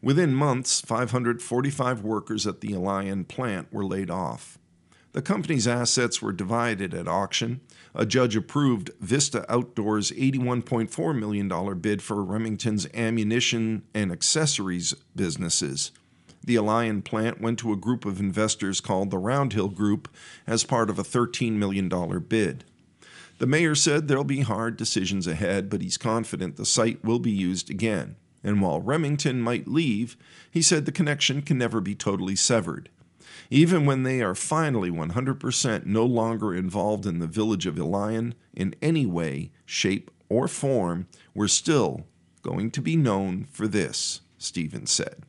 Within 0.00 0.34
months, 0.34 0.80
545 0.80 2.02
workers 2.02 2.46
at 2.46 2.62
the 2.62 2.72
Ilion 2.72 3.24
plant 3.24 3.70
were 3.70 3.84
laid 3.84 4.08
off. 4.08 4.58
The 5.14 5.22
company's 5.22 5.68
assets 5.68 6.20
were 6.20 6.32
divided 6.32 6.92
at 6.92 7.06
auction. 7.06 7.60
A 7.94 8.04
judge 8.04 8.34
approved 8.34 8.90
Vista 8.98 9.46
Outdoors' 9.48 10.10
$81.4 10.10 11.16
million 11.16 11.78
bid 11.78 12.02
for 12.02 12.24
Remington's 12.24 12.88
ammunition 12.92 13.84
and 13.94 14.10
accessories 14.10 14.92
businesses. 15.14 15.92
The 16.42 16.56
Ilion 16.56 17.00
plant 17.00 17.40
went 17.40 17.60
to 17.60 17.72
a 17.72 17.76
group 17.76 18.04
of 18.04 18.18
investors 18.18 18.80
called 18.80 19.12
the 19.12 19.20
Roundhill 19.20 19.72
Group 19.72 20.08
as 20.48 20.64
part 20.64 20.90
of 20.90 20.98
a 20.98 21.04
$13 21.04 21.52
million 21.52 21.88
bid. 22.28 22.64
The 23.38 23.46
mayor 23.46 23.76
said 23.76 24.08
there'll 24.08 24.24
be 24.24 24.40
hard 24.40 24.76
decisions 24.76 25.28
ahead, 25.28 25.70
but 25.70 25.80
he's 25.80 25.96
confident 25.96 26.56
the 26.56 26.66
site 26.66 27.04
will 27.04 27.20
be 27.20 27.30
used 27.30 27.70
again. 27.70 28.16
And 28.42 28.60
while 28.60 28.80
Remington 28.80 29.40
might 29.40 29.68
leave, 29.68 30.16
he 30.50 30.60
said 30.60 30.86
the 30.86 30.92
connection 30.92 31.40
can 31.40 31.56
never 31.56 31.80
be 31.80 31.94
totally 31.94 32.34
severed. 32.34 32.90
Even 33.50 33.86
when 33.86 34.02
they 34.02 34.22
are 34.22 34.34
finally 34.34 34.90
100% 34.90 35.86
no 35.86 36.04
longer 36.04 36.54
involved 36.54 37.06
in 37.06 37.18
the 37.18 37.26
village 37.26 37.66
of 37.66 37.78
Ilion 37.78 38.34
in 38.54 38.74
any 38.80 39.06
way, 39.06 39.50
shape, 39.66 40.10
or 40.28 40.48
form, 40.48 41.06
we're 41.34 41.48
still 41.48 42.06
going 42.42 42.70
to 42.70 42.80
be 42.80 42.96
known 42.96 43.44
for 43.50 43.66
this, 43.66 44.20
Stephen 44.38 44.86
said. 44.86 45.22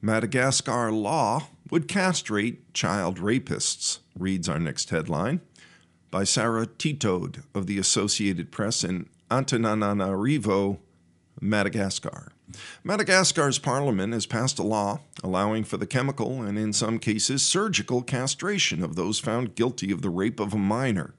Madagascar 0.00 0.90
law 0.90 1.48
would 1.70 1.88
castrate 1.88 2.74
child 2.74 3.18
rapists, 3.18 4.00
reads 4.18 4.48
our 4.48 4.58
next 4.58 4.90
headline, 4.90 5.40
by 6.10 6.24
Sarah 6.24 6.66
Tetaud 6.66 7.44
of 7.54 7.66
the 7.66 7.78
Associated 7.78 8.50
Press 8.50 8.84
in 8.84 9.08
Antananarivo, 9.30 10.78
Madagascar. 11.40 12.32
Madagascar's 12.84 13.58
parliament 13.58 14.12
has 14.12 14.26
passed 14.26 14.58
a 14.58 14.62
law 14.62 15.00
allowing 15.22 15.64
for 15.64 15.76
the 15.76 15.86
chemical 15.86 16.42
and, 16.42 16.58
in 16.58 16.72
some 16.72 16.98
cases, 16.98 17.42
surgical 17.42 18.02
castration 18.02 18.82
of 18.82 18.96
those 18.96 19.18
found 19.18 19.54
guilty 19.54 19.90
of 19.92 20.02
the 20.02 20.10
rape 20.10 20.40
of 20.40 20.52
a 20.52 20.58
minor, 20.58 21.14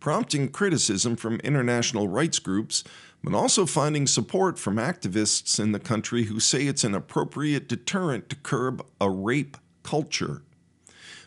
prompting 0.00 0.48
criticism 0.48 1.16
from 1.16 1.40
international 1.40 2.08
rights 2.08 2.38
groups, 2.38 2.84
but 3.22 3.34
also 3.34 3.66
finding 3.66 4.06
support 4.06 4.58
from 4.58 4.76
activists 4.76 5.58
in 5.58 5.72
the 5.72 5.80
country 5.80 6.24
who 6.24 6.38
say 6.38 6.66
it's 6.66 6.84
an 6.84 6.94
appropriate 6.94 7.68
deterrent 7.68 8.28
to 8.28 8.36
curb 8.36 8.84
a 9.00 9.10
rape 9.10 9.56
culture. 9.82 10.42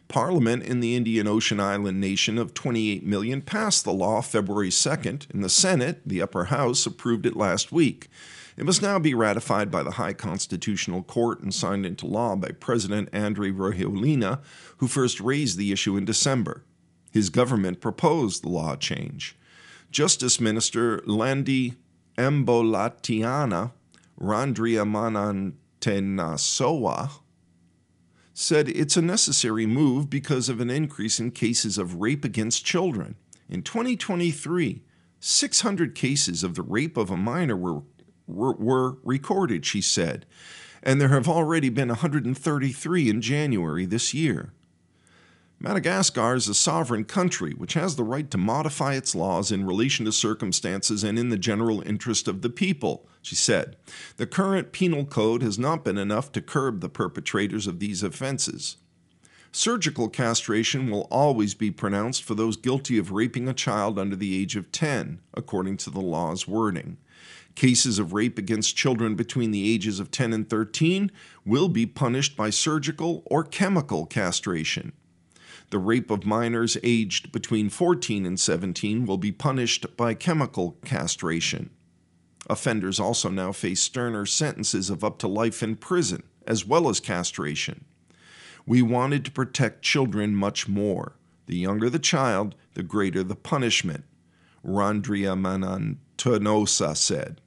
Parliament 0.08 0.64
in 0.64 0.82
the 0.82 0.96
Indian 0.96 1.26
Ocean 1.26 1.60
Island 1.60 2.02
nation 2.02 2.38
of 2.38 2.54
28 2.54 3.06
million 3.06 3.42
passed 3.42 3.86
the 3.86 3.94
law 3.94 4.22
February 4.22 4.70
2nd, 4.70 5.30
and 5.34 5.42
the 5.42 5.50
Senate, 5.50 6.02
the 6.06 6.22
upper 6.22 6.46
house, 6.46 6.86
approved 6.86 7.26
it 7.26 7.38
last 7.38 7.72
week. 7.72 8.10
It 8.58 8.66
must 8.66 8.82
now 8.82 9.00
be 9.00 9.14
ratified 9.14 9.72
by 9.72 9.84
the 9.84 9.92
High 9.92 10.14
Constitutional 10.14 11.04
Court 11.04 11.42
and 11.42 11.54
signed 11.54 11.86
into 11.86 12.06
law 12.06 12.36
by 12.36 12.50
President 12.50 13.08
Andry 13.14 13.52
Rajoelina, 13.52 14.42
who 14.78 14.88
first 14.88 15.22
raised 15.22 15.58
the 15.58 15.72
issue 15.72 15.96
in 15.96 16.06
December. 16.06 16.64
His 17.12 17.30
government 17.30 17.82
proposed 17.82 18.44
the 18.44 18.50
law 18.50 18.76
change. 18.76 19.38
Justice 19.90 20.40
Minister 20.40 21.02
Landy 21.06 21.76
Mbolatiana 22.18 23.72
Randriamanantenasoa 24.20 27.10
said 28.34 28.70
it's 28.70 28.98
a 28.98 29.02
necessary 29.02 29.66
move 29.66 30.10
because 30.10 30.50
of 30.50 30.62
an 30.62 30.70
increase 30.70 31.20
in 31.20 31.32
cases 31.32 31.78
of 31.78 31.96
rape 31.96 32.24
against 32.24 32.64
children. 32.66 33.16
In 33.50 33.64
2023, 33.64 34.84
600 35.20 35.94
cases 35.94 36.42
of 36.44 36.56
the 36.56 36.62
rape 36.62 36.96
of 36.98 37.12
a 37.12 37.18
minor 37.18 37.58
were 37.58 37.82
were, 38.28 38.54
were 38.54 38.98
recorded, 39.04 39.66
she 39.66 39.82
said, 39.82 40.26
and 40.84 41.00
there 41.00 41.10
have 41.10 41.28
already 41.28 41.70
been 41.70 41.90
133 41.90 43.10
in 43.10 43.22
January 43.22 43.86
this 43.86 44.14
year. 44.14 44.54
Madagascar 45.64 46.34
is 46.34 46.48
a 46.48 46.56
sovereign 46.56 47.04
country 47.04 47.54
which 47.54 47.76
has 47.76 47.96
the 47.96 48.04
right 48.04 48.32
to 48.32 48.38
modify 48.40 48.96
its 48.96 49.14
laws 49.14 49.52
in 49.52 49.64
relation 49.64 50.06
to 50.06 50.12
circumstances 50.12 51.04
and 51.04 51.20
in 51.20 51.30
the 51.30 51.38
general 51.38 51.82
interest 51.82 52.28
of 52.28 52.42
the 52.42 52.50
people, 52.50 53.08
she 53.22 53.36
said. 53.36 53.76
The 54.18 54.26
current 54.26 54.72
penal 54.72 55.06
code 55.06 55.44
has 55.44 55.60
not 55.60 55.84
been 55.84 56.00
enough 56.00 56.32
to 56.32 56.42
curb 56.42 56.82
the 56.82 56.90
perpetrators 56.90 57.68
of 57.68 57.78
these 57.78 58.02
offenses. 58.02 58.78
Surgical 59.52 60.10
castration 60.10 60.90
will 60.90 61.08
always 61.12 61.54
be 61.54 61.70
pronounced 61.70 62.24
for 62.24 62.34
those 62.34 62.58
guilty 62.58 62.98
of 62.98 63.12
raping 63.12 63.48
a 63.48 63.54
child 63.54 64.00
under 64.00 64.16
the 64.16 64.36
age 64.42 64.56
of 64.56 64.72
10, 64.72 65.20
according 65.36 65.78
to 65.78 65.92
the 65.92 66.02
law's 66.02 66.48
wording. 66.48 66.98
Cases 67.56 68.00
of 68.00 68.14
rape 68.14 68.38
against 68.38 68.76
children 68.76 69.16
between 69.16 69.52
the 69.52 69.72
ages 69.72 70.00
of 70.00 70.12
10 70.12 70.34
and 70.34 70.50
13 70.50 71.12
will 71.46 71.70
be 71.70 71.86
punished 71.86 72.36
by 72.36 72.50
surgical 72.50 73.24
or 73.26 73.44
chemical 73.44 74.06
castration. 74.06 74.94
The 75.70 75.80
rape 75.80 76.12
of 76.12 76.26
minors 76.26 76.78
aged 76.84 77.32
between 77.32 77.70
14 77.70 78.26
and 78.26 78.40
17 78.40 79.06
will 79.06 79.18
be 79.18 79.32
punished 79.32 79.96
by 79.96 80.14
chemical 80.14 80.78
castration. 80.84 81.70
Offenders 82.50 83.00
also 83.00 83.30
now 83.30 83.52
face 83.52 83.82
sterner 83.82 84.26
sentences 84.26 84.90
of 84.90 85.04
up 85.04 85.20
to 85.20 85.28
life 85.28 85.62
in 85.64 85.76
prison, 85.76 86.24
as 86.46 86.66
well 86.66 86.90
as 86.90 87.00
castration. 87.00 87.86
We 88.66 88.82
wanted 88.82 89.26
to 89.26 89.32
protect 89.32 89.82
children 89.82 90.36
much 90.36 90.68
more. 90.68 91.16
The 91.46 91.58
younger 91.58 91.90
the 91.90 92.00
child, 92.00 92.56
the 92.74 92.84
greater 92.84 93.24
the 93.24 93.36
punishment, 93.36 94.06
Rondria 94.66 95.36
Randriamanantonosa 95.36 96.96
said. 96.96 97.41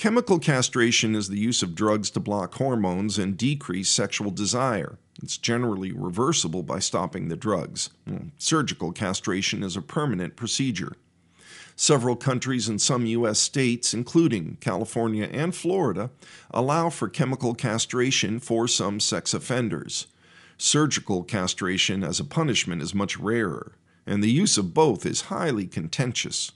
Chemical 0.00 0.38
castration 0.38 1.14
is 1.14 1.28
the 1.28 1.38
use 1.38 1.62
of 1.62 1.74
drugs 1.74 2.08
to 2.08 2.20
block 2.20 2.54
hormones 2.54 3.18
and 3.18 3.36
decrease 3.36 3.90
sexual 3.90 4.30
desire. 4.30 4.96
It's 5.22 5.36
generally 5.36 5.92
reversible 5.92 6.62
by 6.62 6.78
stopping 6.78 7.28
the 7.28 7.36
drugs. 7.36 7.90
Mm, 8.08 8.30
surgical 8.38 8.92
castration 8.92 9.62
is 9.62 9.76
a 9.76 9.82
permanent 9.82 10.36
procedure. 10.36 10.94
Several 11.76 12.16
countries 12.16 12.66
and 12.66 12.80
some 12.80 13.04
U.S. 13.04 13.40
states, 13.40 13.92
including 13.92 14.56
California 14.62 15.28
and 15.30 15.54
Florida, 15.54 16.08
allow 16.50 16.88
for 16.88 17.10
chemical 17.10 17.54
castration 17.54 18.40
for 18.40 18.66
some 18.66 19.00
sex 19.00 19.34
offenders. 19.34 20.06
Surgical 20.56 21.24
castration 21.24 22.02
as 22.02 22.18
a 22.18 22.24
punishment 22.24 22.80
is 22.80 22.94
much 22.94 23.18
rarer, 23.18 23.72
and 24.06 24.24
the 24.24 24.30
use 24.30 24.56
of 24.56 24.72
both 24.72 25.04
is 25.04 25.28
highly 25.28 25.66
contentious. 25.66 26.52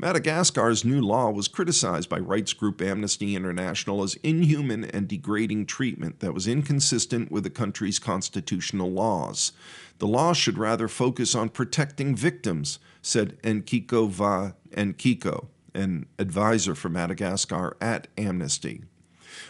Madagascar's 0.00 0.84
new 0.84 1.00
law 1.00 1.28
was 1.28 1.48
criticized 1.48 2.08
by 2.08 2.20
rights 2.20 2.52
group 2.52 2.80
Amnesty 2.80 3.34
International 3.34 4.04
as 4.04 4.14
inhuman 4.22 4.84
and 4.84 5.08
degrading 5.08 5.66
treatment 5.66 6.20
that 6.20 6.32
was 6.32 6.46
inconsistent 6.46 7.32
with 7.32 7.42
the 7.42 7.50
country's 7.50 7.98
constitutional 7.98 8.92
laws. 8.92 9.50
The 9.98 10.06
law 10.06 10.34
should 10.34 10.56
rather 10.56 10.86
focus 10.86 11.34
on 11.34 11.48
protecting 11.48 12.14
victims, 12.14 12.78
said 13.02 13.42
Nciko 13.42 14.16
wa 14.16 14.52
Nciko, 14.70 15.48
an 15.74 16.06
advisor 16.16 16.76
for 16.76 16.88
Madagascar 16.88 17.76
at 17.80 18.06
Amnesty. 18.16 18.84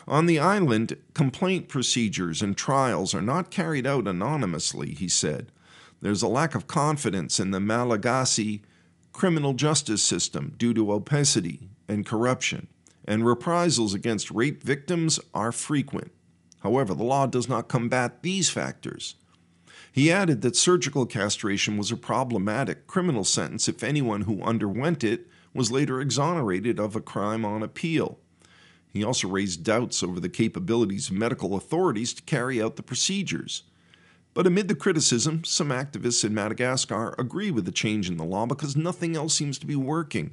On 0.07 0.25
the 0.25 0.39
island, 0.39 0.97
complaint 1.13 1.69
procedures 1.69 2.41
and 2.41 2.57
trials 2.57 3.15
are 3.15 3.21
not 3.21 3.51
carried 3.51 3.87
out 3.87 4.09
anonymously, 4.09 4.95
he 4.95 5.09
said. 5.09 5.53
There's 6.01 6.23
a 6.23 6.29
lack 6.29 6.55
of 6.55 6.67
confidence 6.67 7.39
in 7.39 7.51
the 7.51 7.61
Malagasy 7.61 8.63
criminal 9.13 9.55
justice 9.55 10.03
system 10.03 10.55
due 10.59 10.75
to 10.75 10.93
opacity 10.93 11.69
and 11.89 12.07
corruption, 12.07 12.69
and 13.07 13.27
reprisals 13.27 13.95
against 13.95 14.31
rape 14.31 14.63
victims 14.63 15.19
are 15.35 15.53
frequent. 15.53 16.13
However, 16.61 16.95
the 16.95 17.05
law 17.05 17.27
does 17.27 17.49
not 17.49 17.69
combat 17.69 18.23
these 18.23 18.51
factors. 18.51 19.15
He 19.91 20.13
added 20.13 20.43
that 20.43 20.57
surgical 20.57 21.07
castration 21.07 21.77
was 21.77 21.91
a 21.91 21.97
problematic 21.97 22.87
criminal 22.87 23.25
sentence 23.25 23.69
if 23.69 23.83
anyone 23.83 24.23
who 24.23 24.43
underwent 24.43 25.03
it 25.03 25.27
was 25.55 25.73
later 25.73 26.01
exonerated 26.01 26.79
of 26.79 26.95
a 26.95 27.01
crime 27.01 27.45
on 27.45 27.63
appeal. 27.63 28.19
He 28.93 29.05
also 29.05 29.29
raised 29.29 29.65
doubts 29.65 30.03
over 30.03 30.21
the 30.21 30.29
capabilities 30.29 31.11
of 31.11 31.17
medical 31.17 31.55
authorities 31.55 32.13
to 32.15 32.23
carry 32.23 32.63
out 32.63 32.77
the 32.77 32.83
procedures. 32.83 33.65
But 34.39 34.47
amid 34.47 34.69
the 34.69 34.77
criticism, 34.77 35.43
some 35.43 35.71
activists 35.71 36.25
in 36.25 36.33
Madagascar 36.33 37.13
agree 37.19 37.51
with 37.51 37.65
the 37.65 37.73
change 37.73 38.09
in 38.09 38.19
the 38.19 38.25
law 38.25 38.47
because 38.47 38.77
nothing 38.77 39.17
else 39.17 39.35
seems 39.35 39.59
to 39.59 39.67
be 39.67 39.75
working. 39.75 40.31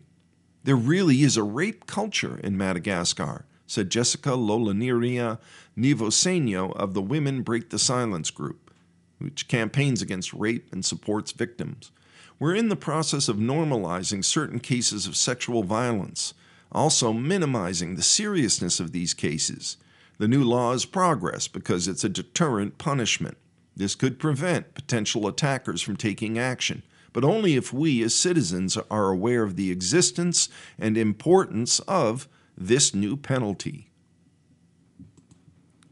There 0.64 0.76
really 0.76 1.24
is 1.24 1.38
a 1.38 1.42
rape 1.42 1.88
culture 1.88 2.40
in 2.44 2.56
Madagascar, 2.56 3.48
said 3.66 3.90
Jessica 3.90 4.36
Lolaniria 4.36 5.40
Nivosenio 5.76 6.72
of 6.76 6.94
the 6.94 7.02
Women 7.02 7.42
Break 7.42 7.72
the 7.72 7.80
Silence 7.80 8.30
group, 8.30 8.70
which 9.18 9.48
campaigns 9.48 10.04
against 10.04 10.34
rape 10.34 10.72
and 10.72 10.86
supports 10.86 11.32
victims. 11.32 11.92
We're 12.38 12.54
in 12.54 12.70
the 12.70 12.76
process 12.76 13.28
of 13.28 13.38
normalizing 13.38 14.24
certain 14.24 14.60
cases 14.60 15.08
of 15.08 15.16
sexual 15.16 15.64
violence, 15.64 16.36
also 16.72 17.12
minimizing 17.12 17.96
the 17.96 18.04
seriousness 18.04 18.80
of 18.80 18.92
these 18.92 19.16
cases. 19.16 19.78
The 20.20 20.28
new 20.28 20.44
law 20.44 20.74
is 20.74 20.86
progress 20.86 21.48
because 21.48 21.88
it's 21.88 22.04
a 22.04 22.10
deterrent 22.10 22.78
punishment. 22.78 23.40
This 23.76 23.96
could 23.96 24.20
prevent 24.20 24.74
potential 24.74 25.28
attackers 25.28 25.82
from 25.82 25.98
taking 25.98 26.40
action, 26.40 26.84
but 27.12 27.24
only 27.26 27.56
if 27.56 27.74
we 27.74 28.02
as 28.04 28.16
citizens 28.16 28.78
are 28.90 29.10
aware 29.10 29.44
of 29.44 29.56
the 29.56 29.72
existence 29.72 30.50
and 30.80 30.98
importance 30.98 31.80
of 31.82 32.28
this 32.58 32.94
new 32.96 33.18
penalty. 33.18 33.90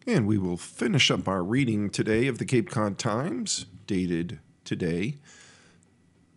And 0.08 0.28
we 0.28 0.38
will 0.38 0.58
finish 0.58 1.10
up 1.12 1.28
our 1.28 1.44
reading 1.44 1.90
today 1.90 2.28
of 2.28 2.38
the 2.38 2.46
Cape 2.46 2.70
Cod 2.70 2.98
Times, 2.98 3.66
dated 3.88 4.40
today, 4.66 5.16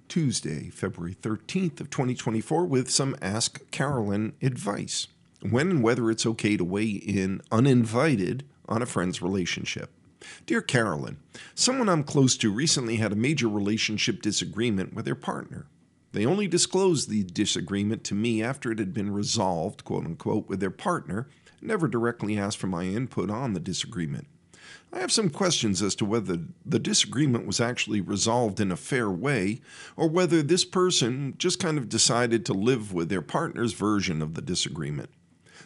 Tuesday, 0.09 0.71
February 0.71 1.15
13th 1.15 1.81
of 1.81 1.91
2024, 1.91 2.65
with 2.65 2.91
some 2.91 3.17
Ask 3.21 3.69
Carolyn 3.71 4.35
advice. 4.41 5.09
When 5.43 5.71
and 5.71 5.83
whether 5.83 6.11
it's 6.11 6.27
okay 6.27 6.57
to 6.57 6.65
weigh 6.65 6.91
in 6.91 7.41
uninvited 7.51 8.45
on 8.69 8.83
a 8.83 8.87
friend's 8.87 9.21
relationship. 9.21 9.93
Dear 10.47 10.63
Carolyn, 10.63 11.19
someone 11.55 11.89
I'm 11.89 12.05
close 12.05 12.37
to 12.39 12.53
recently 12.53 12.97
had 12.97 13.13
a 13.13 13.17
major 13.17 13.49
relationship 13.49 14.23
disagreement 14.23 14.95
with 14.95 15.05
their 15.05 15.15
partner. 15.15 15.67
They 16.13 16.25
only 16.25 16.49
disclosed 16.49 17.09
the 17.09 17.25
disagreement 17.25 18.05
to 18.05 18.15
me 18.15 18.43
after 18.43 18.73
it 18.73 18.79
had 18.79 18.95
been 18.95 19.13
resolved, 19.13 19.85
quote 19.85 20.05
unquote, 20.05 20.49
with 20.49 20.61
their 20.61 20.71
partner, 20.71 21.29
never 21.61 21.89
directly 21.89 22.39
asked 22.39 22.59
for 22.59 22.69
my 22.69 22.85
input 22.85 23.31
on 23.31 23.53
the 23.53 23.61
disagreement. 23.61 24.27
I 24.93 25.01
have 25.01 25.13
some 25.13 25.31
questions 25.31 25.83
as 25.83 25.95
to 25.97 26.05
whether 26.05 26.39
the 26.65 26.79
disagreement 26.79 27.47
was 27.47 27.61
actually 27.61 28.01
resolved 28.01 28.61
in 28.61 28.73
a 28.73 28.77
fair 28.77 29.11
way, 29.11 29.61
or 29.97 30.09
whether 30.09 30.43
this 30.43 30.65
person 30.65 31.35
just 31.39 31.59
kind 31.59 31.77
of 31.77 31.89
decided 31.89 32.47
to 32.47 32.55
live 32.55 32.93
with 32.93 33.09
their 33.09 33.23
partner's 33.23 33.73
version 33.75 34.23
of 34.23 34.35
the 34.35 34.43
disagreement. 34.43 35.11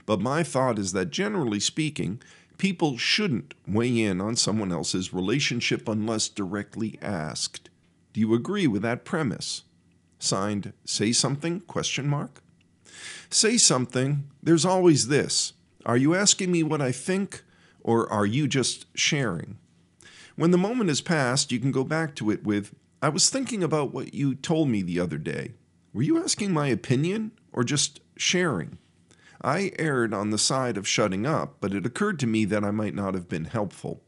But 0.06 0.20
my 0.20 0.42
thought 0.42 0.78
is 0.78 0.92
that 0.92 1.10
generally 1.10 1.60
speaking, 1.60 2.20
People 2.60 2.98
shouldn't 2.98 3.54
weigh 3.66 4.02
in 4.02 4.20
on 4.20 4.36
someone 4.36 4.70
else's 4.70 5.14
relationship 5.14 5.88
unless 5.88 6.28
directly 6.28 6.98
asked. 7.00 7.70
Do 8.12 8.20
you 8.20 8.34
agree 8.34 8.66
with 8.66 8.82
that 8.82 9.06
premise? 9.06 9.62
Signed, 10.18 10.74
say 10.84 11.10
something? 11.10 11.60
Question 11.60 12.06
mark. 12.06 12.42
Say 13.30 13.56
something. 13.56 14.24
There's 14.42 14.66
always 14.66 15.08
this. 15.08 15.54
Are 15.86 15.96
you 15.96 16.14
asking 16.14 16.52
me 16.52 16.62
what 16.62 16.82
I 16.82 16.92
think 16.92 17.44
or 17.80 18.06
are 18.12 18.26
you 18.26 18.46
just 18.46 18.84
sharing? 18.94 19.56
When 20.36 20.50
the 20.50 20.58
moment 20.58 20.90
has 20.90 21.00
passed, 21.00 21.50
you 21.50 21.60
can 21.60 21.72
go 21.72 21.82
back 21.82 22.14
to 22.16 22.30
it 22.30 22.44
with, 22.44 22.74
I 23.00 23.08
was 23.08 23.30
thinking 23.30 23.62
about 23.62 23.94
what 23.94 24.12
you 24.12 24.34
told 24.34 24.68
me 24.68 24.82
the 24.82 25.00
other 25.00 25.16
day. 25.16 25.54
Were 25.94 26.02
you 26.02 26.22
asking 26.22 26.52
my 26.52 26.66
opinion 26.66 27.32
or 27.54 27.64
just 27.64 28.00
sharing? 28.18 28.76
I 29.42 29.72
erred 29.78 30.12
on 30.12 30.30
the 30.30 30.38
side 30.38 30.76
of 30.76 30.86
shutting 30.86 31.26
up, 31.26 31.56
but 31.60 31.72
it 31.72 31.86
occurred 31.86 32.18
to 32.20 32.26
me 32.26 32.44
that 32.46 32.64
I 32.64 32.70
might 32.70 32.94
not 32.94 33.14
have 33.14 33.28
been 33.28 33.46
helpful. 33.46 34.02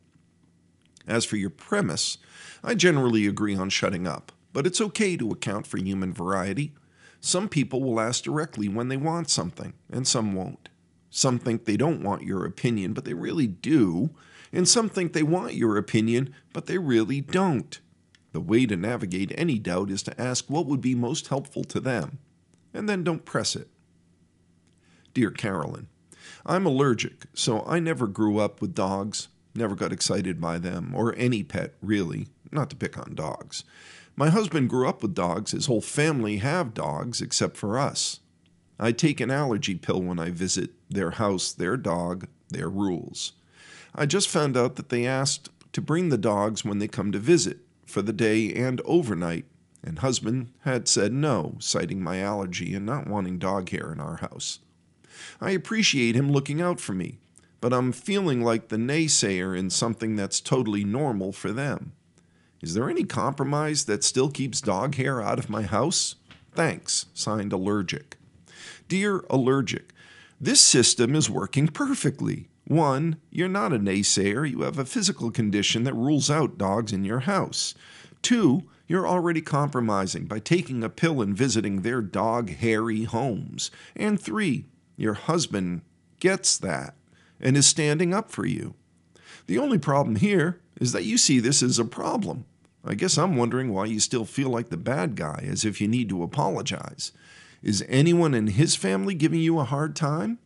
As 1.06 1.24
for 1.24 1.36
your 1.36 1.50
premise, 1.50 2.18
I 2.62 2.74
generally 2.74 3.26
agree 3.26 3.56
on 3.56 3.70
shutting 3.70 4.06
up, 4.06 4.32
but 4.52 4.66
it's 4.66 4.80
okay 4.80 5.16
to 5.16 5.30
account 5.30 5.66
for 5.66 5.78
human 5.78 6.12
variety. 6.12 6.72
Some 7.20 7.48
people 7.48 7.82
will 7.82 8.00
ask 8.00 8.24
directly 8.24 8.68
when 8.68 8.88
they 8.88 8.96
want 8.96 9.30
something, 9.30 9.72
and 9.90 10.06
some 10.06 10.34
won't. 10.34 10.68
Some 11.08 11.38
think 11.38 11.64
they 11.64 11.76
don't 11.76 12.02
want 12.02 12.22
your 12.22 12.44
opinion, 12.44 12.92
but 12.92 13.04
they 13.04 13.14
really 13.14 13.46
do, 13.46 14.10
and 14.52 14.68
some 14.68 14.88
think 14.88 15.12
they 15.12 15.22
want 15.22 15.54
your 15.54 15.76
opinion, 15.76 16.34
but 16.52 16.66
they 16.66 16.78
really 16.78 17.20
don't. 17.20 17.80
The 18.32 18.40
way 18.40 18.66
to 18.66 18.76
navigate 18.76 19.32
any 19.36 19.58
doubt 19.58 19.90
is 19.90 20.02
to 20.04 20.20
ask 20.20 20.48
what 20.48 20.66
would 20.66 20.80
be 20.80 20.94
most 20.94 21.28
helpful 21.28 21.64
to 21.64 21.80
them, 21.80 22.18
and 22.74 22.88
then 22.88 23.04
don't 23.04 23.24
press 23.24 23.56
it. 23.56 23.68
Dear 25.14 25.30
Carolyn, 25.30 25.88
I'm 26.46 26.64
allergic, 26.64 27.26
so 27.34 27.62
I 27.66 27.80
never 27.80 28.06
grew 28.06 28.38
up 28.38 28.62
with 28.62 28.74
dogs, 28.74 29.28
never 29.54 29.74
got 29.74 29.92
excited 29.92 30.40
by 30.40 30.58
them, 30.58 30.94
or 30.94 31.14
any 31.16 31.42
pet, 31.42 31.74
really, 31.82 32.28
not 32.50 32.70
to 32.70 32.76
pick 32.76 32.96
on 32.96 33.14
dogs. 33.14 33.64
My 34.16 34.30
husband 34.30 34.70
grew 34.70 34.88
up 34.88 35.02
with 35.02 35.14
dogs. 35.14 35.52
His 35.52 35.66
whole 35.66 35.80
family 35.80 36.38
have 36.38 36.74
dogs, 36.74 37.20
except 37.20 37.56
for 37.56 37.78
us. 37.78 38.20
I 38.78 38.92
take 38.92 39.20
an 39.20 39.30
allergy 39.30 39.74
pill 39.74 40.02
when 40.02 40.18
I 40.18 40.30
visit 40.30 40.70
their 40.88 41.12
house, 41.12 41.52
their 41.52 41.76
dog, 41.76 42.26
their 42.48 42.68
rules. 42.68 43.32
I 43.94 44.06
just 44.06 44.28
found 44.28 44.56
out 44.56 44.76
that 44.76 44.88
they 44.88 45.06
asked 45.06 45.50
to 45.72 45.80
bring 45.80 46.08
the 46.08 46.18
dogs 46.18 46.64
when 46.64 46.78
they 46.78 46.88
come 46.88 47.12
to 47.12 47.18
visit, 47.18 47.58
for 47.86 48.00
the 48.00 48.12
day 48.12 48.52
and 48.54 48.80
overnight, 48.86 49.44
and 49.84 49.98
husband 49.98 50.52
had 50.60 50.88
said 50.88 51.12
no, 51.12 51.56
citing 51.58 52.02
my 52.02 52.20
allergy 52.20 52.74
and 52.74 52.86
not 52.86 53.06
wanting 53.06 53.38
dog 53.38 53.68
hair 53.68 53.92
in 53.92 54.00
our 54.00 54.16
house. 54.16 54.60
I 55.40 55.50
appreciate 55.50 56.14
him 56.14 56.32
looking 56.32 56.60
out 56.60 56.80
for 56.80 56.92
me, 56.92 57.18
but 57.60 57.72
I'm 57.72 57.92
feeling 57.92 58.42
like 58.42 58.68
the 58.68 58.76
naysayer 58.76 59.56
in 59.56 59.70
something 59.70 60.16
that's 60.16 60.40
totally 60.40 60.84
normal 60.84 61.32
for 61.32 61.52
them. 61.52 61.92
Is 62.60 62.74
there 62.74 62.88
any 62.88 63.04
compromise 63.04 63.84
that 63.86 64.04
still 64.04 64.30
keeps 64.30 64.60
dog 64.60 64.94
hair 64.94 65.20
out 65.20 65.38
of 65.38 65.50
my 65.50 65.62
house? 65.62 66.14
Thanks. 66.54 67.06
Signed 67.14 67.52
Allergic. 67.52 68.16
Dear 68.88 69.24
Allergic, 69.30 69.92
this 70.40 70.60
system 70.60 71.14
is 71.14 71.30
working 71.30 71.68
perfectly. 71.68 72.48
One, 72.64 73.16
you're 73.30 73.48
not 73.48 73.72
a 73.72 73.78
naysayer, 73.78 74.48
you 74.48 74.62
have 74.62 74.78
a 74.78 74.84
physical 74.84 75.30
condition 75.30 75.84
that 75.84 75.94
rules 75.94 76.30
out 76.30 76.58
dogs 76.58 76.92
in 76.92 77.04
your 77.04 77.20
house. 77.20 77.74
Two, 78.22 78.62
you're 78.86 79.08
already 79.08 79.40
compromising 79.40 80.26
by 80.26 80.38
taking 80.38 80.84
a 80.84 80.88
pill 80.88 81.22
and 81.22 81.36
visiting 81.36 81.82
their 81.82 82.00
dog 82.00 82.50
hairy 82.50 83.04
homes. 83.04 83.70
And 83.96 84.20
three, 84.20 84.66
your 84.96 85.14
husband 85.14 85.82
gets 86.20 86.56
that 86.58 86.94
and 87.40 87.56
is 87.56 87.66
standing 87.66 88.14
up 88.14 88.30
for 88.30 88.46
you. 88.46 88.74
The 89.46 89.58
only 89.58 89.78
problem 89.78 90.16
here 90.16 90.60
is 90.80 90.92
that 90.92 91.04
you 91.04 91.18
see 91.18 91.40
this 91.40 91.62
as 91.62 91.78
a 91.78 91.84
problem. 91.84 92.44
I 92.84 92.94
guess 92.94 93.16
I'm 93.16 93.36
wondering 93.36 93.72
why 93.72 93.86
you 93.86 94.00
still 94.00 94.24
feel 94.24 94.48
like 94.48 94.68
the 94.68 94.76
bad 94.76 95.14
guy, 95.14 95.44
as 95.48 95.64
if 95.64 95.80
you 95.80 95.88
need 95.88 96.08
to 96.08 96.22
apologize. 96.22 97.12
Is 97.62 97.84
anyone 97.88 98.34
in 98.34 98.48
his 98.48 98.74
family 98.74 99.14
giving 99.14 99.40
you 99.40 99.58
a 99.58 99.64
hard 99.64 99.94
time? 99.94 100.38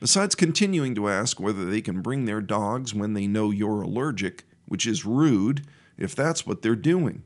Besides 0.00 0.34
continuing 0.34 0.94
to 0.94 1.08
ask 1.08 1.40
whether 1.40 1.64
they 1.64 1.80
can 1.80 2.02
bring 2.02 2.24
their 2.24 2.40
dogs 2.40 2.94
when 2.94 3.14
they 3.14 3.26
know 3.26 3.50
you're 3.50 3.82
allergic, 3.82 4.44
which 4.66 4.86
is 4.86 5.04
rude 5.04 5.66
if 5.96 6.14
that's 6.14 6.46
what 6.46 6.62
they're 6.62 6.76
doing. 6.76 7.22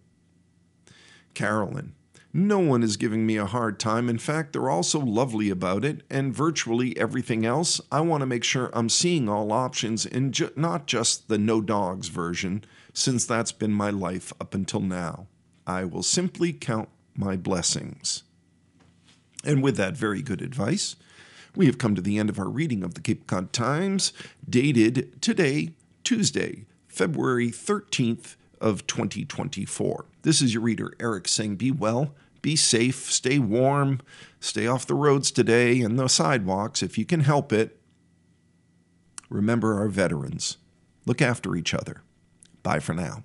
Carolyn, 1.35 1.95
No 2.35 2.61
one 2.61 2.83
is 2.83 2.97
giving 2.97 3.27
me 3.27 3.37
a 3.37 3.45
hard 3.45 3.79
time. 3.79 4.09
In 4.09 4.17
fact, 4.17 4.53
they're 4.53 4.71
all 4.71 4.83
so 4.83 4.99
lovely 4.99 5.51
about 5.51 5.85
it, 5.85 6.03
and 6.09 6.35
virtually 6.35 6.97
everything 6.97 7.45
else, 7.45 7.79
I 7.91 8.01
want 8.01 8.23
to 8.23 8.27
make 8.27 8.43
sure 8.43 8.71
I'm 8.73 8.89
seeing 8.89 9.29
all 9.29 9.53
options 9.53 10.07
and 10.07 10.33
ju- 10.33 10.53
not 10.57 10.87
just 10.87 11.29
the 11.29 11.37
no 11.37 11.61
dogs 11.61 12.09
version, 12.09 12.65
since 12.95 13.27
that's 13.27 13.53
been 13.53 13.73
my 13.73 13.91
life 13.91 14.33
up 14.41 14.55
until 14.55 14.81
now. 14.81 15.27
I 15.67 15.85
will 15.85 16.03
simply 16.03 16.55
count 16.55 16.89
my 17.15 17.37
blessings. 17.37 18.23
And 19.45 19.63
with 19.63 19.77
that 19.77 19.97
very 19.97 20.23
good 20.23 20.41
advice, 20.41 20.97
we 21.55 21.67
have 21.67 21.77
come 21.77 21.95
to 21.95 22.03
the 22.03 22.19
end 22.19 22.31
of 22.31 22.39
our 22.39 22.49
reading 22.49 22.83
of 22.83 22.95
the 22.95 23.03
Cape 23.03 23.27
Cod 23.27 23.53
Times, 23.53 24.15
dated 24.49 25.21
today, 25.21 25.75
Tuesday, 26.03 26.65
February 26.89 27.51
13th 27.51 28.37
of 28.59 28.87
2024. 28.87 30.07
This 30.23 30.41
is 30.41 30.55
your 30.55 30.63
reader, 30.63 30.95
Eric, 30.99 31.29
saying 31.29 31.57
be 31.57 31.71
well, 31.71 32.15
be 32.43 32.57
safe, 32.57 33.11
stay 33.11 33.39
warm, 33.39 34.01
stay 34.41 34.67
off 34.67 34.87
the 34.87 34.95
roads 34.95 35.31
today 35.31 35.81
and 35.81 35.99
the 35.99 36.09
sidewalks 36.09 36.83
if 36.83 36.99
you 36.99 37.05
can 37.05 37.21
help 37.21 37.53
it. 37.53 37.81
Remember 39.31 39.79
our 39.79 39.89
veterans. 39.89 40.59
Look 41.07 41.23
after 41.23 41.57
each 41.57 41.73
other. 41.73 42.03
Bye 42.63 42.81
for 42.81 42.93
now. 42.93 43.25